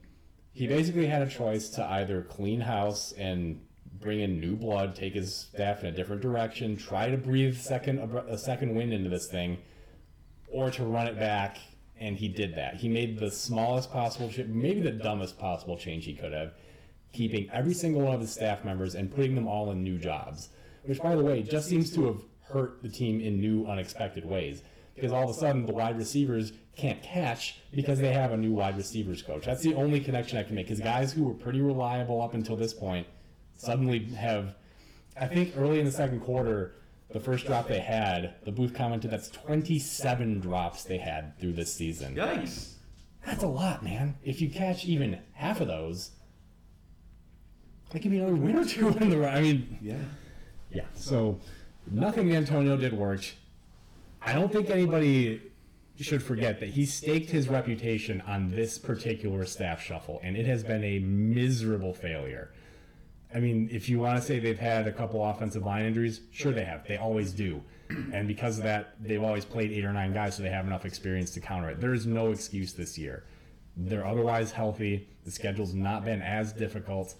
he 0.51 0.67
basically 0.67 1.07
had 1.07 1.21
a 1.21 1.29
choice 1.29 1.69
to 1.71 1.83
either 1.85 2.21
clean 2.21 2.61
house 2.61 3.13
and 3.13 3.61
bring 4.03 4.19
in 4.19 4.39
new 4.39 4.55
blood, 4.55 4.95
take 4.95 5.13
his 5.13 5.35
staff 5.35 5.81
in 5.81 5.87
a 5.87 5.91
different 5.91 6.21
direction, 6.21 6.77
try 6.77 7.09
to 7.09 7.17
breathe 7.17 7.57
second 7.57 7.99
a 7.99 8.37
second 8.37 8.75
wind 8.75 8.93
into 8.93 9.09
this 9.09 9.27
thing, 9.27 9.57
or 10.47 10.69
to 10.71 10.83
run 10.83 11.07
it 11.07 11.17
back. 11.17 11.57
And 11.99 12.17
he 12.17 12.27
did 12.27 12.55
that. 12.55 12.75
He 12.75 12.89
made 12.89 13.17
the 13.17 13.31
smallest 13.31 13.91
possible, 13.91 14.29
maybe 14.47 14.81
the 14.81 14.91
dumbest 14.91 15.39
possible 15.39 15.77
change 15.77 16.05
he 16.05 16.13
could 16.13 16.33
have, 16.33 16.53
keeping 17.13 17.49
every 17.51 17.73
single 17.73 18.01
one 18.01 18.15
of 18.15 18.19
his 18.19 18.33
staff 18.33 18.65
members 18.65 18.95
and 18.95 19.13
putting 19.13 19.35
them 19.35 19.47
all 19.47 19.71
in 19.71 19.83
new 19.83 19.97
jobs. 19.97 20.49
Which, 20.83 21.01
by 21.01 21.15
the 21.15 21.23
way, 21.23 21.43
just 21.43 21.69
seems 21.69 21.91
to 21.91 22.05
have 22.07 22.21
hurt 22.41 22.81
the 22.81 22.89
team 22.89 23.21
in 23.21 23.39
new, 23.39 23.65
unexpected 23.67 24.25
ways. 24.25 24.63
Because 24.95 25.11
all 25.11 25.23
of 25.23 25.29
a 25.29 25.33
sudden, 25.33 25.65
the 25.65 25.73
wide 25.73 25.97
receivers 25.97 26.51
can't 26.75 27.01
catch 27.01 27.59
because 27.73 27.99
they 27.99 28.11
have 28.11 28.31
a 28.31 28.37
new 28.37 28.51
wide 28.51 28.75
receivers 28.75 29.21
coach. 29.21 29.45
That's 29.45 29.63
the 29.63 29.75
only 29.75 29.99
connection 29.99 30.37
I 30.37 30.43
can 30.43 30.55
make. 30.55 30.67
Because 30.67 30.83
guys 30.83 31.13
who 31.13 31.23
were 31.23 31.33
pretty 31.33 31.61
reliable 31.61 32.21
up 32.21 32.33
until 32.33 32.55
this 32.55 32.73
point 32.73 33.07
suddenly 33.67 34.03
have. 34.15 34.55
I 35.19 35.27
think 35.27 35.53
early 35.57 35.79
in 35.79 35.85
the 35.85 35.91
second 35.91 36.21
quarter, 36.21 36.75
the 37.11 37.19
first 37.19 37.45
drop 37.45 37.67
they 37.67 37.79
had, 37.79 38.35
the 38.43 38.51
booth 38.51 38.73
commented 38.73 39.11
that's 39.11 39.29
27 39.29 40.39
drops 40.39 40.83
they 40.83 40.97
had 40.97 41.37
through 41.39 41.53
this 41.53 41.73
season. 41.73 42.15
Yikes. 42.15 42.73
That's 43.25 43.43
a 43.43 43.47
lot, 43.47 43.83
man. 43.83 44.15
If 44.23 44.41
you 44.41 44.49
catch 44.49 44.85
even 44.85 45.19
half 45.33 45.61
of 45.61 45.67
those, 45.67 46.11
that 47.91 48.01
could 48.01 48.11
be 48.11 48.17
another 48.17 48.35
win 48.35 48.57
or 48.57 48.65
two 48.65 48.89
in 48.89 49.09
the 49.09 49.17
run. 49.17 49.33
I 49.35 49.41
mean, 49.41 49.77
Yeah. 49.81 49.95
yeah. 50.71 50.85
So 50.95 51.39
nothing 51.89 52.35
Antonio 52.35 52.75
did 52.75 52.93
worked. 52.93 53.35
I 54.21 54.33
don't 54.33 54.51
think 54.51 54.69
anybody 54.69 55.41
should 55.99 56.23
forget 56.23 56.59
that 56.59 56.69
he 56.69 56.85
staked 56.85 57.29
his 57.29 57.47
reputation 57.47 58.21
on 58.21 58.49
this 58.49 58.77
particular 58.79 59.45
staff 59.45 59.81
shuffle, 59.81 60.19
and 60.23 60.35
it 60.35 60.45
has 60.47 60.63
been 60.63 60.83
a 60.83 60.99
miserable 60.99 61.93
failure. 61.93 62.51
I 63.35 63.39
mean, 63.39 63.69
if 63.71 63.89
you 63.89 63.99
want 63.99 64.19
to 64.19 64.21
say 64.21 64.39
they've 64.39 64.59
had 64.59 64.87
a 64.87 64.91
couple 64.91 65.23
offensive 65.25 65.63
line 65.63 65.85
injuries, 65.85 66.21
sure 66.31 66.51
they 66.51 66.65
have. 66.65 66.87
They 66.87 66.97
always 66.97 67.31
do. 67.31 67.61
And 68.11 68.27
because 68.27 68.57
of 68.57 68.63
that, 68.63 68.95
they've 68.99 69.21
always 69.21 69.45
played 69.45 69.71
eight 69.71 69.85
or 69.85 69.93
nine 69.93 70.13
guys, 70.13 70.35
so 70.35 70.43
they 70.43 70.49
have 70.49 70.65
enough 70.65 70.85
experience 70.85 71.31
to 71.31 71.39
counter 71.39 71.69
it. 71.69 71.79
There 71.79 71.93
is 71.93 72.05
no 72.07 72.31
excuse 72.31 72.73
this 72.73 72.97
year. 72.97 73.25
They're 73.77 74.05
otherwise 74.05 74.51
healthy. 74.51 75.07
The 75.25 75.31
schedule's 75.31 75.73
not 75.73 76.05
been 76.05 76.21
as 76.21 76.53
difficult. 76.53 77.15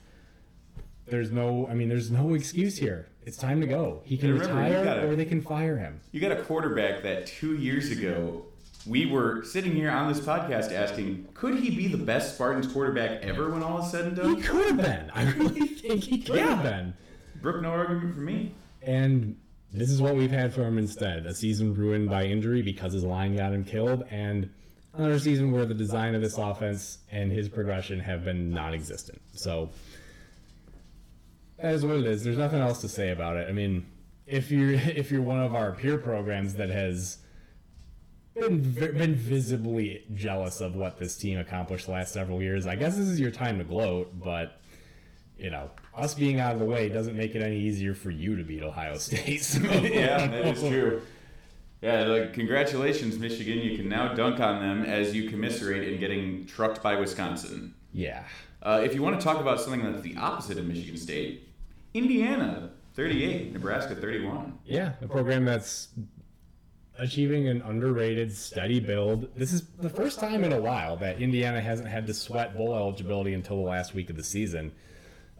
There's 1.06 1.32
no, 1.32 1.68
I 1.68 1.74
mean, 1.74 1.90
there's 1.90 2.12
no 2.12 2.34
excuse 2.34 2.78
here. 2.78 3.08
It's 3.24 3.38
time 3.38 3.62
to 3.62 3.68
go. 3.68 4.02
He 4.04 4.18
can 4.18 4.34
remember, 4.34 4.56
retire 4.56 5.08
or 5.08 5.16
they 5.16 5.26
can 5.26 5.42
fire 5.42 5.78
him. 5.78 6.02
You 6.12 6.20
got 6.20 6.32
a 6.32 6.42
quarterback 6.44 7.04
that 7.04 7.28
two 7.28 7.56
years 7.56 7.92
ago 7.92 8.46
we 8.86 9.06
were 9.06 9.44
sitting 9.44 9.74
here 9.74 9.90
on 9.90 10.12
this 10.12 10.20
podcast 10.22 10.74
asking, 10.74 11.28
could 11.34 11.56
he 11.60 11.70
be 11.70 11.88
the 11.88 11.98
best 11.98 12.36
Spartans 12.36 12.68
quarterback 12.72 13.22
ever 13.24 13.50
when 13.50 13.64
all 13.64 13.82
is 13.84 13.90
said 13.92 14.06
and 14.06 14.16
done? 14.16 14.36
He 14.36 14.42
could 14.42 14.66
have 14.68 14.78
been. 14.78 15.10
I 15.14 15.32
really 15.32 15.68
think 15.68 16.04
he 16.04 16.20
could 16.20 16.38
have 16.40 16.64
Yeah. 16.64 16.70
been. 16.72 16.94
Brooke, 17.42 17.62
no 17.62 17.70
argument 17.70 18.16
for 18.16 18.22
me. 18.22 18.54
And 18.82 19.38
this 19.72 19.90
is 19.90 20.02
what 20.02 20.16
we've 20.16 20.32
had 20.32 20.54
from 20.54 20.64
him 20.64 20.78
instead. 20.78 21.26
A 21.26 21.34
season 21.34 21.74
ruined 21.74 22.10
by 22.10 22.26
injury 22.26 22.62
because 22.62 22.94
his 22.94 23.04
line 23.04 23.36
got 23.36 23.54
him 23.54 23.64
killed, 23.64 24.04
and 24.12 24.50
another 24.94 25.18
season 25.20 25.52
where 25.52 25.66
the 25.66 25.74
design 25.74 26.14
of 26.16 26.22
this 26.22 26.38
offense 26.38 27.00
and 27.12 27.32
his 27.32 27.50
progression 27.50 28.00
have 28.00 28.24
been 28.24 28.52
non 28.52 28.74
existent. 28.74 29.22
So 29.34 29.72
that 31.58 31.74
is 31.74 31.86
what 31.86 31.98
it 31.98 32.06
is. 32.06 32.24
There's 32.24 32.38
nothing 32.38 32.60
else 32.60 32.82
to 32.82 32.90
say 32.90 33.12
about 33.12 33.38
it. 33.38 33.48
I 33.48 33.52
mean, 33.52 33.86
if 34.28 34.52
you're 34.52 34.72
if 34.74 35.12
you're 35.12 35.22
one 35.22 35.40
of 35.42 35.56
our 35.56 35.72
peer 35.72 35.98
programs 35.98 36.54
that 36.56 36.70
has 36.70 37.18
been 38.36 38.62
been 38.72 39.16
visibly 39.16 40.04
jealous 40.14 40.62
of 40.62 40.76
what 40.76 40.98
this 40.98 41.16
team 41.18 41.40
accomplished 41.40 41.86
the 41.86 41.92
last 41.92 42.14
several 42.14 42.42
years, 42.42 42.68
I 42.68 42.76
guess 42.76 42.96
this 42.96 43.08
is 43.08 43.20
your 43.20 43.32
time 43.32 43.58
to 43.60 43.64
gloat, 43.64 44.12
but 44.20 44.60
you 45.38 45.50
know, 45.50 45.70
us 45.96 46.14
being 46.14 46.40
out 46.40 46.54
of 46.54 46.60
the 46.60 46.66
way 46.66 46.90
doesn't 46.90 47.18
make 47.18 47.36
it 47.36 47.42
any 47.42 47.58
easier 47.58 47.94
for 47.94 48.12
you 48.12 48.36
to 48.36 48.44
beat 48.44 48.64
Ohio 48.64 48.98
State. 48.98 49.60
Yeah, 49.64 50.28
that 50.28 50.46
is 50.46 50.60
true. 50.62 51.02
Yeah, 51.82 52.04
like 52.04 52.34
congratulations, 52.34 53.20
Michigan. 53.20 53.58
You 53.58 53.76
can 53.76 53.90
now 53.90 54.14
dunk 54.14 54.40
on 54.40 54.62
them 54.62 54.86
as 54.86 55.14
you 55.14 55.30
commiserate 55.30 55.92
in 55.92 56.00
getting 56.00 56.46
trucked 56.46 56.82
by 56.82 56.96
Wisconsin. 56.96 57.74
Yeah. 57.92 58.24
Uh, 58.62 58.82
if 58.84 58.96
you 58.96 59.02
want 59.02 59.20
to 59.20 59.24
talk 59.24 59.42
about 59.42 59.60
something 59.60 59.84
that's 59.84 60.02
the 60.02 60.16
opposite 60.16 60.58
of 60.58 60.66
Michigan 60.66 60.96
State, 60.96 61.50
Indiana 61.94 62.72
38, 62.96 63.52
Nebraska 63.52 63.96
31. 63.96 64.60
Yeah, 64.66 64.94
a 65.02 65.08
program 65.08 65.44
that's 65.44 65.90
achieving 67.04 67.50
an 67.50 67.62
underrated, 67.64 68.36
steady 68.36 68.80
build. 68.80 69.28
This 69.36 69.52
is 69.52 69.68
the 69.80 69.90
first 69.90 70.20
time 70.20 70.46
in 70.46 70.54
a 70.54 70.62
while 70.62 70.96
that 70.98 71.22
Indiana 71.22 71.60
hasn't 71.60 71.90
had 71.90 72.08
to 72.08 72.14
sweat 72.14 72.56
bowl 72.56 72.74
eligibility 72.74 73.34
until 73.34 73.58
the 73.58 73.70
last 73.70 73.94
week 73.94 74.10
of 74.10 74.16
the 74.16 74.24
season. 74.24 74.72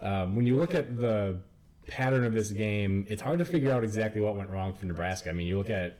Um, 0.02 0.36
when 0.36 0.46
you 0.46 0.58
look 0.58 0.76
at 0.76 0.98
the 0.98 1.40
pattern 1.88 2.26
of 2.26 2.34
this 2.34 2.52
game, 2.52 3.06
it's 3.10 3.22
hard 3.22 3.40
to 3.40 3.46
figure 3.46 3.72
out 3.72 3.86
exactly 3.86 4.20
what 4.20 4.36
went 4.36 4.50
wrong 4.50 4.74
for 4.74 4.86
Nebraska. 4.86 5.30
I 5.30 5.34
mean, 5.34 5.48
you 5.48 5.58
look 5.58 5.70
at 5.70 6.00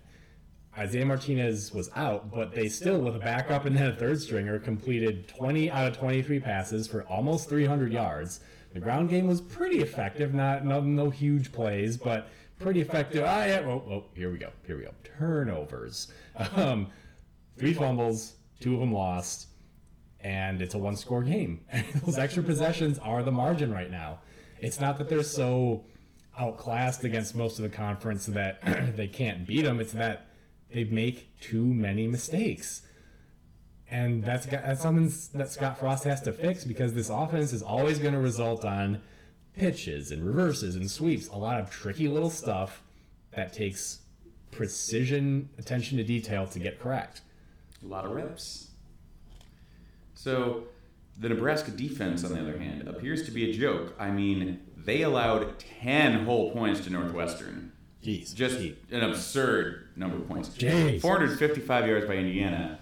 Isaiah 0.78 1.06
Martinez 1.06 1.72
was 1.74 1.90
out, 1.96 2.30
but 2.30 2.54
they 2.54 2.68
still, 2.68 3.00
with 3.00 3.16
a 3.16 3.20
backup 3.20 3.64
and 3.66 3.78
then 3.78 3.92
a 3.92 3.96
third 3.96 4.20
stringer, 4.22 4.60
completed 4.60 5.30
20 5.30 5.72
out 5.72 5.88
of 5.88 5.98
23 5.98 6.42
passes 6.42 6.88
for 6.88 7.04
almost 7.04 7.48
300 7.48 7.94
yards. 7.94 8.42
The 8.74 8.82
ground 8.82 9.10
game 9.10 9.28
was 9.28 9.40
pretty 9.40 9.80
effective, 9.80 10.34
not 10.34 10.66
no, 10.66 10.82
no 10.82 11.10
huge 11.10 11.54
plays, 11.54 11.96
but 11.96 12.28
pretty 12.64 12.82
effective. 12.82 13.24
Ah, 13.26 13.46
yeah, 13.46 13.62
oh, 13.66 13.84
oh, 13.92 14.04
here 14.16 14.32
we 14.32 14.38
go, 14.38 14.50
here 14.66 14.78
we 14.78 14.84
go. 14.84 14.92
Turnovers, 15.04 16.12
um, 16.56 16.88
three 17.58 17.74
fumbles, 17.74 18.36
two 18.60 18.74
of 18.74 18.80
them 18.80 18.94
lost, 18.94 19.48
and 20.22 20.62
it's 20.62 20.74
a 20.74 20.78
one-score 20.78 21.24
game. 21.24 21.62
Those 22.06 22.18
extra 22.18 22.42
possessions 22.42 22.98
are 23.00 23.22
the 23.22 23.32
margin 23.32 23.72
right 23.72 23.92
now. 23.92 24.20
It's 24.60 24.80
not 24.80 24.98
that 24.98 25.10
they're 25.10 25.24
so 25.24 25.84
outclassed 26.40 27.04
against 27.04 27.36
most 27.36 27.60
of 27.60 27.64
the 27.64 27.70
conference 27.70 28.26
that 28.28 28.62
they 28.96 29.08
can't 29.08 29.46
beat 29.46 29.64
them. 29.64 29.80
It's 29.80 29.92
that 29.94 30.28
they 30.74 30.86
make 30.86 31.40
too 31.40 31.66
many 31.66 32.08
mistakes. 32.08 32.82
And 33.92 34.24
that's 34.24 34.48
that's 34.48 34.82
something 34.82 35.12
that 35.36 35.52
Scott 35.52 35.78
Frost 35.78 36.06
has 36.06 36.22
to 36.22 36.32
fix 36.32 36.64
because 36.64 36.94
this 36.94 37.10
offense 37.10 37.54
is 37.54 37.62
always 37.62 38.00
going 38.00 38.14
to 38.16 38.20
result 38.20 38.66
on 38.66 39.02
pitches 39.56 40.12
and 40.12 40.26
reverses 40.26 40.76
and 40.76 40.90
sweeps, 40.90 41.28
a 41.28 41.36
lot 41.38 41.60
of 41.60 41.70
tricky 41.70 42.08
little 42.08 42.30
stuff 42.30 42.84
that 43.32 43.54
takes 43.54 44.00
precision, 44.52 45.50
attention 45.58 45.98
to 45.98 46.04
detail 46.04 46.46
to 46.48 46.60
get 46.60 46.80
correct. 46.80 47.22
A 47.84 47.88
lot 47.88 48.06
of 48.06 48.12
reps. 48.12 48.70
So, 50.14 50.64
the 51.20 51.30
Nebraska 51.30 51.72
defense, 51.72 52.24
on 52.24 52.34
the 52.34 52.40
other 52.40 52.58
hand, 52.58 52.88
appears 52.88 53.24
to 53.24 53.32
be 53.32 53.50
a 53.50 53.54
joke. 53.54 53.94
I 54.00 54.10
mean, 54.10 54.62
they 54.78 55.02
allowed 55.02 55.60
10 55.60 56.26
whole 56.26 56.52
points 56.52 56.82
to 56.82 56.90
Northwestern. 56.90 57.72
Jeez, 58.04 58.34
Just 58.34 58.60
an 58.92 59.02
absurd 59.02 59.88
number 59.96 60.18
of 60.18 60.28
points. 60.28 60.50
Jeez. 60.50 61.00
455 61.02 61.88
yards 61.88 62.06
by 62.06 62.16
Indiana. 62.16 62.80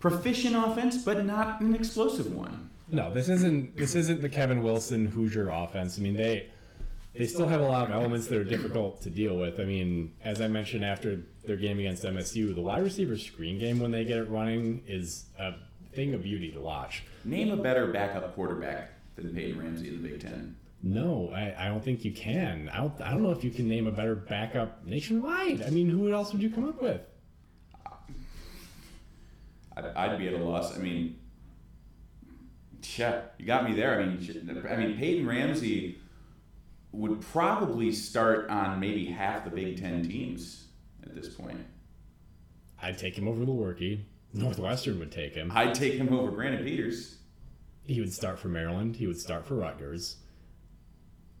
Proficient 0.00 0.56
offense, 0.56 0.98
but 0.98 1.24
not 1.24 1.60
an 1.60 1.74
explosive 1.74 2.34
one. 2.34 2.63
No, 2.94 3.12
this 3.12 3.28
isn't 3.28 3.76
this 3.76 3.96
isn't 3.96 4.22
the 4.22 4.28
Kevin 4.28 4.62
Wilson 4.62 5.06
Hoosier 5.06 5.48
offense. 5.48 5.98
I 5.98 6.02
mean, 6.02 6.14
they 6.14 6.48
they 7.12 7.26
still 7.26 7.48
have 7.48 7.60
a 7.60 7.66
lot 7.66 7.88
of 7.88 7.90
elements 7.92 8.28
that 8.28 8.38
are 8.38 8.44
difficult 8.44 9.02
to 9.02 9.10
deal 9.10 9.36
with. 9.36 9.58
I 9.58 9.64
mean, 9.64 10.14
as 10.22 10.40
I 10.40 10.46
mentioned 10.46 10.84
after 10.84 11.20
their 11.44 11.56
game 11.56 11.80
against 11.80 12.04
MSU, 12.04 12.54
the 12.54 12.60
wide 12.62 12.84
receiver 12.84 13.18
screen 13.18 13.58
game 13.58 13.80
when 13.80 13.90
they 13.90 14.04
get 14.04 14.18
it 14.18 14.30
running 14.30 14.84
is 14.86 15.24
a 15.40 15.54
thing 15.92 16.14
of 16.14 16.22
beauty 16.22 16.52
to 16.52 16.60
watch. 16.60 17.02
Name 17.24 17.50
a 17.50 17.56
better 17.56 17.88
backup 17.88 18.32
quarterback 18.36 18.92
than 19.16 19.34
Peyton 19.34 19.60
Ramsey 19.60 19.88
in 19.88 20.00
the 20.00 20.08
Big 20.08 20.20
Ten. 20.20 20.54
No, 20.84 21.32
I, 21.34 21.54
I 21.58 21.68
don't 21.68 21.82
think 21.82 22.04
you 22.04 22.12
can. 22.12 22.70
I 22.72 22.76
don't, 22.76 23.00
I 23.00 23.10
don't 23.10 23.22
know 23.24 23.32
if 23.32 23.42
you 23.42 23.50
can 23.50 23.68
name 23.68 23.88
a 23.88 23.92
better 23.92 24.14
backup 24.14 24.86
nationwide. 24.86 25.62
I 25.62 25.70
mean, 25.70 25.88
who 25.88 26.12
else 26.12 26.32
would 26.32 26.42
you 26.42 26.50
come 26.50 26.68
up 26.68 26.80
with? 26.80 27.00
I'd, 29.76 29.84
I'd 29.96 30.18
be 30.18 30.28
at 30.28 30.34
a 30.34 30.44
loss. 30.44 30.76
I 30.76 30.78
mean, 30.78 31.16
Yeah, 32.98 33.22
you 33.38 33.46
got 33.46 33.68
me 33.68 33.74
there. 33.74 34.00
I 34.00 34.04
mean, 34.04 34.64
I 34.68 34.76
mean, 34.76 34.96
Peyton 34.96 35.26
Ramsey 35.26 35.98
would 36.92 37.20
probably 37.20 37.92
start 37.92 38.48
on 38.48 38.78
maybe 38.78 39.06
half 39.06 39.44
the 39.44 39.50
Big 39.50 39.80
Ten 39.80 40.02
teams 40.06 40.66
at 41.02 41.14
this 41.14 41.28
point. 41.28 41.58
I'd 42.80 42.98
take 42.98 43.16
him 43.16 43.26
over 43.26 43.44
Lewerke. 43.44 44.00
Northwestern 44.32 44.98
would 44.98 45.12
take 45.12 45.34
him. 45.34 45.52
I'd 45.54 45.74
take 45.74 45.94
him 45.94 46.12
over 46.12 46.30
Brandon 46.30 46.64
Peters. 46.64 47.18
He 47.86 48.00
would 48.00 48.12
start 48.12 48.38
for 48.38 48.48
Maryland. 48.48 48.96
He 48.96 49.06
would 49.06 49.20
start 49.20 49.46
for 49.46 49.54
Rutgers. 49.54 50.16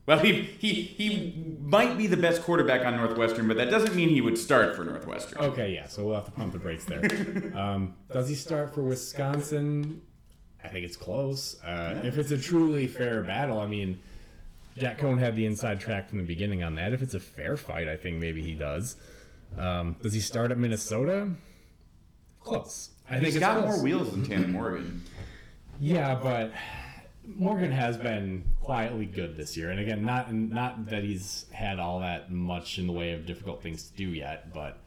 Well, 0.06 0.18
he, 0.18 0.42
he 0.42 0.72
he 0.74 1.56
might 1.60 1.96
be 1.96 2.06
the 2.06 2.16
best 2.16 2.42
quarterback 2.42 2.84
on 2.84 2.96
Northwestern, 2.96 3.48
but 3.48 3.56
that 3.56 3.70
doesn't 3.70 3.94
mean 3.94 4.10
he 4.10 4.20
would 4.20 4.36
start 4.36 4.76
for 4.76 4.84
Northwestern. 4.84 5.38
Okay, 5.38 5.72
yeah, 5.72 5.86
so 5.86 6.04
we'll 6.04 6.16
have 6.16 6.26
to 6.26 6.30
pump 6.30 6.52
the 6.52 6.58
brakes 6.58 6.84
there. 6.84 7.00
um, 7.54 7.94
does 8.12 8.28
he 8.28 8.34
start 8.34 8.74
for 8.74 8.82
Wisconsin? 8.82 10.02
I 10.64 10.68
think 10.68 10.84
it's 10.86 10.96
close. 10.96 11.62
Uh, 11.62 12.00
if 12.04 12.16
it's 12.18 12.30
a 12.30 12.38
truly 12.38 12.86
fair 12.86 13.22
battle, 13.22 13.60
I 13.60 13.66
mean, 13.66 14.00
Jack 14.78 14.98
Coan 14.98 15.18
had 15.18 15.36
the 15.36 15.44
inside 15.46 15.78
track 15.78 16.08
from 16.08 16.18
the 16.18 16.24
beginning 16.24 16.62
on 16.62 16.74
that. 16.76 16.92
If 16.92 17.02
it's 17.02 17.14
a 17.14 17.20
fair 17.20 17.56
fight, 17.56 17.86
I 17.86 17.96
think 17.96 18.18
maybe 18.18 18.42
he 18.42 18.54
does. 18.54 18.96
Um, 19.58 19.94
does 20.02 20.14
he 20.14 20.20
start 20.20 20.50
at 20.50 20.58
Minnesota? 20.58 21.28
Close. 22.40 22.90
I 23.08 23.14
think 23.14 23.26
He's 23.26 23.36
it's 23.36 23.40
got 23.40 23.62
close. 23.62 23.76
more 23.76 23.84
wheels 23.84 24.10
than 24.10 24.24
Tanner 24.24 24.48
Morgan. 24.48 25.02
Yeah, 25.80 26.14
but 26.14 26.52
Morgan 27.26 27.70
has 27.70 27.96
been 27.96 28.44
quietly 28.62 29.06
good 29.06 29.36
this 29.36 29.56
year, 29.56 29.70
and 29.70 29.78
again, 29.80 30.04
not 30.04 30.32
not 30.32 30.86
that 30.86 31.04
he's 31.04 31.46
had 31.52 31.78
all 31.78 32.00
that 32.00 32.30
much 32.32 32.78
in 32.78 32.86
the 32.86 32.92
way 32.92 33.12
of 33.12 33.26
difficult 33.26 33.62
things 33.62 33.90
to 33.90 33.96
do 33.96 34.08
yet, 34.08 34.52
but 34.54 34.78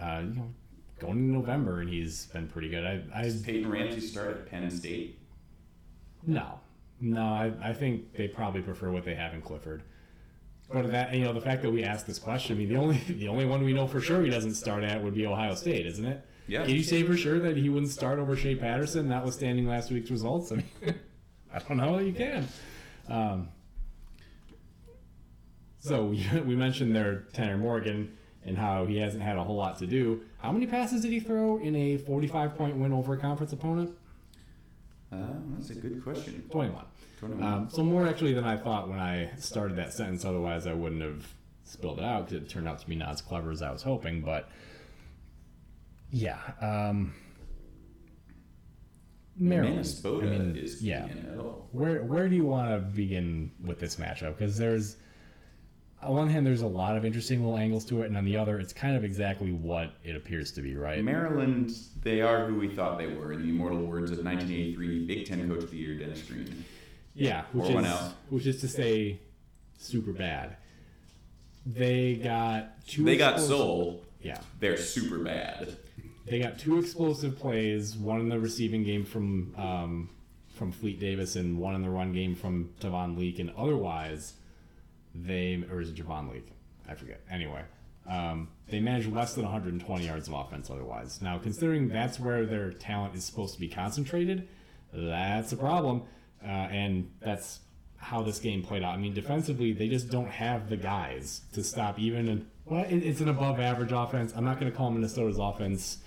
uh, 0.00 0.22
you 0.24 0.34
know, 0.34 0.50
going 0.98 1.18
into 1.18 1.32
November, 1.32 1.80
and 1.80 1.88
he's 1.88 2.26
been 2.26 2.48
pretty 2.48 2.68
good. 2.68 2.84
I, 2.84 3.02
I 3.14 3.22
Does 3.22 3.42
Peyton 3.42 3.70
Ramsey 3.70 4.00
start 4.00 4.30
at 4.30 4.50
Penn 4.50 4.70
State? 4.70 5.18
no, 6.26 6.60
no, 7.00 7.22
I, 7.22 7.52
I 7.62 7.72
think 7.72 8.14
they 8.16 8.26
probably 8.28 8.60
prefer 8.60 8.90
what 8.90 9.04
they 9.04 9.14
have 9.14 9.32
in 9.32 9.40
Clifford. 9.40 9.82
But 10.70 10.90
that 10.90 11.14
you 11.14 11.24
know, 11.24 11.32
the 11.32 11.40
fact 11.40 11.62
that 11.62 11.70
we 11.70 11.82
asked 11.82 12.06
this 12.06 12.18
question, 12.18 12.56
I 12.56 12.58
mean, 12.58 12.68
the 12.68 12.76
only 12.76 12.98
the 13.08 13.28
only 13.28 13.46
one 13.46 13.64
we 13.64 13.72
know 13.72 13.86
for 13.86 14.00
sure 14.00 14.22
he 14.22 14.30
doesn't 14.30 14.54
start 14.54 14.84
at 14.84 15.02
would 15.02 15.14
be 15.14 15.26
Ohio 15.26 15.54
State, 15.54 15.86
isn't 15.86 16.04
it? 16.04 16.24
Yeah. 16.46 16.64
Can 16.64 16.74
you 16.74 16.82
say 16.82 17.02
for 17.02 17.16
sure 17.16 17.38
that 17.40 17.56
he 17.56 17.68
wouldn't 17.68 17.92
start 17.92 18.18
over 18.18 18.34
Shea 18.34 18.54
Patterson, 18.54 19.08
notwithstanding 19.08 19.66
last 19.66 19.90
week's 19.90 20.10
results? 20.10 20.50
I 20.52 20.56
mean, 20.56 20.66
I 21.54 21.58
don't 21.60 21.76
know. 21.76 21.98
You 21.98 22.12
can. 22.12 22.48
Um, 23.08 23.48
so 25.80 26.04
we, 26.04 26.28
we 26.44 26.56
mentioned 26.56 26.94
there 26.94 27.26
Tanner 27.32 27.58
Morgan 27.58 28.16
and 28.48 28.58
how 28.58 28.86
he 28.86 28.96
hasn't 28.98 29.22
had 29.22 29.36
a 29.36 29.44
whole 29.44 29.56
lot 29.56 29.78
to 29.78 29.86
do. 29.86 30.22
How 30.38 30.50
many 30.50 30.66
passes 30.66 31.02
did 31.02 31.12
he 31.12 31.20
throw 31.20 31.58
in 31.58 31.76
a 31.76 31.98
45 31.98 32.56
point 32.56 32.76
win 32.76 32.92
over 32.92 33.14
a 33.14 33.18
conference 33.18 33.52
opponent? 33.52 33.90
Uh, 35.12 35.16
that's 35.56 35.70
a 35.70 35.74
good 35.74 36.02
question. 36.02 36.44
21. 36.50 36.84
21. 37.18 37.52
Um, 37.52 37.68
so 37.70 37.82
more 37.82 38.06
actually 38.06 38.34
than 38.34 38.44
I 38.44 38.56
thought 38.56 38.88
when 38.88 38.98
I 38.98 39.30
started 39.38 39.76
that 39.78 39.92
sentence. 39.92 40.24
Otherwise, 40.24 40.66
I 40.66 40.74
wouldn't 40.74 41.02
have 41.02 41.26
spilled 41.64 41.98
it 41.98 42.04
out 42.04 42.28
because 42.28 42.42
it 42.42 42.48
turned 42.48 42.68
out 42.68 42.78
to 42.80 42.86
be 42.86 42.96
not 42.96 43.10
as 43.10 43.20
clever 43.20 43.50
as 43.50 43.62
I 43.62 43.70
was 43.70 43.82
hoping. 43.82 44.20
But 44.20 44.48
yeah, 46.10 46.38
um, 46.60 47.14
Maryland. 49.36 49.76
Minnesota 49.76 50.26
I 50.26 50.30
mean, 50.30 50.56
is 50.56 50.82
yeah. 50.82 51.06
Where 51.72 52.02
where 52.02 52.28
do 52.28 52.36
you 52.36 52.44
want 52.44 52.70
to 52.70 52.78
begin 52.78 53.50
with 53.64 53.80
this 53.80 53.96
matchup? 53.96 54.36
Because 54.36 54.58
there's 54.58 54.96
on 56.02 56.12
one 56.14 56.28
hand 56.28 56.46
there's 56.46 56.62
a 56.62 56.66
lot 56.66 56.96
of 56.96 57.04
interesting 57.04 57.42
little 57.44 57.58
angles 57.58 57.84
to 57.86 58.02
it, 58.02 58.06
and 58.06 58.16
on 58.16 58.24
the 58.24 58.36
other 58.36 58.58
it's 58.58 58.72
kind 58.72 58.96
of 58.96 59.04
exactly 59.04 59.52
what 59.52 59.92
it 60.04 60.14
appears 60.16 60.52
to 60.52 60.62
be, 60.62 60.76
right? 60.76 61.02
Maryland, 61.02 61.72
they 62.02 62.20
are 62.20 62.46
who 62.46 62.54
we 62.58 62.68
thought 62.68 62.98
they 62.98 63.08
were, 63.08 63.32
in 63.32 63.42
the 63.42 63.48
immortal 63.48 63.78
words 63.80 64.10
of 64.10 64.18
1983 64.24 65.04
Big 65.06 65.26
Ten 65.26 65.48
Coach 65.48 65.64
of 65.64 65.70
the 65.70 65.76
Year, 65.76 65.94
Dennis 65.98 66.22
Green. 66.22 66.64
Yeah, 67.14 67.42
which 67.52 67.70
Or 67.70 67.80
is 67.80 67.86
which 68.30 68.46
is 68.46 68.60
to 68.60 68.68
say, 68.68 69.18
super 69.78 70.12
bad. 70.12 70.56
They 71.66 72.14
got 72.16 72.86
two. 72.86 73.04
They 73.04 73.16
got 73.16 73.40
soul. 73.40 74.04
Yeah, 74.22 74.40
They're 74.60 74.76
super 74.76 75.18
bad. 75.18 75.76
they 76.26 76.38
got 76.40 76.58
two 76.58 76.78
explosive 76.78 77.38
plays. 77.38 77.96
One 77.96 78.20
in 78.20 78.28
the 78.28 78.38
receiving 78.38 78.84
game 78.84 79.04
from 79.04 79.54
um, 79.56 80.10
from 80.54 80.72
Fleet 80.72 80.98
Davis, 81.00 81.36
and 81.36 81.58
one 81.58 81.74
in 81.74 81.82
the 81.82 81.90
run 81.90 82.12
game 82.12 82.34
from 82.34 82.70
Tavon 82.80 83.18
Leak. 83.18 83.38
And 83.38 83.50
otherwise, 83.56 84.34
they 85.14 85.64
or 85.70 85.80
is 85.80 85.90
it 85.90 85.96
Javon 85.96 86.32
Leake? 86.32 86.52
I 86.88 86.94
forget. 86.94 87.20
Anyway, 87.30 87.62
um, 88.08 88.48
they 88.68 88.80
managed 88.80 89.12
less 89.12 89.34
than 89.34 89.44
120 89.44 90.06
yards 90.06 90.28
of 90.28 90.34
offense. 90.34 90.70
Otherwise, 90.70 91.20
now 91.20 91.38
considering 91.38 91.88
that's 91.88 92.18
where 92.18 92.46
their 92.46 92.72
talent 92.72 93.14
is 93.14 93.24
supposed 93.24 93.54
to 93.54 93.60
be 93.60 93.68
concentrated, 93.68 94.48
that's 94.92 95.52
a 95.52 95.56
problem, 95.56 96.02
uh, 96.42 96.46
and 96.46 97.10
that's 97.20 97.60
how 97.98 98.22
this 98.22 98.38
game 98.38 98.62
played 98.62 98.82
out. 98.82 98.94
I 98.94 98.96
mean, 98.96 99.12
defensively, 99.12 99.72
they 99.72 99.88
just 99.88 100.08
don't 100.08 100.30
have 100.30 100.70
the 100.70 100.76
guys 100.76 101.42
to 101.52 101.62
stop 101.64 101.98
even. 101.98 102.28
An, 102.28 102.46
well, 102.64 102.84
it, 102.84 102.98
it's 102.98 103.20
an 103.20 103.28
above-average 103.28 103.92
offense. 103.92 104.32
I'm 104.36 104.44
not 104.44 104.60
going 104.60 104.70
to 104.70 104.76
call 104.76 104.90
Minnesota's 104.90 105.38
offense 105.38 105.98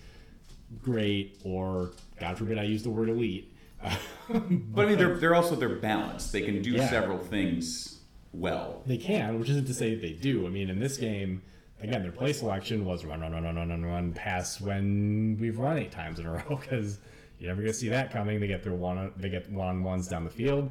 great 0.82 1.38
or, 1.44 1.92
God 2.20 2.38
forbid, 2.38 2.58
I 2.58 2.64
use 2.64 2.82
the 2.84 2.90
word 2.90 3.10
elite. 3.10 3.54
But 4.30 4.86
I 4.86 4.90
mean, 4.90 4.98
they're, 4.98 5.18
they're 5.18 5.36
also 5.36 5.56
they're 5.58 5.68
balanced. 5.76 6.32
They 6.32 6.42
can 6.42 6.62
do 6.62 6.72
Yeah. 6.72 6.90
several 6.90 7.18
things 7.18 8.00
well. 8.34 8.84
They 8.86 8.98
can, 8.98 9.40
which 9.40 9.50
isn't 9.50 9.66
to 9.68 9.74
say 9.74 9.96
they 9.96 10.14
do. 10.14 10.46
I 10.46 10.50
mean, 10.50 10.70
in 10.70 10.80
this 10.80 10.98
game, 10.98 11.42
again, 11.82 12.02
their 12.04 12.12
play 12.12 12.34
selection 12.34 12.86
was 12.86 13.06
run, 13.06 13.22
run, 13.22 13.32
run, 13.34 13.44
run, 13.44 13.56
run, 13.56 13.70
run, 13.70 13.86
run, 13.86 14.14
pass 14.14 14.62
when 14.62 15.38
we've 15.40 15.60
run 15.60 15.78
eight 15.78 15.92
times 15.92 16.20
in 16.20 16.26
a 16.26 16.32
row 16.50 16.60
because 16.62 17.00
you're 17.40 17.50
never 17.50 17.62
gonna 17.62 17.74
see 17.74 17.90
that 17.90 18.12
coming. 18.12 18.40
They 18.40 18.48
get 18.48 18.64
their 18.64 18.74
one, 18.74 19.12
they 19.18 19.30
get 19.30 19.50
one 19.52 19.68
on 19.68 19.84
ones 19.84 20.08
down 20.08 20.24
the 20.24 20.30
field. 20.30 20.70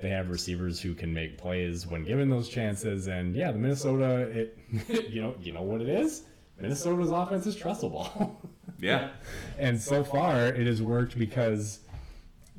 They 0.00 0.10
have 0.10 0.30
receivers 0.30 0.80
who 0.80 0.94
can 0.94 1.12
make 1.12 1.38
plays 1.38 1.86
when 1.86 2.04
given 2.04 2.30
those 2.30 2.48
chances, 2.48 3.08
and 3.08 3.34
yeah, 3.34 3.50
the 3.50 3.58
Minnesota, 3.58 4.20
it, 4.30 4.58
you 5.10 5.20
know, 5.20 5.34
you 5.40 5.52
know 5.52 5.62
what 5.62 5.80
it 5.80 5.88
is. 5.88 6.22
Minnesota's 6.60 7.10
offense 7.10 7.46
is 7.46 7.56
Tressel 7.56 7.90
ball. 7.90 8.40
Yeah. 8.78 9.10
and 9.58 9.80
so 9.80 10.04
far 10.04 10.46
it 10.46 10.66
has 10.66 10.82
worked 10.82 11.18
because 11.18 11.80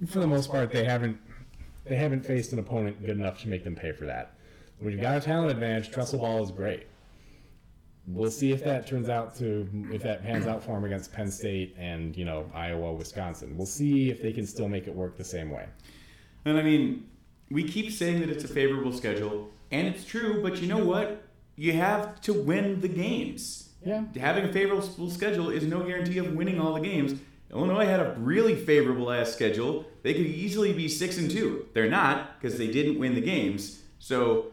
for 0.08 0.20
the 0.20 0.28
most 0.28 0.50
part 0.50 0.72
they 0.72 0.86
haven't 0.86 1.20
they 1.90 1.96
haven't 1.96 2.26
faced 2.26 2.54
an 2.54 2.60
opponent 2.60 3.00
good 3.02 3.18
enough 3.18 3.42
to 3.42 3.48
make 3.50 3.64
them 3.64 3.76
pay 3.76 3.92
for 3.92 4.06
that 4.06 4.34
when 4.80 4.92
you've 4.94 5.02
got 5.02 5.18
a 5.18 5.22
talent 5.22 5.52
advantage 5.52 5.92
Tressel 5.92 6.20
ball 6.20 6.44
is 6.44 6.52
great 6.52 6.88
we'll 8.08 8.32
see 8.32 8.52
if 8.52 8.64
that 8.64 8.88
turns 8.88 9.10
out 9.10 9.36
to 9.38 9.68
if 9.92 10.02
that 10.04 10.24
pans 10.24 10.48
out 10.48 10.64
for 10.64 10.72
them 10.76 10.84
against 10.86 11.12
penn 11.14 11.30
state 11.30 11.76
and 11.78 12.16
you 12.16 12.26
know 12.26 12.50
iowa 12.54 12.94
wisconsin 12.94 13.56
we'll 13.58 13.68
see 13.68 14.10
if 14.10 14.22
they 14.22 14.32
can 14.32 14.46
still 14.48 14.68
make 14.68 14.88
it 14.88 14.96
work 14.96 15.18
the 15.18 15.24
same 15.24 15.50
way 15.52 15.66
And 16.46 16.58
I 16.58 16.64
mean, 16.64 17.08
we 17.52 17.64
keep 17.64 17.92
saying 17.92 18.22
that 18.22 18.30
it's 18.30 18.44
a 18.46 18.48
favorable 18.48 18.94
schedule, 18.94 19.50
and 19.72 19.88
it's 19.88 20.06
true, 20.06 20.42
but 20.42 20.62
you 20.62 20.68
know 20.68 20.84
what? 20.84 21.24
You 21.56 21.74
have 21.74 22.22
to 22.22 22.34
win 22.34 22.80
the 22.80 22.88
games. 22.88 23.72
yeah 23.84 24.04
Having 24.18 24.46
a 24.46 24.54
favorable 24.54 25.10
schedule 25.10 25.50
is 25.50 25.64
no 25.64 25.84
guarantee 25.84 26.18
of 26.20 26.34
winning 26.34 26.60
all 26.60 26.74
the 26.74 26.80
games. 26.80 27.20
Illinois 27.52 27.86
had 27.86 28.00
a 28.00 28.16
really 28.18 28.56
favorable 28.56 29.12
ass 29.12 29.34
schedule. 29.34 29.86
They 30.02 30.14
could 30.14 30.26
easily 30.26 30.74
be 30.74 30.88
six 30.88 31.18
and 31.18 31.30
two. 31.30 31.68
They're 31.74 31.90
not 31.90 32.40
because 32.40 32.58
they 32.58 32.68
didn't 32.68 33.00
win 33.00 33.16
the 33.16 33.22
games. 33.22 33.82
So, 34.00 34.48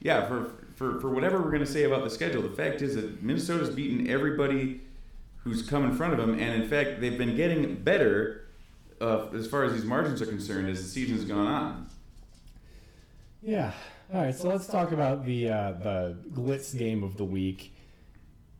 yeah, 0.00 0.26
for 0.26 0.50
for 0.74 1.00
for 1.00 1.10
whatever 1.10 1.42
we're 1.42 1.50
gonna 1.50 1.66
say 1.66 1.84
about 1.84 2.04
the 2.04 2.10
schedule, 2.10 2.42
the 2.42 2.50
fact 2.50 2.82
is 2.82 2.94
that 2.94 3.22
Minnesota's 3.22 3.70
beaten 3.70 4.08
everybody 4.08 4.82
who's 5.38 5.62
come 5.62 5.84
in 5.84 5.94
front 5.94 6.12
of 6.12 6.18
them, 6.18 6.38
and 6.38 6.62
in 6.62 6.68
fact, 6.68 7.00
they've 7.00 7.18
been 7.18 7.36
getting 7.36 7.76
better 7.76 8.46
uh, 9.00 9.26
as 9.34 9.46
far 9.46 9.64
as 9.64 9.72
these 9.72 9.84
margins 9.84 10.20
are 10.22 10.26
concerned 10.26 10.68
as 10.68 10.82
the 10.82 10.88
season's 10.88 11.24
gone 11.24 11.46
on. 11.46 11.86
Yeah. 13.42 13.72
All 14.12 14.22
right. 14.22 14.34
So 14.34 14.48
let's 14.48 14.66
talk 14.66 14.92
about 14.92 15.24
the 15.24 15.50
uh, 15.50 15.72
the 15.72 16.16
glitz 16.32 16.76
game 16.76 17.02
of 17.02 17.16
the 17.16 17.24
week. 17.24 17.72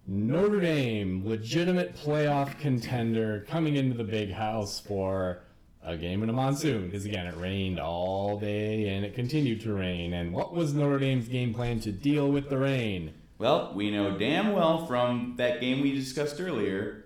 Notre 0.09 0.61
Dame, 0.61 1.27
legitimate 1.27 1.97
playoff 1.97 2.59
contender, 2.61 3.45
coming 3.49 3.75
into 3.75 3.97
the 3.97 4.05
big 4.05 4.31
house 4.31 4.79
for 4.79 5.41
a 5.87 5.97
game 5.97 6.23
in 6.23 6.29
a 6.29 6.33
monsoon. 6.33 6.87
Because 6.87 7.07
again, 7.07 7.27
it 7.27 7.37
rained 7.37 7.79
all 7.79 8.39
day 8.39 8.89
and 8.89 9.05
it 9.05 9.15
continued 9.15 9.61
to 9.63 9.73
rain. 9.73 10.13
And 10.13 10.33
what 10.33 10.53
was 10.53 10.75
Notre 10.75 10.99
Dame's 10.99 11.29
game 11.29 11.55
plan 11.55 11.81
to 11.81 11.93
deal 11.93 12.31
with 12.31 12.51
the 12.51 12.59
rain? 12.59 13.15
Well, 13.39 13.73
we 13.75 13.91
know 13.91 14.19
damn 14.19 14.53
well 14.53 14.87
from 14.87 15.35
that 15.37 15.61
game 15.61 15.81
we 15.81 15.95
discussed 15.95 16.41
earlier, 16.41 17.05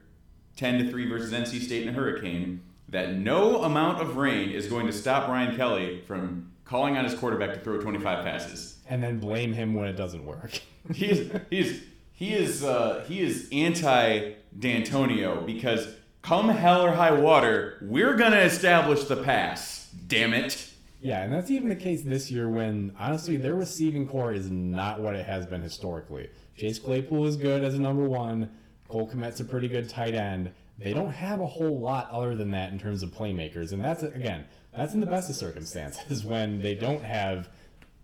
10 0.57 0.85
to 0.85 0.91
3 0.91 1.09
versus 1.09 1.33
NC 1.33 1.61
State 1.61 1.83
in 1.83 1.89
a 1.89 1.93
hurricane, 1.93 2.63
that 2.89 3.15
no 3.15 3.63
amount 3.63 4.01
of 4.01 4.17
rain 4.17 4.51
is 4.51 4.67
going 4.67 4.87
to 4.87 4.93
stop 4.93 5.27
Brian 5.27 5.57
Kelly 5.57 6.03
from 6.07 6.53
calling 6.65 6.97
on 6.97 7.05
his 7.05 7.15
quarterback 7.15 7.55
to 7.55 7.61
throw 7.61 7.81
25 7.81 8.25
passes. 8.25 8.79
And 8.89 9.03
then 9.03 9.19
blame 9.19 9.53
him 9.53 9.75
when 9.75 9.89
it 9.89 9.95
doesn't 9.97 10.25
work. 10.25 10.61
He 10.95 11.07
is 11.07 11.31
he 11.51 11.59
is 11.59 11.83
he 12.13 12.35
is 12.35 12.65
uh, 12.65 13.05
he 13.07 13.21
is 13.21 13.49
anti 13.53 14.33
D'Antonio 14.59 15.43
because 15.43 15.87
come 16.23 16.49
hell 16.49 16.83
or 16.83 16.93
high 16.93 17.13
water, 17.13 17.79
we're 17.83 18.17
gonna 18.17 18.41
establish 18.41 19.05
the 19.05 19.17
pass. 19.17 19.89
Damn 20.07 20.35
it. 20.35 20.71
Yeah, 21.01 21.23
and 21.23 21.33
that's 21.33 21.51
even 21.51 21.69
the 21.69 21.77
case 21.77 22.03
this 22.03 22.31
year 22.31 22.49
when, 22.49 22.95
honestly, 22.99 23.37
their 23.37 23.55
receiving 23.55 24.07
corps 24.07 24.35
is 24.35 24.51
not 24.51 25.01
what 25.01 25.17
it 25.17 25.25
has 25.25 25.47
been 25.47 25.63
historically. 25.63 26.29
Chase 26.57 26.79
Claypool 26.79 27.27
is 27.27 27.37
good 27.37 27.65
as 27.65 27.75
a 27.75 27.81
number 27.81 28.05
one. 28.05 28.51
Cole 28.89 29.09
Kmet's 29.09 29.41
a 29.41 29.45
pretty 29.45 29.69
good 29.69 29.89
tight 29.89 30.15
end. 30.15 30.53
they 30.79 30.93
don't 30.93 31.13
have 31.13 31.41
a 31.41 31.47
whole 31.47 31.79
lot 31.79 32.11
other 32.11 32.35
than 32.35 32.51
that 32.51 32.73
in 32.73 32.79
terms 32.79 33.03
of 33.03 33.11
playmakers, 33.11 33.73
and 33.73 33.85
that's 33.85 34.03
again, 34.03 34.45
that's 34.77 34.95
in 34.95 35.01
the 35.01 35.07
best 35.07 35.31
of 35.31 35.37
circumstances 35.37 36.25
when 36.25 36.61
they 36.61 36.75
don't 36.75 37.03
have 37.03 37.49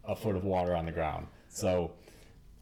a 0.04 0.16
foot 0.16 0.36
of 0.36 0.44
water 0.44 0.74
on 0.74 0.86
the 0.86 0.92
ground. 0.92 1.26
So 1.48 1.92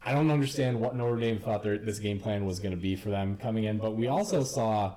I 0.04 0.12
don't 0.12 0.30
understand 0.30 0.80
what 0.80 0.96
Notre 0.96 1.16
Dame 1.16 1.38
thought 1.38 1.62
their, 1.62 1.78
this 1.78 1.98
game 1.98 2.18
plan 2.20 2.44
was 2.44 2.58
going 2.58 2.74
to 2.74 2.80
be 2.80 2.96
for 2.96 3.10
them 3.10 3.36
coming 3.36 3.64
in, 3.64 3.78
but 3.78 3.96
we 3.96 4.06
also 4.06 4.42
saw 4.42 4.94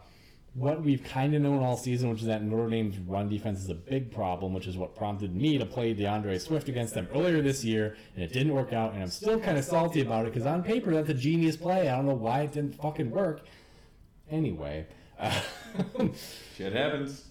what 0.58 0.82
we've 0.82 1.04
kind 1.04 1.36
of 1.36 1.42
known 1.44 1.64
all 1.64 1.78
season, 1.78 2.10
which 2.10 2.22
is 2.22 2.26
that 2.26 2.42
Notre 2.42 2.68
Dame's 2.68 2.98
run 2.98 3.30
defense 3.30 3.60
is 3.60 3.70
a 3.70 3.76
big 3.76 4.12
problem, 4.12 4.54
which 4.54 4.66
is 4.66 4.76
what 4.76 4.96
prompted 4.96 5.36
me 5.36 5.60
to 5.60 5.66
play 5.66 5.94
D'Andre 5.94 6.40
Swift 6.40 6.68
against 6.68 6.96
them 6.96 7.08
earlier 7.14 7.44
this 7.44 7.64
year, 7.64 7.96
and 8.16 8.24
it 8.24 8.34
didn't 8.34 8.54
work 8.54 8.74
out, 8.74 8.94
and 8.94 9.04
I'm 9.04 9.10
still 9.10 9.40
kind 9.40 9.60
of 9.60 9.64
salty 9.64 10.02
about 10.02 10.26
it 10.26 10.34
because 10.34 10.48
on 10.48 10.64
paper 10.64 10.92
that's 10.96 11.10
a 11.10 11.14
genius 11.14 11.56
play. 11.56 11.90
I 11.90 11.96
don't 11.96 12.08
know 12.08 12.16
why 12.16 12.42
it 12.42 12.54
didn't 12.54 12.74
fucking 12.74 13.12
work. 13.12 13.42
Anyway, 14.32 14.88
uh, 15.20 15.42
Shit 16.58 16.74
happens. 16.74 17.26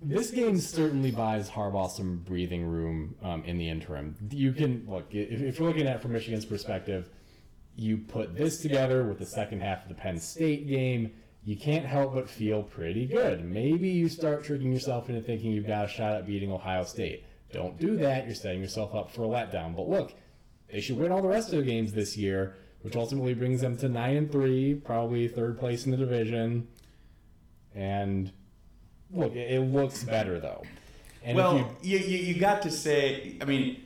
this 0.00 0.30
game 0.30 0.58
certainly 0.58 1.10
buys 1.10 1.50
Harbaugh 1.50 1.90
some 1.90 2.18
breathing 2.24 2.64
room 2.64 3.14
um, 3.22 3.44
in 3.44 3.58
the 3.58 3.68
interim. 3.68 4.16
You 4.30 4.52
can 4.52 4.86
look 4.88 5.14
if, 5.14 5.42
if 5.42 5.58
you're 5.58 5.68
looking 5.68 5.86
at 5.86 5.96
it 5.96 6.02
from 6.02 6.12
Michigan's 6.12 6.46
perspective, 6.46 7.10
you 7.76 7.98
put 7.98 8.34
this 8.34 8.62
together 8.62 9.04
with 9.04 9.18
the 9.18 9.26
second 9.26 9.60
half 9.60 9.82
of 9.82 9.90
the 9.90 9.94
Penn 9.94 10.18
State 10.18 10.66
game. 10.66 11.12
You 11.44 11.56
can't 11.56 11.84
help 11.84 12.14
but 12.14 12.30
feel 12.30 12.62
pretty 12.62 13.06
good. 13.06 13.44
Maybe 13.44 13.88
you 13.88 14.08
start 14.08 14.44
tricking 14.44 14.72
yourself 14.72 15.08
into 15.08 15.22
thinking 15.22 15.50
you've 15.50 15.66
got 15.66 15.86
a 15.86 15.88
shot 15.88 16.14
at 16.14 16.26
beating 16.26 16.52
Ohio 16.52 16.84
State. 16.84 17.24
Don't 17.52 17.78
do 17.78 17.96
that. 17.96 18.26
You're 18.26 18.34
setting 18.34 18.60
yourself 18.60 18.94
up 18.94 19.10
for 19.10 19.24
a 19.24 19.26
letdown. 19.26 19.74
But 19.74 19.88
look, 19.88 20.14
they 20.70 20.80
should 20.80 20.96
win 20.98 21.10
all 21.10 21.20
the 21.20 21.28
rest 21.28 21.52
of 21.52 21.58
the 21.58 21.64
games 21.64 21.92
this 21.92 22.16
year, 22.16 22.56
which 22.82 22.96
ultimately 22.96 23.34
brings 23.34 23.60
them 23.60 23.76
to 23.78 23.88
nine 23.88 24.16
and 24.16 24.30
three, 24.32 24.74
probably 24.74 25.26
third 25.28 25.58
place 25.58 25.84
in 25.84 25.90
the 25.90 25.96
division. 25.96 26.68
And 27.74 28.32
look, 29.10 29.34
it, 29.34 29.60
looks 29.60 30.04
better 30.04 30.38
though. 30.38 30.62
And 31.24 31.36
well, 31.36 31.76
you, 31.82 31.98
you, 31.98 32.18
you 32.18 32.40
got 32.40 32.62
to 32.62 32.70
say, 32.70 33.36
I 33.40 33.44
mean, 33.44 33.82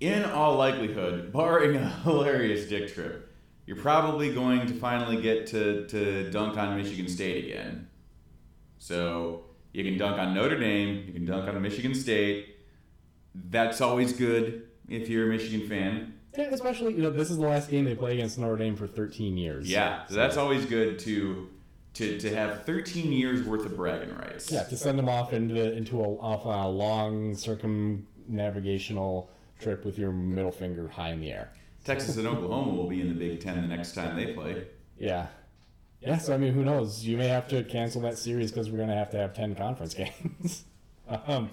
in 0.00 0.24
all 0.24 0.56
likelihood, 0.56 1.32
barring 1.32 1.76
a 1.76 1.88
hilarious 2.04 2.68
dick 2.68 2.92
trip, 2.92 3.31
you're 3.66 3.76
probably 3.76 4.32
going 4.32 4.66
to 4.66 4.74
finally 4.74 5.20
get 5.20 5.46
to, 5.48 5.86
to 5.88 6.30
dunk 6.30 6.56
on 6.56 6.76
Michigan 6.76 7.08
State 7.08 7.44
again. 7.44 7.88
So 8.78 9.44
you 9.72 9.84
can 9.84 9.96
dunk 9.96 10.18
on 10.18 10.34
Notre 10.34 10.58
Dame, 10.58 11.04
you 11.06 11.12
can 11.12 11.24
dunk 11.24 11.48
on 11.48 11.60
Michigan 11.62 11.94
State. 11.94 12.56
That's 13.34 13.80
always 13.80 14.12
good 14.12 14.68
if 14.88 15.08
you're 15.08 15.26
a 15.26 15.28
Michigan 15.28 15.68
fan. 15.68 16.14
Yeah, 16.36 16.48
especially 16.50 16.94
you 16.94 17.02
know 17.02 17.10
this 17.10 17.30
is 17.30 17.36
the 17.36 17.46
last 17.46 17.70
game 17.70 17.84
they 17.84 17.94
play 17.94 18.14
against 18.14 18.38
Notre 18.38 18.56
Dame 18.56 18.74
for 18.74 18.86
13 18.86 19.36
years. 19.36 19.70
Yeah, 19.70 20.06
so 20.06 20.14
that's 20.14 20.36
always 20.36 20.64
good 20.64 20.98
to 21.00 21.48
to, 21.94 22.18
to 22.20 22.34
have 22.34 22.64
13 22.64 23.12
years 23.12 23.46
worth 23.46 23.66
of 23.66 23.76
bragging 23.76 24.16
rights. 24.16 24.50
Yeah, 24.50 24.62
to 24.64 24.76
send 24.76 24.98
them 24.98 25.08
off 25.08 25.32
into 25.32 25.72
into 25.72 26.00
a 26.00 26.18
off 26.18 26.46
on 26.46 26.58
a 26.58 26.68
long 26.68 27.32
circumnavigational 27.34 29.28
trip 29.60 29.84
with 29.84 29.98
your 29.98 30.10
middle 30.10 30.52
finger 30.52 30.88
high 30.88 31.10
in 31.10 31.20
the 31.20 31.30
air. 31.30 31.52
Texas 31.84 32.16
and 32.16 32.26
Oklahoma 32.26 32.72
will 32.74 32.88
be 32.88 33.00
in 33.00 33.08
the 33.08 33.14
Big 33.14 33.40
Ten 33.40 33.60
the 33.60 33.74
next 33.74 33.94
time 33.94 34.16
they 34.16 34.32
play. 34.32 34.64
Yeah. 34.98 35.26
Yeah, 36.00 36.18
so 36.18 36.34
I 36.34 36.36
mean, 36.36 36.52
who 36.52 36.64
knows? 36.64 37.04
You 37.04 37.16
may 37.16 37.28
have 37.28 37.46
to 37.48 37.62
cancel 37.62 38.00
that 38.02 38.18
series 38.18 38.50
because 38.50 38.70
we're 38.70 38.78
going 38.78 38.88
to 38.88 38.96
have 38.96 39.10
to 39.10 39.18
have 39.18 39.34
10 39.34 39.54
conference 39.54 39.94
games. 39.94 40.64
um, 41.26 41.48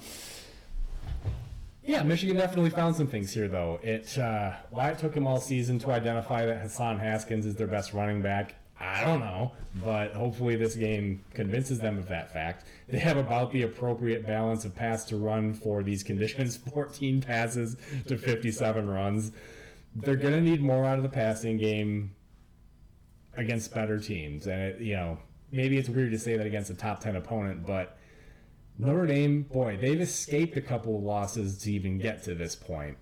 yeah, 1.83 2.03
Michigan 2.03 2.35
definitely 2.35 2.71
found 2.71 2.95
some 2.95 3.07
things 3.07 3.31
here, 3.33 3.47
though. 3.47 3.79
It 3.83 4.17
uh, 4.17 4.53
why 4.69 4.89
it 4.89 4.99
took 4.99 5.13
them 5.13 5.25
all 5.25 5.39
season 5.39 5.79
to 5.79 5.91
identify 5.91 6.45
that 6.45 6.61
Hassan 6.61 6.99
Haskins 6.99 7.45
is 7.45 7.55
their 7.55 7.67
best 7.67 7.93
running 7.93 8.21
back. 8.21 8.55
I 8.79 9.03
don't 9.03 9.19
know, 9.19 9.51
but 9.83 10.13
hopefully 10.13 10.55
this 10.55 10.75
game 10.75 11.23
convinces 11.33 11.79
them 11.79 11.97
of 11.97 12.07
that 12.07 12.31
fact. 12.31 12.65
They 12.87 12.99
have 12.99 13.17
about 13.17 13.51
the 13.51 13.63
appropriate 13.63 14.25
balance 14.25 14.63
of 14.65 14.75
pass 14.75 15.03
to 15.05 15.17
run 15.17 15.53
for 15.53 15.83
these 15.83 16.01
conditions 16.01 16.57
14 16.57 17.21
passes 17.21 17.75
to 18.07 18.17
57 18.17 18.89
runs. 18.89 19.31
They're 20.01 20.15
going 20.15 20.33
to 20.33 20.41
need 20.41 20.61
more 20.61 20.85
out 20.85 20.97
of 20.97 21.03
the 21.03 21.09
passing 21.09 21.57
game 21.57 22.15
against 23.35 23.73
better 23.73 23.99
teams. 23.99 24.47
And, 24.47 24.61
it, 24.61 24.81
you 24.81 24.95
know, 24.95 25.17
maybe 25.51 25.77
it's 25.77 25.89
weird 25.89 26.11
to 26.11 26.19
say 26.19 26.37
that 26.37 26.45
against 26.45 26.69
a 26.69 26.75
top 26.75 26.99
10 26.99 27.15
opponent, 27.15 27.65
but 27.65 27.97
Notre 28.77 29.05
Dame, 29.05 29.43
boy, 29.43 29.77
they've 29.79 29.99
escaped 29.99 30.55
a 30.57 30.61
couple 30.61 30.95
of 30.95 31.03
losses 31.03 31.57
to 31.59 31.71
even 31.71 31.97
get 31.97 32.23
to 32.23 32.35
this 32.35 32.55
point. 32.55 32.97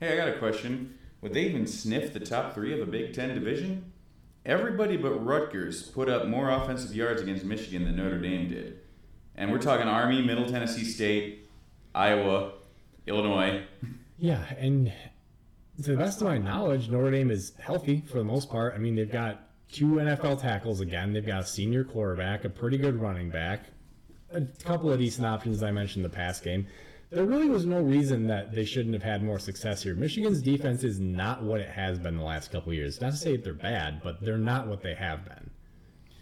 Hey, 0.00 0.12
I 0.12 0.16
got 0.16 0.28
a 0.28 0.38
question. 0.38 0.98
Would 1.22 1.32
they 1.32 1.44
even 1.44 1.66
sniff 1.66 2.12
the 2.12 2.20
top 2.20 2.54
three 2.54 2.78
of 2.78 2.86
a 2.86 2.90
Big 2.90 3.14
Ten 3.14 3.34
division? 3.34 3.92
Everybody 4.44 4.96
but 4.96 5.24
Rutgers 5.24 5.82
put 5.82 6.08
up 6.08 6.26
more 6.26 6.50
offensive 6.50 6.94
yards 6.94 7.22
against 7.22 7.44
Michigan 7.44 7.84
than 7.84 7.96
Notre 7.96 8.18
Dame 8.20 8.48
did. 8.48 8.78
And 9.34 9.50
we're 9.50 9.58
talking 9.58 9.88
Army, 9.88 10.22
Middle 10.22 10.46
Tennessee 10.46 10.84
State, 10.84 11.48
Iowa, 11.94 12.52
Illinois. 13.06 13.64
Yeah, 14.18 14.44
and 14.58 14.92
to 15.82 15.90
the 15.90 15.96
best 15.96 16.20
of 16.20 16.26
my 16.26 16.38
knowledge, 16.38 16.88
Notre 16.88 17.10
Dame 17.10 17.30
is 17.30 17.52
healthy 17.58 18.02
for 18.10 18.18
the 18.18 18.24
most 18.24 18.50
part. 18.50 18.74
I 18.74 18.78
mean, 18.78 18.94
they've 18.94 19.10
got 19.10 19.42
two 19.70 19.86
NFL 19.86 20.40
tackles 20.40 20.80
again. 20.80 21.12
They've 21.12 21.26
got 21.26 21.42
a 21.42 21.46
senior 21.46 21.84
quarterback, 21.84 22.44
a 22.44 22.48
pretty 22.48 22.78
good 22.78 23.00
running 23.00 23.30
back, 23.30 23.66
a 24.32 24.42
couple 24.64 24.90
of 24.90 24.98
decent 24.98 25.26
options 25.26 25.62
I 25.62 25.70
mentioned 25.70 26.04
the 26.04 26.10
past 26.10 26.42
game. 26.42 26.66
There 27.10 27.24
really 27.24 27.48
was 27.48 27.66
no 27.66 27.80
reason 27.80 28.26
that 28.28 28.52
they 28.52 28.64
shouldn't 28.64 28.94
have 28.94 29.02
had 29.02 29.22
more 29.22 29.38
success 29.38 29.82
here. 29.82 29.94
Michigan's 29.94 30.42
defense 30.42 30.82
is 30.82 30.98
not 30.98 31.42
what 31.42 31.60
it 31.60 31.68
has 31.68 31.98
been 31.98 32.16
the 32.16 32.24
last 32.24 32.50
couple 32.50 32.72
years. 32.72 33.00
Not 33.00 33.12
to 33.12 33.16
say 33.16 33.32
that 33.32 33.44
they're 33.44 33.54
bad, 33.54 34.00
but 34.02 34.20
they're 34.20 34.38
not 34.38 34.66
what 34.66 34.82
they 34.82 34.94
have 34.94 35.24
been. 35.24 35.50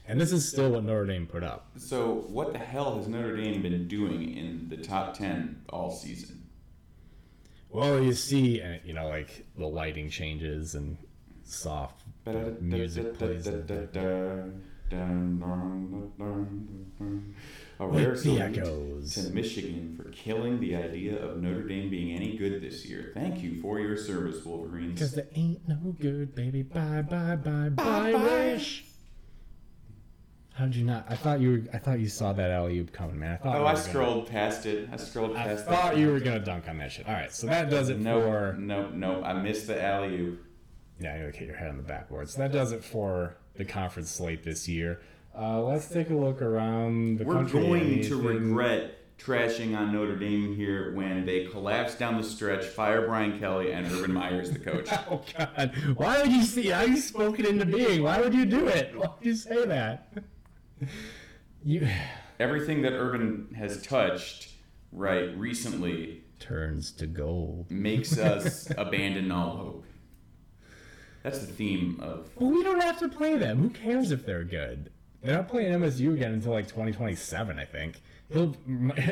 And 0.07 0.20
this 0.20 0.32
is 0.32 0.46
still 0.46 0.72
what 0.72 0.84
Notre 0.84 1.07
Dame 1.07 1.26
put 1.26 1.42
up. 1.42 1.70
So, 1.78 2.26
what 2.28 2.52
the 2.52 2.59
hell 2.59 2.98
has 2.98 3.09
Notre 3.09 3.36
Dame 3.36 3.62
been 3.62 3.88
doing 3.88 4.36
in 4.36 4.68
the 4.68 4.76
top 4.76 5.14
10 5.14 5.62
all 5.70 5.90
season? 5.90 6.43
Well, 7.75 8.01
you 8.01 8.12
see, 8.12 8.62
uh, 8.62 8.77
you 8.85 8.93
know, 8.93 9.09
like 9.09 9.47
the 9.59 9.66
lighting 9.66 10.09
changes 10.09 10.77
and 10.77 10.97
soft 11.43 12.05
music 12.61 13.18
plays. 13.18 13.49
A 13.49 13.57
rare 17.81 18.16
the 18.16 18.41
echoes. 18.41 19.14
to 19.14 19.35
Michigan 19.35 19.97
for 19.97 20.09
killing 20.11 20.61
the 20.61 20.77
idea 20.77 21.20
of 21.20 21.43
Notre 21.43 21.66
Dame 21.66 21.91
being 21.91 22.14
any 22.14 22.37
good 22.37 22.62
this 22.62 22.87
year. 22.87 23.11
Thank 23.12 23.43
you 23.43 23.61
for 23.61 23.81
your 23.81 23.97
service, 23.97 24.45
Wolverines. 24.45 25.01
Cause 25.01 25.14
there 25.14 25.27
ain't 25.35 25.66
no 25.68 25.97
good, 25.99 26.37
baby. 26.37 26.62
Bye, 26.62 27.03
bye, 27.03 27.35
bye, 27.35 27.70
bye, 27.70 28.12
Irish. 28.12 28.85
How 30.55 30.66
did 30.66 30.76
you 30.76 30.84
not? 30.84 31.05
I 31.09 31.16
thought 31.16 31.40
you 31.40 31.50
were. 31.50 31.61
I 31.74 31.78
thought 31.78 31.98
you 31.98 32.09
saw 32.09 32.32
that 32.32 32.50
alley 32.50 32.78
oop 32.78 32.92
coming, 32.92 33.18
man. 33.18 33.32
I 33.34 33.36
thought. 33.38 33.57
Oh, 33.57 33.59
I 33.59 33.59
were 33.61 33.64
gonna- 33.64 33.76
scrolled 33.78 34.28
past 34.28 34.66
it. 34.66 34.88
I 34.92 34.96
scrolled 34.96 35.36
I 35.36 35.42
past 35.44 35.68
I 35.68 35.74
thought 35.74 35.96
you 35.98 36.12
were 36.12 36.20
gonna 36.20 36.38
dunk 36.38 36.68
on 36.68 36.78
that 36.78 36.92
shit. 36.92 37.07
All 37.09 37.12
right, 37.14 37.32
so 37.32 37.48
that 37.48 37.70
does 37.70 37.88
it 37.88 37.98
No, 37.98 38.20
for. 38.22 38.57
no, 38.59 38.88
no. 38.90 39.22
I 39.24 39.32
missed 39.42 39.66
the 39.66 39.82
alley 39.82 40.16
oop. 40.20 40.44
Yeah, 41.00 41.16
you 41.18 41.24
hit 41.32 41.40
your 41.48 41.57
head 41.57 41.70
on 41.70 41.76
the 41.76 41.82
backboard. 41.82 42.28
So 42.28 42.38
that 42.38 42.52
does 42.52 42.70
it 42.70 42.84
for 42.84 43.36
the 43.57 43.64
conference 43.64 44.11
slate 44.11 44.44
this 44.44 44.68
year. 44.68 45.00
Uh, 45.36 45.61
let's 45.61 45.88
take 45.88 46.11
a 46.11 46.14
look 46.14 46.40
around 46.40 47.18
the 47.18 47.24
We're 47.24 47.34
country. 47.34 47.61
going 47.61 48.02
to 48.02 48.22
regret 48.22 48.98
trashing 49.18 49.76
on 49.76 49.92
Notre 49.92 50.14
Dame 50.16 50.55
here 50.55 50.92
when 50.94 51.26
they 51.26 51.46
collapse 51.46 51.96
down 51.96 52.16
the 52.16 52.22
stretch, 52.22 52.64
fire 52.64 53.05
Brian 53.07 53.40
Kelly, 53.40 53.72
and 53.72 53.90
Urban 53.90 54.12
Meyer's 54.12 54.52
the 54.52 54.61
coach. 54.61 54.88
Oh 55.11 55.20
God! 55.36 55.72
Why 55.96 56.22
would 56.22 56.30
you 56.30 56.44
see? 56.44 56.68
How 56.68 56.82
you 56.82 56.96
spoke 56.98 57.40
it 57.40 57.46
into 57.46 57.66
being? 57.66 58.05
Why 58.05 58.20
would 58.20 58.32
you 58.34 58.44
do 58.46 58.68
it? 58.68 58.96
Why 58.96 59.09
would 59.09 59.26
you 59.26 59.34
say 59.34 59.64
that? 59.66 60.12
You 61.64 61.89
Everything 62.41 62.83
that 62.83 62.93
Urban 62.93 63.55
has 63.57 63.81
touched, 63.83 64.49
right, 64.93 65.37
recently 65.39 66.22
turns 66.41 66.91
to 66.93 67.07
gold. 67.07 67.70
makes 67.70 68.18
us 68.18 68.70
abandon 68.77 69.31
all 69.31 69.57
hope. 69.57 69.85
That's 71.22 71.39
the 71.39 71.47
theme 71.47 71.99
of. 72.03 72.29
Well, 72.37 72.51
we 72.51 72.62
don't 72.62 72.83
have 72.83 72.99
to 72.99 73.09
play 73.09 73.37
them. 73.39 73.59
Who 73.59 73.70
cares 73.70 74.11
if 74.11 74.27
they're 74.27 74.45
good? 74.45 74.91
They're 75.22 75.37
not 75.37 75.49
playing 75.49 75.72
MSU 75.72 76.12
again 76.12 76.33
until 76.35 76.53
like 76.53 76.66
2027, 76.66 77.59
I 77.59 77.64
think. 77.64 78.03
He'll 78.31 78.55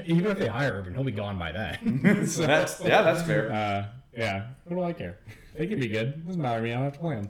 even 0.04 0.26
if 0.26 0.38
they 0.38 0.48
hire 0.48 0.72
Urban, 0.74 0.94
he'll 0.94 1.04
be 1.04 1.12
gone 1.12 1.38
by 1.38 1.52
then. 1.52 2.26
so, 2.26 2.42
That's 2.46 2.80
yeah, 2.84 3.02
that's 3.02 3.22
fair. 3.22 3.50
uh, 3.50 3.86
yeah. 4.14 4.48
What 4.64 4.76
do 4.76 4.82
I 4.82 4.92
care? 4.92 5.18
They 5.56 5.66
can 5.66 5.78
be 5.80 5.88
good. 5.88 6.26
Doesn't 6.26 6.42
matter 6.42 6.58
to 6.58 6.64
me. 6.64 6.72
I 6.72 6.74
don't 6.74 6.84
have 6.84 6.92
to 6.94 6.98
play 6.98 7.14
them. 7.14 7.28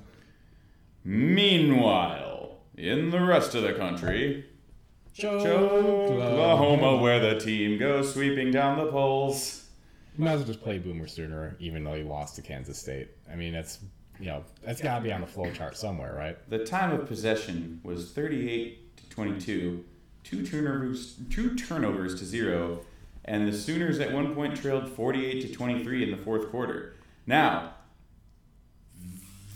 Meanwhile, 1.05 2.52
in 2.83 3.11
the 3.11 3.21
rest 3.21 3.55
of 3.55 3.63
the 3.63 3.73
country, 3.73 4.45
Oklahoma. 5.23 6.19
Oklahoma, 6.19 6.97
where 6.97 7.21
the 7.21 7.39
team 7.39 7.79
goes 7.79 8.13
sweeping 8.13 8.51
down 8.51 8.77
the 8.77 8.91
polls. 8.91 9.69
You 10.19 10.25
might 10.25 10.33
as 10.33 10.39
well 10.41 10.49
just 10.49 10.63
play 10.63 10.79
Boomer 10.79 11.07
Sooner, 11.07 11.57
even 11.61 11.85
though 11.85 11.95
he 11.95 12.03
lost 12.03 12.35
to 12.37 12.43
Kansas 12.43 12.77
State. 12.77 13.09
I 13.31 13.37
mean, 13.37 13.53
that's 13.53 13.79
you 14.19 14.27
know 14.27 14.45
that's 14.65 14.83
got 14.83 14.99
to 14.99 15.05
be 15.05 15.13
on 15.13 15.21
the 15.21 15.27
flow 15.29 15.51
chart 15.53 15.77
somewhere, 15.77 16.13
right? 16.15 16.37
The 16.51 16.65
time 16.65 16.93
of 16.93 17.07
possession 17.07 17.81
was 17.85 18.11
38 18.11 18.97
to 18.97 19.09
22, 19.11 19.85
two 20.25 20.47
turnovers, 20.47 21.17
two 21.31 21.55
turnovers 21.55 22.19
to 22.19 22.25
zero, 22.25 22.81
and 23.25 23.47
the 23.47 23.57
Sooners 23.57 24.01
at 24.01 24.13
one 24.13 24.35
point 24.35 24.57
trailed 24.57 24.89
48 24.89 25.43
to 25.43 25.53
23 25.53 26.03
in 26.03 26.11
the 26.11 26.17
fourth 26.17 26.51
quarter. 26.51 26.97
Now, 27.29 27.75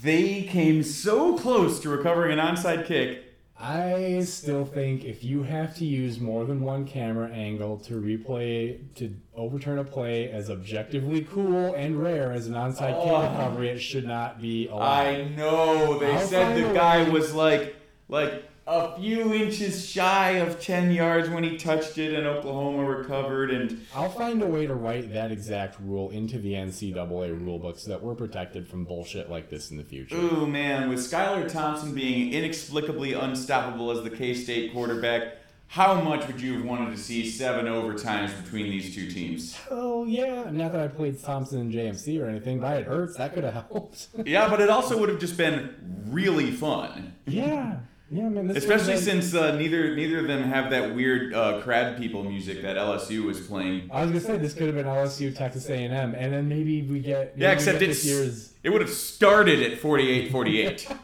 they 0.03 0.43
came 0.43 0.83
so 0.83 1.37
close 1.39 1.81
to 1.81 1.89
recovering 1.89 2.39
an 2.39 2.45
onside 2.45 2.87
kick 2.87 3.23
I 3.59 4.21
still 4.25 4.67
think 4.67 5.05
if 5.05 5.25
you 5.25 5.43
have 5.45 5.75
to 5.77 5.87
use 5.87 6.21
more 6.21 6.45
than 6.45 6.61
one 6.61 6.85
camera 6.87 7.31
angle 7.31 7.79
to 7.81 7.95
replay 7.95 8.79
to 8.97 9.15
overturn 9.35 9.79
a 9.79 9.85
play 9.85 10.31
as 10.31 10.51
objectively 10.51 11.23
cool 11.23 11.73
and 11.75 12.03
rare 12.03 12.33
as 12.33 12.49
an 12.49 12.53
onside 12.53 12.93
Oh. 12.95 13.05
kick 13.05 13.31
recovery, 13.31 13.71
it 13.71 13.79
should 13.79 14.07
not 14.07 14.43
be 14.43 14.69
allowed. 14.69 14.83
I 14.83 15.25
know. 15.29 15.99
They 15.99 16.13
I'll 16.13 16.21
said 16.27 16.55
the 16.69 16.75
guy 16.75 17.05
way. 17.05 17.09
was 17.11 17.33
like 17.35 17.77
like 18.11 18.45
a 18.69 18.97
few 18.99 19.33
inches 19.33 19.89
shy 19.89 20.31
of 20.39 20.61
10 20.61 20.91
yards 20.91 21.29
when 21.31 21.45
he 21.45 21.57
touched 21.57 21.99
it 21.99 22.15
and 22.15 22.27
Oklahoma 22.27 22.85
recovered 22.85 23.51
and 23.53 23.81
I'll 23.95 24.11
find 24.11 24.43
a 24.43 24.47
way 24.47 24.67
to 24.67 24.75
write 24.75 25.13
that 25.13 25.31
exact 25.31 25.77
rule 25.81 26.11
into 26.11 26.39
the 26.39 26.55
NCAA 26.55 26.95
rulebook 27.41 27.79
so 27.79 27.91
that 27.91 28.03
we're 28.03 28.17
protected 28.17 28.67
from 28.67 28.85
bullshit 28.85 29.31
like 29.31 29.51
this 29.51 29.71
in 29.71 29.77
the 29.77 29.85
future. 29.85 30.17
ooh 30.17 30.47
man, 30.47 30.89
with 30.89 30.99
Skylar 30.99 31.47
Thompson 31.51 31.95
being 31.95 32.33
inexplicably 32.33 33.13
unstoppable 33.13 33.91
as 33.93 34.03
the 34.03 34.11
K-State 34.11 34.73
quarterback, 34.73 35.35
how 35.69 36.01
much 36.01 36.27
would 36.27 36.41
you 36.41 36.55
have 36.55 36.65
wanted 36.65 36.91
to 36.91 36.97
see 36.97 37.29
seven 37.29 37.67
overtimes 37.67 38.31
between 38.43 38.71
these 38.71 38.95
two 38.95 39.09
teams? 39.11 39.57
Oh 39.71 40.05
yeah, 40.07 40.51
not 40.51 40.73
that 40.73 40.81
I 40.81 40.89
played 40.89 41.21
Thompson 41.23 41.61
and 41.61 41.73
JMC 41.73 42.21
or 42.21 42.29
anything, 42.29 42.61
but 42.61 42.79
it 42.79 42.87
hurts. 42.87 43.17
That 43.17 43.35
could 43.35 43.43
have 43.45 43.53
helped. 43.71 44.09
Yeah, 44.25 44.49
but 44.49 44.61
it 44.61 44.71
also 44.71 44.99
would 44.99 45.09
have 45.09 45.19
just 45.19 45.37
been 45.37 45.75
really 46.09 46.51
fun. 46.53 47.15
yeah, 47.27 47.79
yeah, 48.11 48.29
man. 48.29 48.47
This 48.47 48.59
Especially 48.59 48.97
since 48.97 49.35
uh, 49.35 49.57
neither 49.57 49.97
neither 49.97 50.21
of 50.21 50.29
them 50.29 50.45
have 50.45 50.71
that 50.71 50.95
weird 50.95 51.35
uh, 51.35 51.61
crab 51.63 51.99
people 51.99 52.23
music 52.23 52.63
that 52.63 52.77
LSU 52.77 53.25
was 53.25 53.41
playing. 53.41 53.91
I 53.93 54.03
was 54.03 54.11
gonna 54.11 54.21
say 54.21 54.39
this 54.39 54.55
could 54.55 54.67
have 54.67 54.77
been 54.77 54.87
LSU, 54.87 55.35
Texas 55.35 55.69
A&M, 55.69 55.93
and 55.93 56.33
then 56.33 56.49
maybe 56.49 56.83
we 56.83 57.01
get 57.01 57.37
maybe 57.37 57.43
Yeah, 57.43 57.53
except 57.53 57.81
get 57.81 57.91
it's 57.91 58.55
it 58.63 58.71
would 58.71 58.81
have 58.81 58.91
started 58.91 59.61
at 59.61 59.81
48-48. 59.81 60.99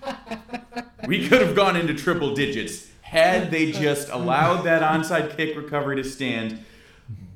we 1.07 1.29
could 1.29 1.41
have 1.43 1.57
gone 1.57 1.77
into 1.77 1.95
triple 1.95 2.35
digits 2.35 2.89
had 3.01 3.51
they 3.51 3.73
just 3.73 4.09
allowed 4.09 4.63
that 4.63 4.83
onside 4.95 5.37
kick 5.37 5.57
recovery 5.57 5.97
to 5.97 6.05
stand. 6.05 6.65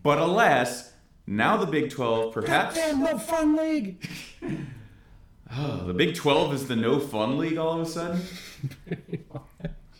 But 0.02 0.18
alas, 0.18 0.92
now 1.26 1.56
the 1.56 1.66
Big 1.66 1.90
12 1.90 2.32
perhaps 2.32 2.76
Damn, 2.76 3.00
no 3.02 3.18
fun 3.18 3.56
league. 3.56 4.08
Oh, 5.58 5.86
the 5.86 5.94
Big 5.94 6.16
12 6.16 6.54
is 6.54 6.66
the 6.66 6.74
no 6.74 6.98
fun 6.98 7.38
league 7.38 7.56
all 7.56 7.80
of 7.80 7.86
a 7.86 7.90
sudden. 7.90 8.20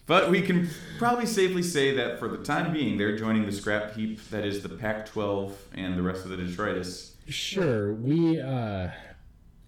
But 0.07 0.30
we 0.30 0.40
can 0.40 0.68
probably 0.98 1.26
safely 1.26 1.62
say 1.62 1.94
that 1.96 2.18
for 2.20 2.28
the 2.28 2.38
time 2.38 2.72
being, 2.72 2.96
they're 2.96 3.16
joining 3.16 3.44
the 3.44 3.52
scrap 3.52 3.94
heap 3.94 4.20
that 4.30 4.44
is 4.44 4.62
the 4.62 4.68
Pac 4.68 5.07
12 5.07 5.57
and 5.74 5.98
the 5.98 6.02
rest 6.02 6.24
of 6.24 6.30
the 6.30 6.36
detritus. 6.36 7.16
Sure, 7.28 7.92
we. 7.92 8.40
uh 8.40 8.90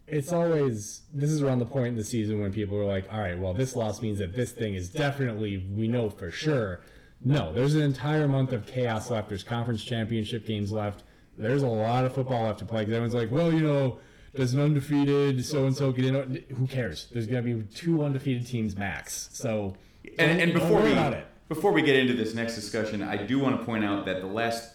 It's 0.07 0.33
always 0.33 1.03
this 1.13 1.31
is 1.31 1.43
around 1.43 1.59
the 1.59 1.67
point 1.67 1.89
in 1.89 1.97
the 1.97 2.05
season 2.05 2.41
when 2.41 2.53
people 2.53 2.79
are 2.79 2.85
like, 2.85 3.13
"All 3.13 3.19
right, 3.21 3.37
well, 3.39 3.53
this 3.53 3.75
loss 3.75 4.01
means 4.01 4.19
that 4.21 4.35
this 4.35 4.53
thing 4.53 4.75
is 4.75 4.89
definitely 4.89 5.67
we 5.77 5.89
know 5.89 6.09
for 6.09 6.31
sure." 6.31 6.81
No, 7.25 7.53
there's 7.53 7.75
an 7.75 7.83
entire 7.83 8.29
month 8.29 8.53
of 8.53 8.65
chaos 8.65 9.11
left. 9.11 9.29
There's 9.29 9.43
conference 9.43 9.83
championship 9.83 10.47
games 10.47 10.71
left. 10.71 11.03
There's 11.37 11.63
a 11.65 11.69
lot 11.69 12.05
of 12.05 12.15
football 12.15 12.45
left 12.45 12.61
to 12.61 12.65
play. 12.65 12.85
'Cause 12.85 12.95
everyone's 12.95 13.15
like, 13.15 13.33
"Well, 13.33 13.53
you 13.53 13.61
know, 13.61 13.99
does 14.37 14.55
an 14.55 14.61
undefeated 14.61 15.45
so 15.45 15.67
and 15.67 15.75
so 15.77 15.91
get 15.91 16.05
in?" 16.05 16.45
Who 16.57 16.67
cares? 16.69 17.09
There's 17.13 17.27
gonna 17.27 17.43
be 17.43 17.63
two 17.75 18.05
undefeated 18.05 18.47
teams 18.47 18.77
max. 18.77 19.29
So, 19.33 19.75
And, 20.19 20.41
and 20.41 20.53
before 20.53 20.83
we 20.83 20.93
it. 20.93 21.27
before 21.49 21.73
we 21.73 21.83
get 21.83 21.97
into 21.97 22.15
this 22.15 22.35
next 22.35 22.55
discussion, 22.55 23.03
I 23.03 23.17
do 23.17 23.39
want 23.39 23.59
to 23.59 23.65
point 23.65 23.85
out 23.85 24.07
that 24.07 24.21
the 24.21 24.27
last 24.27 24.75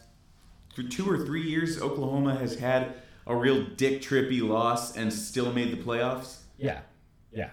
for 0.75 0.84
two 0.84 1.09
or 1.09 1.25
three 1.25 1.43
years, 1.43 1.81
Oklahoma 1.81 2.36
has 2.36 2.57
had 2.57 2.95
a 3.27 3.36
real 3.36 3.63
dick 3.77 4.01
trippy 4.01 4.41
loss 4.47 4.97
and 4.97 5.11
still 5.13 5.53
made 5.53 5.71
the 5.71 5.81
playoffs. 5.81 6.39
Yeah, 6.57 6.81
yeah. 7.31 7.51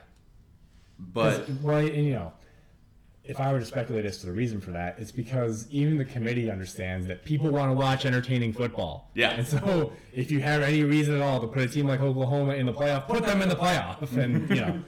But 0.98 1.46
'Cause, 1.46 1.56
well, 1.62 1.78
and 1.78 2.04
you 2.06 2.12
know, 2.14 2.32
if 3.24 3.38
I 3.40 3.52
were 3.52 3.60
to 3.60 3.64
speculate 3.66 4.04
as 4.04 4.18
to 4.18 4.26
the 4.26 4.32
reason 4.32 4.60
for 4.60 4.70
that, 4.72 4.98
it's 4.98 5.12
because 5.12 5.66
even 5.70 5.98
the 5.98 6.04
committee 6.04 6.50
understands 6.50 7.06
that 7.06 7.24
people 7.24 7.50
want 7.50 7.70
to 7.70 7.74
watch 7.74 8.04
entertaining 8.04 8.52
football. 8.52 9.10
Yeah. 9.14 9.30
And 9.30 9.46
so, 9.46 9.92
if 10.12 10.30
you 10.30 10.40
have 10.40 10.62
any 10.62 10.82
reason 10.82 11.14
at 11.14 11.22
all 11.22 11.40
to 11.40 11.46
put 11.46 11.62
a 11.62 11.68
team 11.68 11.86
like 11.86 12.00
Oklahoma 12.00 12.54
in 12.54 12.66
the 12.66 12.72
playoff, 12.72 13.06
put 13.06 13.24
them 13.24 13.42
in 13.42 13.48
the 13.48 13.56
playoff, 13.56 14.16
and 14.16 14.48
you 14.50 14.56
know. 14.56 14.82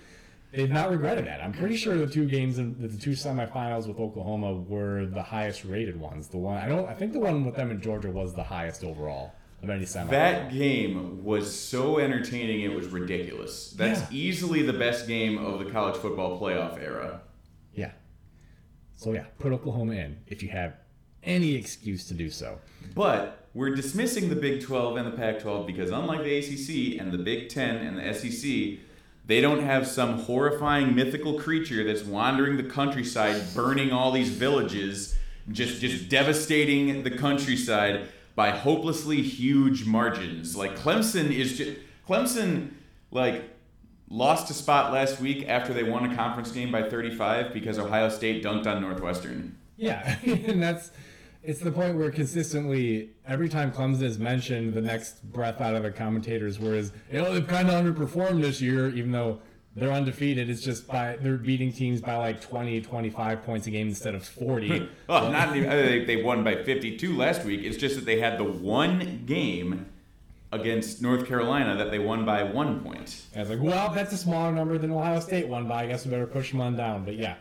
They've 0.52 0.70
not 0.70 0.90
regretted 0.90 1.26
that. 1.26 1.42
I'm 1.42 1.52
pretty 1.52 1.76
sure 1.76 1.96
the 1.96 2.06
two 2.06 2.26
games 2.26 2.58
in 2.58 2.76
the 2.78 2.88
two 2.98 3.12
semifinals 3.12 3.86
with 3.86 3.98
Oklahoma 3.98 4.52
were 4.54 5.06
the 5.06 5.22
highest 5.22 5.64
rated 5.64 5.98
ones. 5.98 6.28
The 6.28 6.36
one 6.36 6.58
I 6.58 6.68
don't 6.68 6.86
I 6.88 6.94
think 6.94 7.12
the 7.14 7.20
one 7.20 7.44
with 7.46 7.56
them 7.56 7.70
in 7.70 7.80
Georgia 7.80 8.10
was 8.10 8.34
the 8.34 8.44
highest 8.44 8.84
overall 8.84 9.32
of 9.62 9.70
any 9.70 9.84
semifinal. 9.84 10.10
That 10.10 10.52
game 10.52 11.24
was 11.24 11.58
so 11.58 11.98
entertaining, 11.98 12.60
it 12.62 12.74
was 12.74 12.88
ridiculous. 12.88 13.70
That's 13.70 14.00
Yeah. 14.00 14.06
easily 14.18 14.62
the 14.62 14.72
best 14.74 15.06
game 15.08 15.38
of 15.38 15.58
the 15.58 15.70
college 15.70 15.96
football 15.96 16.38
playoff 16.38 16.78
era. 16.82 17.22
Yeah. 17.74 17.92
So 18.96 19.12
yeah, 19.12 19.24
put 19.38 19.52
Oklahoma 19.52 19.94
in 19.94 20.18
if 20.26 20.42
you 20.42 20.50
have 20.50 20.74
any 21.22 21.54
excuse 21.54 22.06
to 22.08 22.14
do 22.14 22.28
so. 22.28 22.58
But 22.94 23.48
we're 23.54 23.74
dismissing 23.74 24.28
the 24.28 24.36
Big 24.36 24.60
12 24.62 24.96
and 24.96 25.06
the 25.06 25.16
Pac 25.16 25.40
12 25.40 25.66
because, 25.66 25.90
unlike 25.90 26.24
the 26.24 26.36
ACC 26.38 26.98
and 27.00 27.10
the 27.12 27.18
Big 27.18 27.48
10 27.48 27.76
and 27.76 27.96
the 27.98 28.12
SEC, 28.12 28.78
they 29.32 29.40
don't 29.40 29.62
have 29.62 29.86
some 29.86 30.18
horrifying 30.18 30.94
mythical 30.94 31.40
creature 31.40 31.82
that's 31.84 32.02
wandering 32.02 32.58
the 32.58 32.62
countryside, 32.62 33.42
burning 33.54 33.90
all 33.90 34.12
these 34.12 34.28
villages, 34.28 35.16
just, 35.50 35.80
just 35.80 36.10
devastating 36.10 37.02
the 37.02 37.10
countryside 37.10 38.08
by 38.34 38.50
hopelessly 38.50 39.22
huge 39.22 39.86
margins. 39.86 40.54
Like 40.54 40.76
Clemson 40.76 41.32
is 41.32 41.56
just. 41.56 41.78
Clemson, 42.06 42.72
like, 43.10 43.42
lost 44.10 44.50
a 44.50 44.52
spot 44.52 44.92
last 44.92 45.18
week 45.18 45.48
after 45.48 45.72
they 45.72 45.82
won 45.82 46.12
a 46.12 46.14
conference 46.14 46.52
game 46.52 46.70
by 46.70 46.82
35 46.82 47.54
because 47.54 47.78
Ohio 47.78 48.10
State 48.10 48.44
dunked 48.44 48.66
on 48.66 48.82
Northwestern. 48.82 49.56
Yeah, 49.78 50.18
and 50.26 50.62
that's 50.62 50.90
it's 51.42 51.60
the 51.60 51.72
point 51.72 51.96
where 51.96 52.10
consistently 52.10 53.10
every 53.26 53.48
time 53.48 53.72
Clemson 53.72 54.02
is 54.02 54.18
mentioned, 54.18 54.74
the 54.74 54.80
next 54.80 55.22
breath 55.32 55.60
out 55.60 55.74
of 55.74 55.82
the 55.82 55.90
commentators 55.90 56.58
was, 56.58 56.92
you 57.10 57.20
know, 57.20 57.32
they've 57.34 57.46
kind 57.46 57.68
of 57.68 57.74
underperformed 57.84 58.42
this 58.42 58.60
year, 58.60 58.88
even 58.90 59.10
though 59.10 59.40
they're 59.74 59.92
undefeated. 59.92 60.48
It's 60.48 60.60
just 60.62 60.86
by 60.86 61.16
they're 61.20 61.36
beating 61.36 61.72
teams 61.72 62.00
by 62.00 62.16
like 62.16 62.40
20, 62.40 62.80
25 62.82 63.42
points 63.42 63.66
a 63.66 63.70
game 63.70 63.88
instead 63.88 64.14
of 64.14 64.24
40. 64.24 64.88
Well, 65.08 65.30
not 65.30 65.56
even, 65.56 65.68
they, 65.68 66.04
they 66.04 66.22
won 66.22 66.44
by 66.44 66.62
52 66.62 67.16
last 67.16 67.44
week. 67.44 67.62
It's 67.64 67.76
just 67.76 67.96
that 67.96 68.04
they 68.04 68.20
had 68.20 68.38
the 68.38 68.44
one 68.44 69.24
game 69.26 69.86
against 70.52 71.02
North 71.02 71.26
Carolina 71.26 71.76
that 71.76 71.90
they 71.90 71.98
won 71.98 72.24
by 72.24 72.42
one 72.44 72.80
point. 72.80 73.22
I 73.34 73.40
was 73.40 73.50
like, 73.50 73.60
well, 73.60 73.90
that's 73.92 74.12
a 74.12 74.16
smaller 74.18 74.52
number 74.52 74.78
than 74.78 74.90
Ohio 74.92 75.18
State 75.20 75.48
won 75.48 75.66
by. 75.66 75.84
I 75.84 75.86
guess 75.86 76.04
we 76.04 76.10
better 76.10 76.26
push 76.26 76.50
them 76.50 76.60
on 76.60 76.76
down. 76.76 77.04
But 77.04 77.16
yeah, 77.16 77.36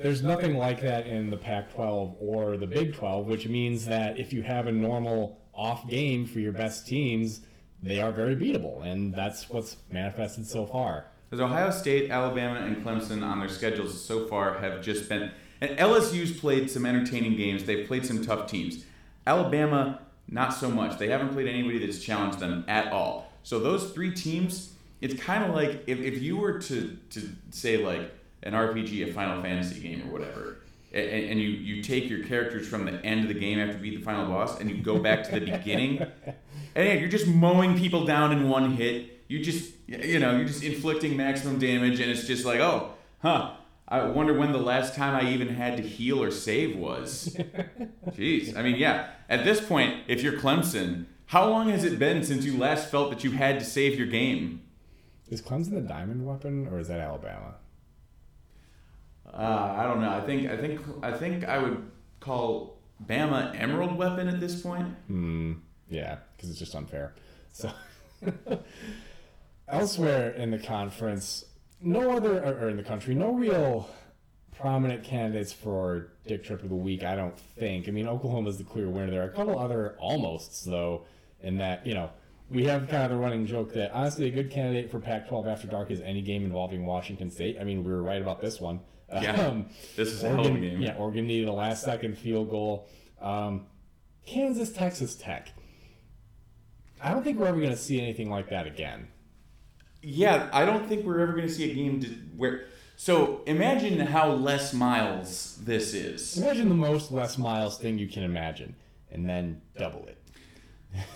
there's 0.00 0.22
nothing 0.22 0.56
like 0.56 0.80
that 0.80 1.06
in 1.06 1.28
the 1.28 1.36
Pac 1.36 1.74
12 1.74 2.16
or 2.20 2.56
the 2.56 2.66
Big 2.66 2.94
12, 2.94 3.26
which 3.26 3.46
means 3.46 3.84
that 3.84 4.18
if 4.18 4.32
you 4.32 4.42
have 4.42 4.66
a 4.66 4.72
normal 4.72 5.38
off 5.54 5.86
game 5.88 6.26
for 6.26 6.40
your 6.40 6.52
best 6.52 6.86
teams, 6.86 7.42
they 7.82 8.00
are 8.00 8.10
very 8.10 8.34
beatable. 8.34 8.82
And 8.84 9.14
that's 9.14 9.50
what's 9.50 9.76
manifested 9.90 10.46
so 10.46 10.64
far. 10.64 11.04
Because 11.28 11.44
Ohio 11.44 11.70
State, 11.70 12.10
Alabama, 12.10 12.60
and 12.60 12.84
Clemson 12.84 13.22
on 13.22 13.40
their 13.40 13.48
schedules 13.48 14.02
so 14.02 14.26
far 14.26 14.58
have 14.58 14.82
just 14.82 15.08
been. 15.08 15.30
And 15.60 15.78
LSU's 15.78 16.32
played 16.32 16.70
some 16.70 16.86
entertaining 16.86 17.36
games. 17.36 17.64
They've 17.64 17.86
played 17.86 18.06
some 18.06 18.24
tough 18.24 18.50
teams. 18.50 18.84
Alabama, 19.26 20.00
not 20.26 20.54
so 20.54 20.70
much. 20.70 20.98
They 20.98 21.08
haven't 21.08 21.34
played 21.34 21.46
anybody 21.46 21.78
that's 21.78 22.02
challenged 22.02 22.38
them 22.38 22.64
at 22.68 22.90
all. 22.90 23.30
So 23.42 23.58
those 23.58 23.90
three 23.90 24.12
teams, 24.14 24.72
it's 25.02 25.20
kind 25.22 25.44
of 25.44 25.54
like 25.54 25.84
if, 25.86 25.98
if 25.98 26.22
you 26.22 26.38
were 26.38 26.58
to, 26.58 26.96
to 27.10 27.28
say 27.50 27.76
like 27.76 28.10
an 28.42 28.52
RPG, 28.52 29.08
a 29.08 29.12
Final 29.12 29.42
Fantasy 29.42 29.80
game 29.80 30.08
or 30.08 30.12
whatever, 30.12 30.58
and, 30.92 31.08
and 31.08 31.40
you, 31.40 31.48
you 31.48 31.82
take 31.82 32.08
your 32.08 32.24
characters 32.24 32.66
from 32.66 32.84
the 32.84 33.04
end 33.04 33.22
of 33.22 33.28
the 33.28 33.38
game 33.38 33.58
after 33.58 33.74
you 33.74 33.78
beat 33.78 33.98
the 33.98 34.04
final 34.04 34.26
boss 34.26 34.60
and 34.60 34.70
you 34.70 34.78
go 34.78 34.98
back 34.98 35.24
to 35.24 35.38
the 35.38 35.40
beginning, 35.40 36.00
and 36.74 36.86
yeah, 36.88 36.94
you're 36.94 37.08
just 37.08 37.26
mowing 37.26 37.78
people 37.78 38.04
down 38.04 38.32
in 38.32 38.48
one 38.48 38.72
hit. 38.72 39.24
You 39.28 39.42
just, 39.42 39.72
you 39.86 40.18
know, 40.18 40.36
you're 40.36 40.46
just 40.46 40.64
inflicting 40.64 41.16
maximum 41.16 41.58
damage, 41.60 42.00
and 42.00 42.10
it's 42.10 42.26
just 42.26 42.44
like, 42.44 42.60
oh, 42.60 42.94
huh. 43.20 43.52
I 43.86 44.04
wonder 44.04 44.38
when 44.38 44.52
the 44.52 44.58
last 44.58 44.94
time 44.94 45.16
I 45.16 45.28
even 45.30 45.48
had 45.48 45.76
to 45.76 45.82
heal 45.82 46.22
or 46.22 46.30
save 46.30 46.76
was. 46.76 47.36
Jeez. 48.10 48.56
I 48.56 48.62
mean, 48.62 48.76
yeah. 48.76 49.10
At 49.28 49.44
this 49.44 49.60
point, 49.60 50.04
if 50.06 50.22
you're 50.22 50.34
Clemson, 50.34 51.06
how 51.26 51.48
long 51.48 51.70
has 51.70 51.82
it 51.82 51.98
been 51.98 52.22
since 52.22 52.44
you 52.44 52.56
last 52.56 52.88
felt 52.88 53.10
that 53.10 53.24
you 53.24 53.32
had 53.32 53.58
to 53.58 53.64
save 53.64 53.98
your 53.98 54.06
game? 54.06 54.62
Is 55.28 55.42
Clemson 55.42 55.70
the 55.70 55.80
diamond 55.80 56.24
weapon 56.24 56.68
or 56.68 56.78
is 56.78 56.86
that 56.88 57.00
Alabama? 57.00 57.54
Uh, 59.32 59.74
I 59.78 59.84
don't 59.84 60.00
know. 60.00 60.10
I 60.10 60.20
think 60.20 60.50
I 60.50 60.56
think 60.56 60.80
I 61.02 61.12
think 61.12 61.44
I 61.44 61.58
would 61.58 61.90
call 62.20 62.78
Bama 63.06 63.58
Emerald 63.60 63.96
Weapon 63.96 64.28
at 64.28 64.40
this 64.40 64.60
point. 64.60 64.88
Hmm. 65.06 65.54
Yeah, 65.88 66.18
because 66.36 66.50
it's 66.50 66.58
just 66.58 66.74
unfair. 66.74 67.14
So 67.52 67.70
elsewhere 69.68 70.30
in 70.30 70.50
the 70.50 70.58
conference, 70.58 71.44
no 71.80 72.10
other 72.12 72.42
or 72.44 72.68
in 72.68 72.76
the 72.76 72.82
country, 72.82 73.14
no 73.14 73.32
real 73.32 73.88
prominent 74.58 75.02
candidates 75.02 75.52
for 75.52 76.12
Dick 76.26 76.44
Trip 76.44 76.62
of 76.62 76.68
the 76.68 76.74
Week. 76.74 77.02
I 77.02 77.16
don't 77.16 77.38
think. 77.38 77.88
I 77.88 77.92
mean, 77.92 78.06
Oklahoma's 78.06 78.58
the 78.58 78.64
clear 78.64 78.88
winner. 78.88 79.10
There 79.10 79.22
are 79.22 79.30
a 79.30 79.32
couple 79.32 79.58
other 79.58 79.96
almosts 80.00 80.64
though, 80.64 81.04
in 81.42 81.58
that 81.58 81.86
you 81.86 81.94
know. 81.94 82.10
We 82.50 82.64
have 82.64 82.88
kind 82.88 83.04
of 83.04 83.10
the 83.10 83.16
running 83.16 83.46
joke 83.46 83.74
that 83.74 83.92
honestly 83.92 84.26
a 84.26 84.30
good 84.30 84.50
candidate 84.50 84.90
for 84.90 84.98
Pac-12 84.98 85.46
After 85.46 85.68
Dark 85.68 85.92
is 85.92 86.00
any 86.00 86.20
game 86.20 86.44
involving 86.44 86.84
Washington 86.84 87.30
State. 87.30 87.56
I 87.60 87.62
mean, 87.62 87.84
we 87.84 87.92
were 87.92 88.02
right 88.02 88.20
about 88.20 88.40
this 88.40 88.60
one. 88.60 88.80
Yeah. 89.12 89.40
Um, 89.48 89.66
This 89.96 90.08
is 90.08 90.22
a 90.22 90.28
hell 90.28 90.46
of 90.46 90.54
a 90.54 90.58
game. 90.58 90.80
yeah, 90.80 90.94
Oregon 90.96 91.26
needed 91.26 91.48
a 91.48 91.52
last 91.52 91.82
second 91.82 92.16
field 92.16 92.50
goal. 92.50 92.88
Um, 93.20 93.66
Kansas, 94.26 94.72
Texas 94.72 95.14
Tech. 95.16 95.52
I 97.02 97.12
don't 97.12 97.24
think 97.24 97.38
we're 97.38 97.46
ever 97.46 97.58
going 97.58 97.70
to 97.70 97.76
see 97.76 98.00
anything 98.00 98.30
like 98.30 98.50
that 98.50 98.66
again. 98.66 99.08
Yeah, 100.02 100.48
I 100.52 100.64
don't 100.64 100.88
think 100.88 101.04
we're 101.04 101.20
ever 101.20 101.32
going 101.32 101.46
to 101.46 101.52
see 101.52 101.70
a 101.70 101.74
game 101.74 102.00
to, 102.00 102.06
where. 102.36 102.66
So 102.96 103.40
imagine 103.46 103.98
how 103.98 104.32
Les 104.32 104.72
Miles 104.74 105.58
this 105.64 105.94
is. 105.94 106.36
Imagine 106.38 106.68
the 106.68 106.74
most 106.74 107.10
Les 107.10 107.38
Miles 107.38 107.78
thing 107.78 107.98
you 107.98 108.06
can 108.08 108.22
imagine, 108.22 108.76
and 109.10 109.28
then 109.28 109.62
double 109.78 110.06
it. 110.06 110.16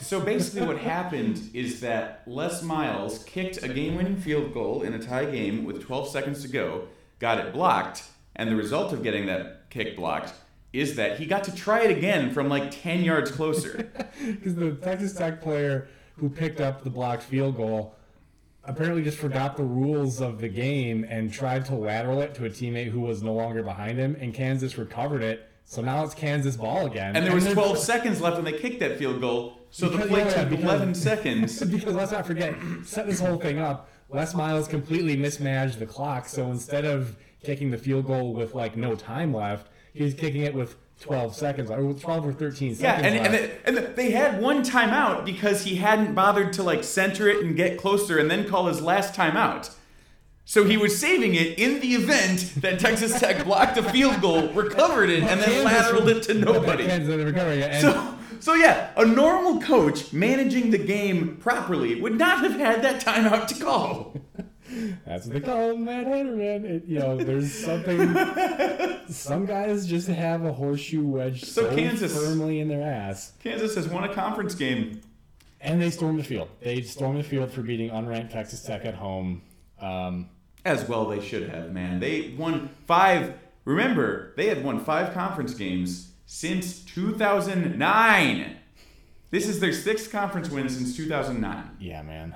So 0.01 0.21
basically, 0.21 0.65
what 0.67 0.79
happened 0.79 1.51
is 1.53 1.81
that 1.81 2.23
Les 2.27 2.63
Miles 2.63 3.25
kicked 3.25 3.61
a 3.65 3.69
game-winning 3.69 4.17
field 4.17 4.55
goal 4.55 4.83
in 4.83 4.95
a 4.95 5.01
tie 5.01 5.25
game 5.25 5.65
with 5.65 5.83
12 5.83 6.09
seconds 6.11 6.43
to 6.43 6.49
go, 6.49 6.87
got 7.25 7.39
it 7.39 7.55
blocked, 7.55 8.03
and 8.37 8.51
the 8.51 8.55
result 8.55 8.93
of 8.93 9.03
getting 9.03 9.25
that 9.25 9.71
kick 9.71 9.97
blocked 9.97 10.35
is 10.75 10.97
that 10.97 11.19
he 11.19 11.25
got 11.25 11.43
to 11.43 11.55
try 11.55 11.81
it 11.81 11.91
again 11.91 12.31
from 12.31 12.51
like 12.51 12.71
10 12.83 13.03
yards 13.03 13.31
closer. 13.31 13.91
Because 14.25 14.55
the 14.55 14.73
Texas 14.73 15.15
Tech 15.15 15.41
player 15.41 15.89
who 16.19 16.29
picked 16.29 16.61
up 16.61 16.85
the 16.85 16.91
blocked 16.91 17.23
field 17.23 17.57
goal 17.57 17.95
apparently 18.63 19.03
just 19.03 19.17
forgot 19.19 19.57
the 19.57 19.65
rules 19.65 20.21
of 20.21 20.39
the 20.41 20.49
game 20.49 21.05
and 21.09 21.33
tried 21.33 21.65
to 21.65 21.75
lateral 21.75 22.21
it 22.21 22.35
to 22.35 22.45
a 22.45 22.51
teammate 22.51 22.91
who 22.91 23.01
was 23.01 23.23
no 23.23 23.33
longer 23.33 23.63
behind 23.63 23.99
him, 23.99 24.17
and 24.21 24.35
Kansas 24.35 24.77
recovered 24.77 25.23
it. 25.23 25.49
So 25.65 25.81
now 25.81 26.05
it's 26.05 26.15
Kansas 26.15 26.57
ball 26.57 26.85
again. 26.87 27.17
And 27.17 27.25
there 27.27 27.35
was 27.35 27.51
12 27.51 27.79
seconds 27.79 28.21
left 28.21 28.37
when 28.37 28.45
they 28.45 28.53
kicked 28.59 28.81
that 28.81 28.99
field 28.99 29.23
goal, 29.23 29.57
so 29.71 29.89
the 29.89 29.93
Because- 29.97 30.09
play 30.11 30.21
yeah, 30.21 30.27
yeah, 30.29 30.35
took 30.35 30.51
because- 30.51 30.65
11 30.65 30.95
seconds. 30.95 31.65
because 31.77 31.95
let's 31.95 32.13
not 32.13 32.27
forget, 32.27 32.55
set 32.85 33.07
this 33.07 33.21
whole 33.21 33.39
thing 33.39 33.59
up. 33.59 33.89
Les 34.09 34.35
Miles 34.35 34.69
completely 34.69 35.17
mismanaged 35.17 35.79
the 35.79 35.87
clock, 35.87 36.27
so 36.29 36.51
instead 36.51 36.85
of 36.85 37.17
kicking 37.43 37.71
the 37.71 37.79
field 37.79 38.07
goal 38.07 38.33
with 38.35 38.55
like 38.55 38.77
no 38.77 38.95
time 38.95 39.35
left, 39.35 39.69
he's 39.93 40.15
kicking 40.15 40.43
it 40.43 40.55
with 40.55 40.77
12 41.01 41.35
seconds, 41.35 41.71
or 41.71 41.93
12 41.93 42.27
or 42.27 42.33
13 42.33 42.69
Yeah, 42.71 42.97
seconds 42.97 43.07
and, 43.07 43.17
and, 43.17 43.33
left. 43.35 43.65
they, 43.67 43.77
and 43.89 43.97
they 43.97 44.11
had 44.13 44.41
one 44.41 44.63
timeout 44.63 45.25
because 45.25 45.65
he 45.65 45.77
hadn't 45.77 46.15
bothered 46.15 46.53
to 46.55 46.63
like 46.63 46.85
center 46.85 47.29
it 47.29 47.45
and 47.45 47.57
get 47.57 47.79
closer 47.79 48.19
and 48.19 48.31
then 48.31 48.49
call 48.49 48.67
his 48.69 48.81
last 48.81 49.15
timeout. 49.15 49.75
So 50.47 50.65
he 50.65 50.77
was 50.77 50.99
saving 50.99 51.35
it 51.35 51.59
in 51.59 51.81
the 51.81 51.95
event 51.95 52.53
that 52.61 52.79
Texas 52.79 53.19
Tech 53.19 53.45
blocked 53.45 53.79
a 53.79 53.83
field 53.83 54.21
goal, 54.21 54.49
recovered 54.53 55.09
it, 55.11 55.23
and 55.25 55.41
then 55.41 55.67
lateraled 55.67 56.07
it 56.09 56.23
to 56.25 56.35
nobody. 56.35 56.87
Kansas 56.87 57.09
ended 57.11 57.27
up 57.27 57.35
recovering 57.35 57.61
it, 57.61 57.71
and- 57.73 57.81
So, 57.83 58.15
so 58.45 58.53
yeah, 58.55 58.91
a 58.97 59.07
normal 59.07 59.59
coach 59.61 60.13
managing 60.13 60.71
the 60.71 60.77
game 60.79 61.39
properly 61.39 62.01
would 62.01 62.19
not 62.19 62.41
have 62.45 62.53
had 62.61 62.83
that 62.83 63.01
timeout 63.03 63.47
to 63.49 63.55
call. 63.65 64.17
That's 65.07 65.25
what 65.27 65.33
they 65.35 65.41
call 65.41 65.71
him, 65.71 65.85
Mad 65.87 66.07
Hatter 66.07 66.35
man. 66.37 66.65
It, 66.67 66.85
you 66.85 66.99
know, 66.99 67.17
there's 67.17 67.51
something. 67.53 67.99
some 69.09 69.47
guys 69.47 69.87
just 69.87 70.09
have 70.09 70.45
a 70.45 70.53
horseshoe 70.53 71.03
wedge 71.07 71.45
So 71.45 71.69
so, 71.71 71.75
Kansas- 71.77 72.15
firmly 72.17 72.61
in 72.61 72.69
their 72.69 72.83
ass, 72.83 73.33
Kansas 73.43 73.75
has 73.77 73.89
won 73.89 74.05
a 74.05 74.13
conference 74.13 74.55
game. 74.55 75.01
and 75.61 75.81
they 75.81 75.91
stormed 75.91 76.19
the 76.19 76.25
field. 76.25 76.49
They 76.61 76.83
stormed 76.83 77.19
the 77.21 77.25
field 77.25 77.51
for 77.51 77.63
beating 77.63 77.91
unranked 77.91 78.31
Texas 78.31 78.63
Tech 78.63 78.85
at 78.85 78.95
home. 78.95 79.41
Um, 79.81 80.29
As 80.67 80.87
well 80.89 81.07
they 81.07 81.21
should 81.21 81.49
have, 81.49 81.73
man. 81.73 81.99
They 82.01 82.35
won 82.37 82.69
five. 82.87 83.35
Remember, 83.65 84.33
they 84.37 84.47
had 84.49 84.63
won 84.65 84.81
five 84.85 85.15
conference 85.15 85.55
games 85.55 86.11
since 86.35 86.81
2009. 86.81 88.57
This 89.31 89.47
is 89.47 89.61
their 89.61 89.73
sixth 89.73 90.11
conference 90.11 90.51
win 90.51 90.69
since 90.69 90.97
2009. 90.97 91.77
yeah, 91.79 92.03
man. 92.03 92.35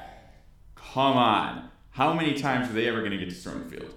Come 0.77 1.17
on. 1.17 1.69
How 1.91 2.13
many 2.13 2.35
times 2.35 2.71
are 2.71 2.75
they 2.75 2.87
ever 2.87 3.01
going 3.01 3.11
to 3.11 3.19
get 3.19 3.29
to 3.29 3.35
storm 3.35 3.69
the 3.69 3.77
field? 3.77 3.93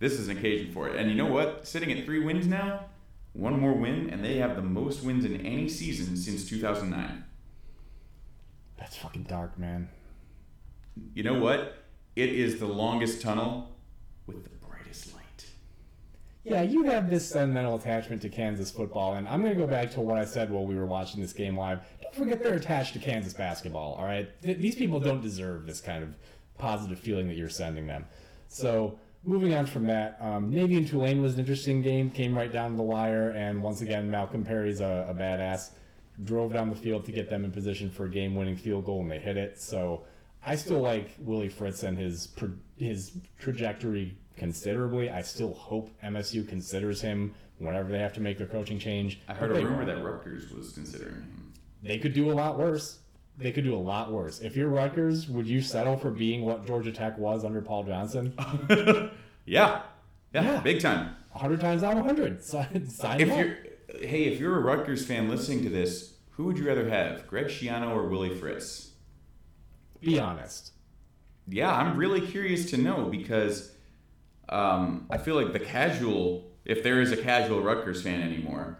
This 0.00 0.14
is 0.14 0.26
an 0.26 0.38
occasion 0.38 0.72
for 0.72 0.88
it. 0.88 0.96
And 0.96 1.08
you 1.08 1.14
know 1.14 1.26
what? 1.26 1.68
Sitting 1.68 1.92
at 1.92 2.04
three 2.04 2.18
wins 2.18 2.48
now, 2.48 2.86
one 3.32 3.60
more 3.60 3.74
win, 3.74 4.10
and 4.10 4.24
they 4.24 4.38
have 4.38 4.56
the 4.56 4.62
most 4.62 5.04
wins 5.04 5.24
in 5.24 5.40
any 5.46 5.68
season 5.68 6.16
since 6.16 6.48
2009. 6.48 7.24
That's 8.76 8.96
fucking 8.96 9.22
dark, 9.22 9.56
man. 9.56 9.88
You 11.14 11.22
know 11.22 11.38
what? 11.38 11.84
It 12.16 12.30
is 12.30 12.58
the 12.58 12.66
longest 12.66 13.22
tunnel 13.22 13.70
with 14.26 14.42
the 14.42 14.50
brightest 14.66 15.14
light. 15.14 15.22
Yeah, 16.48 16.62
you 16.62 16.84
have 16.84 17.10
this 17.10 17.28
sentimental 17.28 17.74
attachment 17.74 18.22
to 18.22 18.30
Kansas 18.30 18.70
football, 18.70 19.14
and 19.14 19.28
I'm 19.28 19.42
going 19.42 19.52
to 19.52 19.60
go 19.60 19.66
back 19.66 19.90
to 19.92 20.00
what 20.00 20.16
I 20.16 20.24
said 20.24 20.50
while 20.50 20.64
we 20.64 20.76
were 20.76 20.86
watching 20.86 21.20
this 21.20 21.34
game 21.34 21.58
live. 21.58 21.80
Don't 22.00 22.14
forget 22.14 22.42
they're 22.42 22.54
attached 22.54 22.94
to 22.94 22.98
Kansas 22.98 23.34
basketball, 23.34 23.96
all 23.98 24.06
right? 24.06 24.30
Th- 24.40 24.56
these 24.56 24.74
people 24.74 24.98
don't 24.98 25.20
deserve 25.20 25.66
this 25.66 25.82
kind 25.82 26.02
of 26.02 26.14
positive 26.56 26.98
feeling 26.98 27.28
that 27.28 27.36
you're 27.36 27.50
sending 27.50 27.86
them. 27.86 28.06
So, 28.48 28.98
moving 29.24 29.52
on 29.52 29.66
from 29.66 29.86
that, 29.88 30.16
um, 30.22 30.50
Navy 30.50 30.78
and 30.78 30.88
Tulane 30.88 31.20
was 31.20 31.34
an 31.34 31.40
interesting 31.40 31.82
game, 31.82 32.10
came 32.10 32.34
right 32.34 32.50
down 32.50 32.70
to 32.70 32.76
the 32.78 32.82
wire, 32.82 33.30
and 33.30 33.62
once 33.62 33.82
again, 33.82 34.10
Malcolm 34.10 34.42
Perry's 34.42 34.80
a, 34.80 35.06
a 35.10 35.14
badass. 35.14 35.72
Drove 36.24 36.54
down 36.54 36.70
the 36.70 36.76
field 36.76 37.04
to 37.04 37.12
get 37.12 37.28
them 37.28 37.44
in 37.44 37.52
position 37.52 37.90
for 37.90 38.06
a 38.06 38.10
game 38.10 38.34
winning 38.34 38.56
field 38.56 38.86
goal, 38.86 39.02
and 39.02 39.10
they 39.10 39.18
hit 39.18 39.36
it. 39.36 39.60
So, 39.60 40.04
I 40.46 40.56
still 40.56 40.80
like 40.80 41.10
Willie 41.18 41.50
Fritz 41.50 41.82
and 41.82 41.98
his 41.98 42.28
his 42.78 43.12
trajectory 43.38 44.16
considerably. 44.38 45.10
I 45.10 45.22
still 45.22 45.52
hope 45.54 45.90
MSU 46.02 46.48
considers 46.48 47.00
him 47.00 47.34
whenever 47.58 47.90
they 47.90 47.98
have 47.98 48.12
to 48.14 48.20
make 48.20 48.38
their 48.38 48.46
coaching 48.46 48.78
change. 48.78 49.20
I 49.28 49.34
heard 49.34 49.50
a 49.50 49.54
rumor 49.54 49.84
that 49.84 50.02
Rutgers 50.02 50.50
was 50.52 50.72
considering 50.72 51.14
him. 51.16 51.52
they 51.82 51.98
could 51.98 52.14
do 52.14 52.30
a 52.30 52.34
lot 52.34 52.58
worse. 52.58 53.00
They 53.36 53.52
could 53.52 53.64
do 53.64 53.74
a 53.74 53.78
lot 53.78 54.10
worse. 54.12 54.40
If 54.40 54.56
you're 54.56 54.68
Rutgers, 54.68 55.28
would 55.28 55.46
you 55.46 55.60
settle 55.62 55.96
for 55.96 56.10
being 56.10 56.42
what 56.44 56.66
Georgia 56.66 56.90
Tech 56.92 57.16
was 57.18 57.44
under 57.44 57.60
Paul 57.62 57.84
Johnson? 57.84 58.32
Yeah. 59.44 59.82
yeah, 60.34 60.42
Yeah. 60.42 60.60
big 60.60 60.80
time. 60.80 61.14
100 61.32 61.58
times 61.60 61.82
out 61.82 61.92
of 61.92 61.98
100. 62.04 62.42
Sign, 62.44 62.86
sign 62.90 63.20
If 63.20 63.30
up. 63.30 63.38
you're, 63.38 63.56
hey, 64.06 64.24
if 64.24 64.38
you're 64.38 64.56
a 64.56 64.60
Rutgers 64.60 65.06
fan 65.06 65.28
listening 65.28 65.62
to 65.62 65.70
this, 65.70 66.14
who 66.32 66.44
would 66.44 66.58
you 66.58 66.66
rather 66.68 66.88
have, 66.90 67.26
Greg 67.26 67.46
Schiano 67.46 67.90
or 67.94 68.08
Willie 68.08 68.36
Fritz? 68.36 68.90
Be 70.00 70.18
honest. 70.20 70.72
Yeah, 71.48 71.72
I'm 71.72 71.96
really 71.96 72.20
curious 72.20 72.70
to 72.72 72.76
know 72.76 73.06
because 73.06 73.72
um, 74.48 75.06
I 75.10 75.18
feel 75.18 75.34
like 75.34 75.52
the 75.52 75.60
casual, 75.60 76.50
if 76.64 76.82
there 76.82 77.00
is 77.00 77.12
a 77.12 77.16
casual 77.16 77.60
Rutgers 77.62 78.02
fan 78.02 78.22
anymore, 78.22 78.78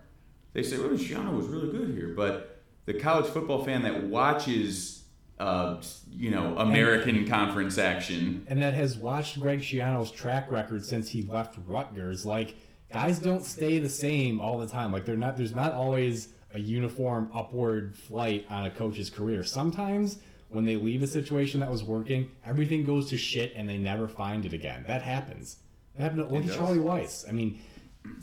they 0.53 0.63
say, 0.63 0.77
"Oh, 0.77 0.91
Schiano 0.91 1.37
was 1.37 1.47
really 1.47 1.71
good 1.71 1.95
here," 1.95 2.15
but 2.17 2.63
the 2.87 2.95
college 2.95 3.27
football 3.27 3.65
fan 3.65 3.83
that 3.83 4.05
watches, 4.05 5.05
uh, 5.39 5.77
you 6.11 6.31
know, 6.31 6.57
American 6.59 7.27
Conference 7.29 7.79
action, 7.79 8.47
and 8.49 8.63
that 8.63 8.75
has 8.75 8.97
watched 8.97 9.39
Greg 9.41 9.61
Schiano's 9.61 10.11
track 10.11 10.51
record 10.51 10.85
since 10.85 11.11
he 11.11 11.23
left 11.23 11.59
Rutgers. 11.67 12.25
Like 12.25 12.57
guys 12.93 13.19
don't 13.19 13.45
stay 13.45 13.79
the 13.79 13.89
same 13.89 14.41
all 14.41 14.59
the 14.59 14.67
time. 14.67 14.93
Like 14.93 15.05
they're 15.05 15.17
not. 15.17 15.37
There's 15.37 15.55
not 15.55 15.73
always 15.73 16.29
a 16.55 16.59
uniform 16.59 17.31
upward 17.35 17.97
flight 17.97 18.47
on 18.49 18.67
a 18.67 18.71
coach's 18.71 19.11
career. 19.11 19.45
Sometimes 19.45 20.19
when 20.51 20.65
they 20.65 20.77
leave 20.77 21.03
a 21.03 21.07
situation 21.07 21.61
that 21.61 21.71
was 21.71 21.83
working, 21.83 22.31
everything 22.45 22.85
goes 22.85 23.11
to 23.11 23.19
shit 23.19 23.53
and 23.55 23.69
they 23.69 23.77
never 23.79 24.09
find 24.09 24.45
it 24.47 24.53
again. 24.53 24.85
That 24.87 25.03
happens. 25.03 25.57
That 25.97 26.05
happened. 26.05 26.29
to- 26.29 26.35
Look 26.35 26.47
at. 26.47 26.55
Charlie 26.57 26.79
Weis. 26.79 27.29
I 27.29 27.33
mean, 27.33 27.61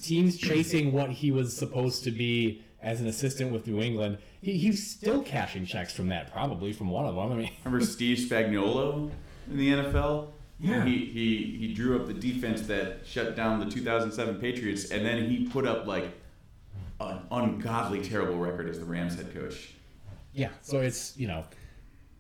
teams 0.02 0.38
chasing 0.38 0.92
what 0.92 1.10
he 1.12 1.32
was 1.32 1.56
supposed 1.56 2.04
to 2.06 2.12
be 2.12 2.64
as 2.82 3.02
an 3.02 3.08
assistant 3.08 3.52
with 3.52 3.68
New 3.68 3.82
England. 3.82 4.18
He, 4.42 4.58
he's 4.58 4.90
still 4.90 5.22
cashing 5.22 5.66
checks 5.66 5.94
from 5.94 6.10
that, 6.10 6.32
probably 6.32 6.74
from 6.74 6.90
one 6.90 7.06
of 7.06 7.16
them. 7.16 7.32
I 7.32 7.36
mean. 7.36 7.52
remember 7.66 7.86
Steve 7.86 8.18
Spagnuolo 8.18 9.12
in 9.50 9.58
the 9.58 9.70
NFL? 9.72 10.30
Yeah. 10.60 10.86
He, 10.86 11.06
he 11.06 11.58
he 11.60 11.74
drew 11.74 12.00
up 12.00 12.08
the 12.08 12.14
defense 12.14 12.62
that 12.68 13.06
shut 13.06 13.36
down 13.36 13.60
the 13.60 13.70
2007 13.70 14.36
Patriots, 14.40 14.90
and 14.90 15.06
then 15.06 15.30
he 15.30 15.48
put 15.50 15.68
up 15.68 15.86
like 15.86 16.12
an 17.02 17.20
ungodly 17.30 18.02
terrible 18.02 18.38
record 18.38 18.70
as 18.70 18.80
the 18.80 18.86
Rams 18.86 19.16
head 19.16 19.34
coach. 19.34 19.74
Yeah, 20.34 20.50
so 20.62 20.80
it's, 20.80 21.18
you 21.18 21.28
know, 21.28 21.46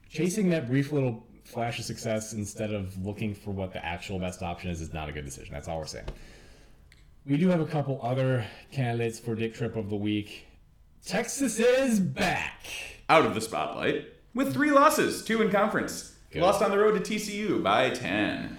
chasing 0.10 0.49
that 0.49 0.68
brief 0.68 0.91
little 0.91 1.24
flash 1.43 1.80
of 1.80 1.86
success 1.86 2.34
instead 2.34 2.74
of 2.74 3.06
looking 3.06 3.34
for 3.34 3.51
what 3.51 3.72
the 3.74 3.86
actual 3.86 4.20
best 4.20 4.41
option 4.41 4.70
is 4.70 4.82
is 4.82 4.93
not 4.93 5.10
a 5.10 5.12
good 5.12 5.26
decision. 5.26 5.53
That's 5.53 5.68
all 5.68 5.80
we're 5.80 5.86
saying. 5.86 6.08
We 7.26 7.38
do 7.38 7.49
have 7.49 7.62
a 7.62 7.66
couple 7.66 7.99
other 8.03 8.45
candidates 8.72 9.20
for 9.20 9.36
Dick 9.36 9.53
Trip 9.53 9.76
of 9.76 9.89
the 9.89 9.95
Week. 9.95 10.47
Texas 11.06 11.60
is 11.60 11.99
back. 11.99 12.66
out 13.10 13.26
of 13.26 13.36
the 13.36 13.41
spotlight 13.41 14.08
with 14.34 14.53
three 14.53 14.72
losses, 14.72 15.24
two 15.24 15.41
in 15.41 15.51
conference. 15.51 16.16
Good. 16.32 16.41
Lost 16.41 16.62
on 16.62 16.72
the 16.72 16.78
road 16.78 17.03
to 17.03 17.14
TCU 17.14 17.62
by 17.64 17.89
10. 17.91 18.58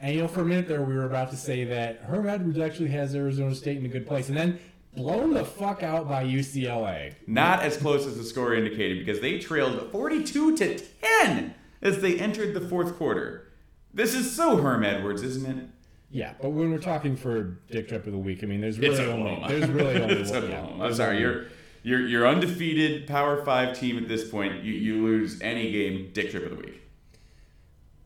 And 0.00 0.14
you 0.14 0.22
know, 0.22 0.28
for 0.28 0.40
a 0.40 0.44
minute 0.44 0.68
there, 0.68 0.82
we 0.82 0.94
were 0.94 1.04
about 1.04 1.30
to 1.30 1.36
say 1.36 1.64
that 1.64 2.02
Herm 2.02 2.28
Edwards 2.28 2.58
actually 2.58 2.90
has 2.90 3.14
Arizona 3.14 3.54
State 3.54 3.76
in 3.78 3.84
a 3.84 3.88
good 3.88 4.06
place, 4.06 4.28
and 4.28 4.36
then 4.36 4.58
blown 4.94 5.34
the 5.34 5.44
fuck 5.44 5.82
out 5.82 6.08
by 6.08 6.24
UCLA. 6.24 7.14
Not 7.26 7.62
as 7.62 7.76
close 7.76 8.06
as 8.06 8.16
the 8.16 8.24
score 8.24 8.54
indicated 8.54 9.04
because 9.04 9.20
they 9.20 9.38
trailed 9.38 9.90
42 9.92 10.56
to 10.56 10.78
10 10.78 11.54
as 11.82 12.00
they 12.00 12.18
entered 12.18 12.54
the 12.54 12.60
fourth 12.60 12.96
quarter. 12.96 13.48
This 13.94 14.14
is 14.14 14.34
so 14.34 14.56
Herm 14.58 14.84
Edwards, 14.84 15.22
isn't 15.22 15.46
it? 15.58 15.66
Yeah, 16.12 16.34
but 16.40 16.50
when 16.50 16.70
we're 16.70 16.78
talking 16.78 17.16
for 17.16 17.58
Dick 17.70 17.88
Trip 17.88 18.04
of 18.06 18.12
the 18.12 18.18
Week, 18.18 18.42
I 18.42 18.46
mean, 18.46 18.60
there's 18.60 18.78
really 18.80 19.04
only 19.06 19.44
there's 19.48 19.70
really 19.70 20.00
only 20.02 20.14
it's 20.16 20.30
one. 20.32 20.50
Yeah, 20.50 20.66
I'm 20.80 20.92
sorry, 20.94 21.20
you're 21.20 21.46
you're 21.84 22.00
you're 22.06 22.26
undefeated 22.26 23.06
Power 23.06 23.44
Five 23.44 23.78
team 23.78 23.96
at 23.96 24.08
this 24.08 24.28
point. 24.28 24.64
You 24.64 24.72
you 24.72 25.04
lose 25.04 25.40
any 25.40 25.70
game, 25.70 26.10
Dick 26.12 26.32
Trip 26.32 26.44
of 26.44 26.50
the 26.50 26.56
week. 26.56 26.82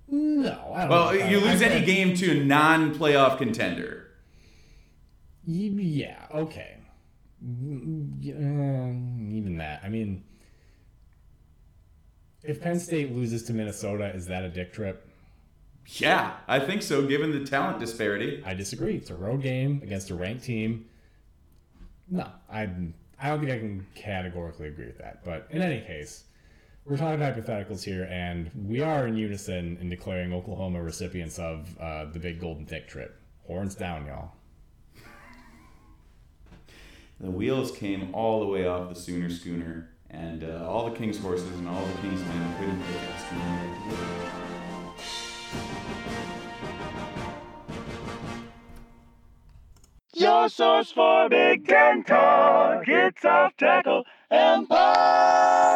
No, 0.09 0.73
I 0.75 0.81
don't 0.83 0.91
Well, 0.91 1.17
you 1.31 1.41
lose 1.41 1.63
I- 1.63 1.67
any 1.67 1.87
game 1.87 2.15
to 2.17 2.31
a 2.41 2.45
non-playoff 2.45 3.39
contender. 3.39 4.09
Yeah, 5.47 6.27
okay. 6.33 6.74
Even 7.45 8.97
that. 9.59 9.81
I 9.85 9.89
mean, 9.89 10.25
if 12.43 12.61
Penn 12.61 12.79
State 12.79 13.15
loses 13.15 13.43
to 13.45 13.53
Minnesota, 13.53 14.15
is 14.15 14.27
that 14.27 14.45
a 14.45 14.49
dick 14.49 14.73
trip? 14.73 15.09
Yeah, 15.87 16.33
I 16.49 16.61
think 16.61 16.83
so, 16.83 17.07
given 17.07 17.33
the 17.33 17.45
talent 17.45 17.79
disparity. 17.79 18.43
I 18.45 18.55
disagree. 18.55 18.97
It's 18.97 19.11
a 19.11 19.15
road 19.15 19.43
game 19.43 19.81
against 19.83 20.11
a 20.11 20.15
ranked 20.15 20.45
team. 20.45 20.87
No, 22.09 22.27
I, 22.51 22.71
I 23.21 23.29
don't 23.29 23.41
think 23.41 23.53
I 23.53 23.59
can 23.59 23.87
categorically 23.95 24.69
agree 24.69 24.87
with 24.87 24.99
that. 24.99 25.25
But 25.25 25.47
in 25.51 25.61
any 25.61 25.83
case, 25.83 26.25
we're 26.87 26.97
talking 26.97 27.21
hypotheticals 27.21 27.83
here, 27.83 28.09
and 28.11 28.51
we 28.67 28.81
are 28.81 29.07
in 29.07 29.17
unison 29.17 29.77
in 29.81 29.91
declaring 29.91 30.33
Oklahoma 30.33 30.83
recipients 30.83 31.39
of 31.39 31.77
uh, 31.79 32.07
the 32.07 32.19
big 32.19 32.41
Golden 32.41 32.65
Dick 32.65 32.89
trip. 32.89 33.21
Horns 33.47 33.75
down, 33.75 34.07
y'all. 34.07 34.33
The 37.25 37.31
wheels 37.31 37.73
came 37.73 38.15
all 38.15 38.41
the 38.41 38.47
way 38.47 38.67
off 38.67 38.91
the 38.91 38.95
Sooner 38.95 39.31
schooner, 39.31 39.89
and 40.11 40.45
uh, 40.45 40.69
all 40.69 40.91
the 40.91 40.95
King's 40.95 41.19
horses 41.19 41.59
and 41.59 41.67
all 41.67 41.83
the 41.83 42.03
King's 42.03 42.21
men 42.21 42.55
couldn't 42.59 42.83
pick 42.83 43.01
us. 43.01 43.23
Your 50.13 50.51
source 50.51 50.93
for 50.93 51.31
Big 51.31 51.67
Ten 51.67 52.05
talk. 52.05 52.87
It's 52.87 53.25
off 53.25 53.57
tackle 53.57 54.05
empire. 54.31 55.75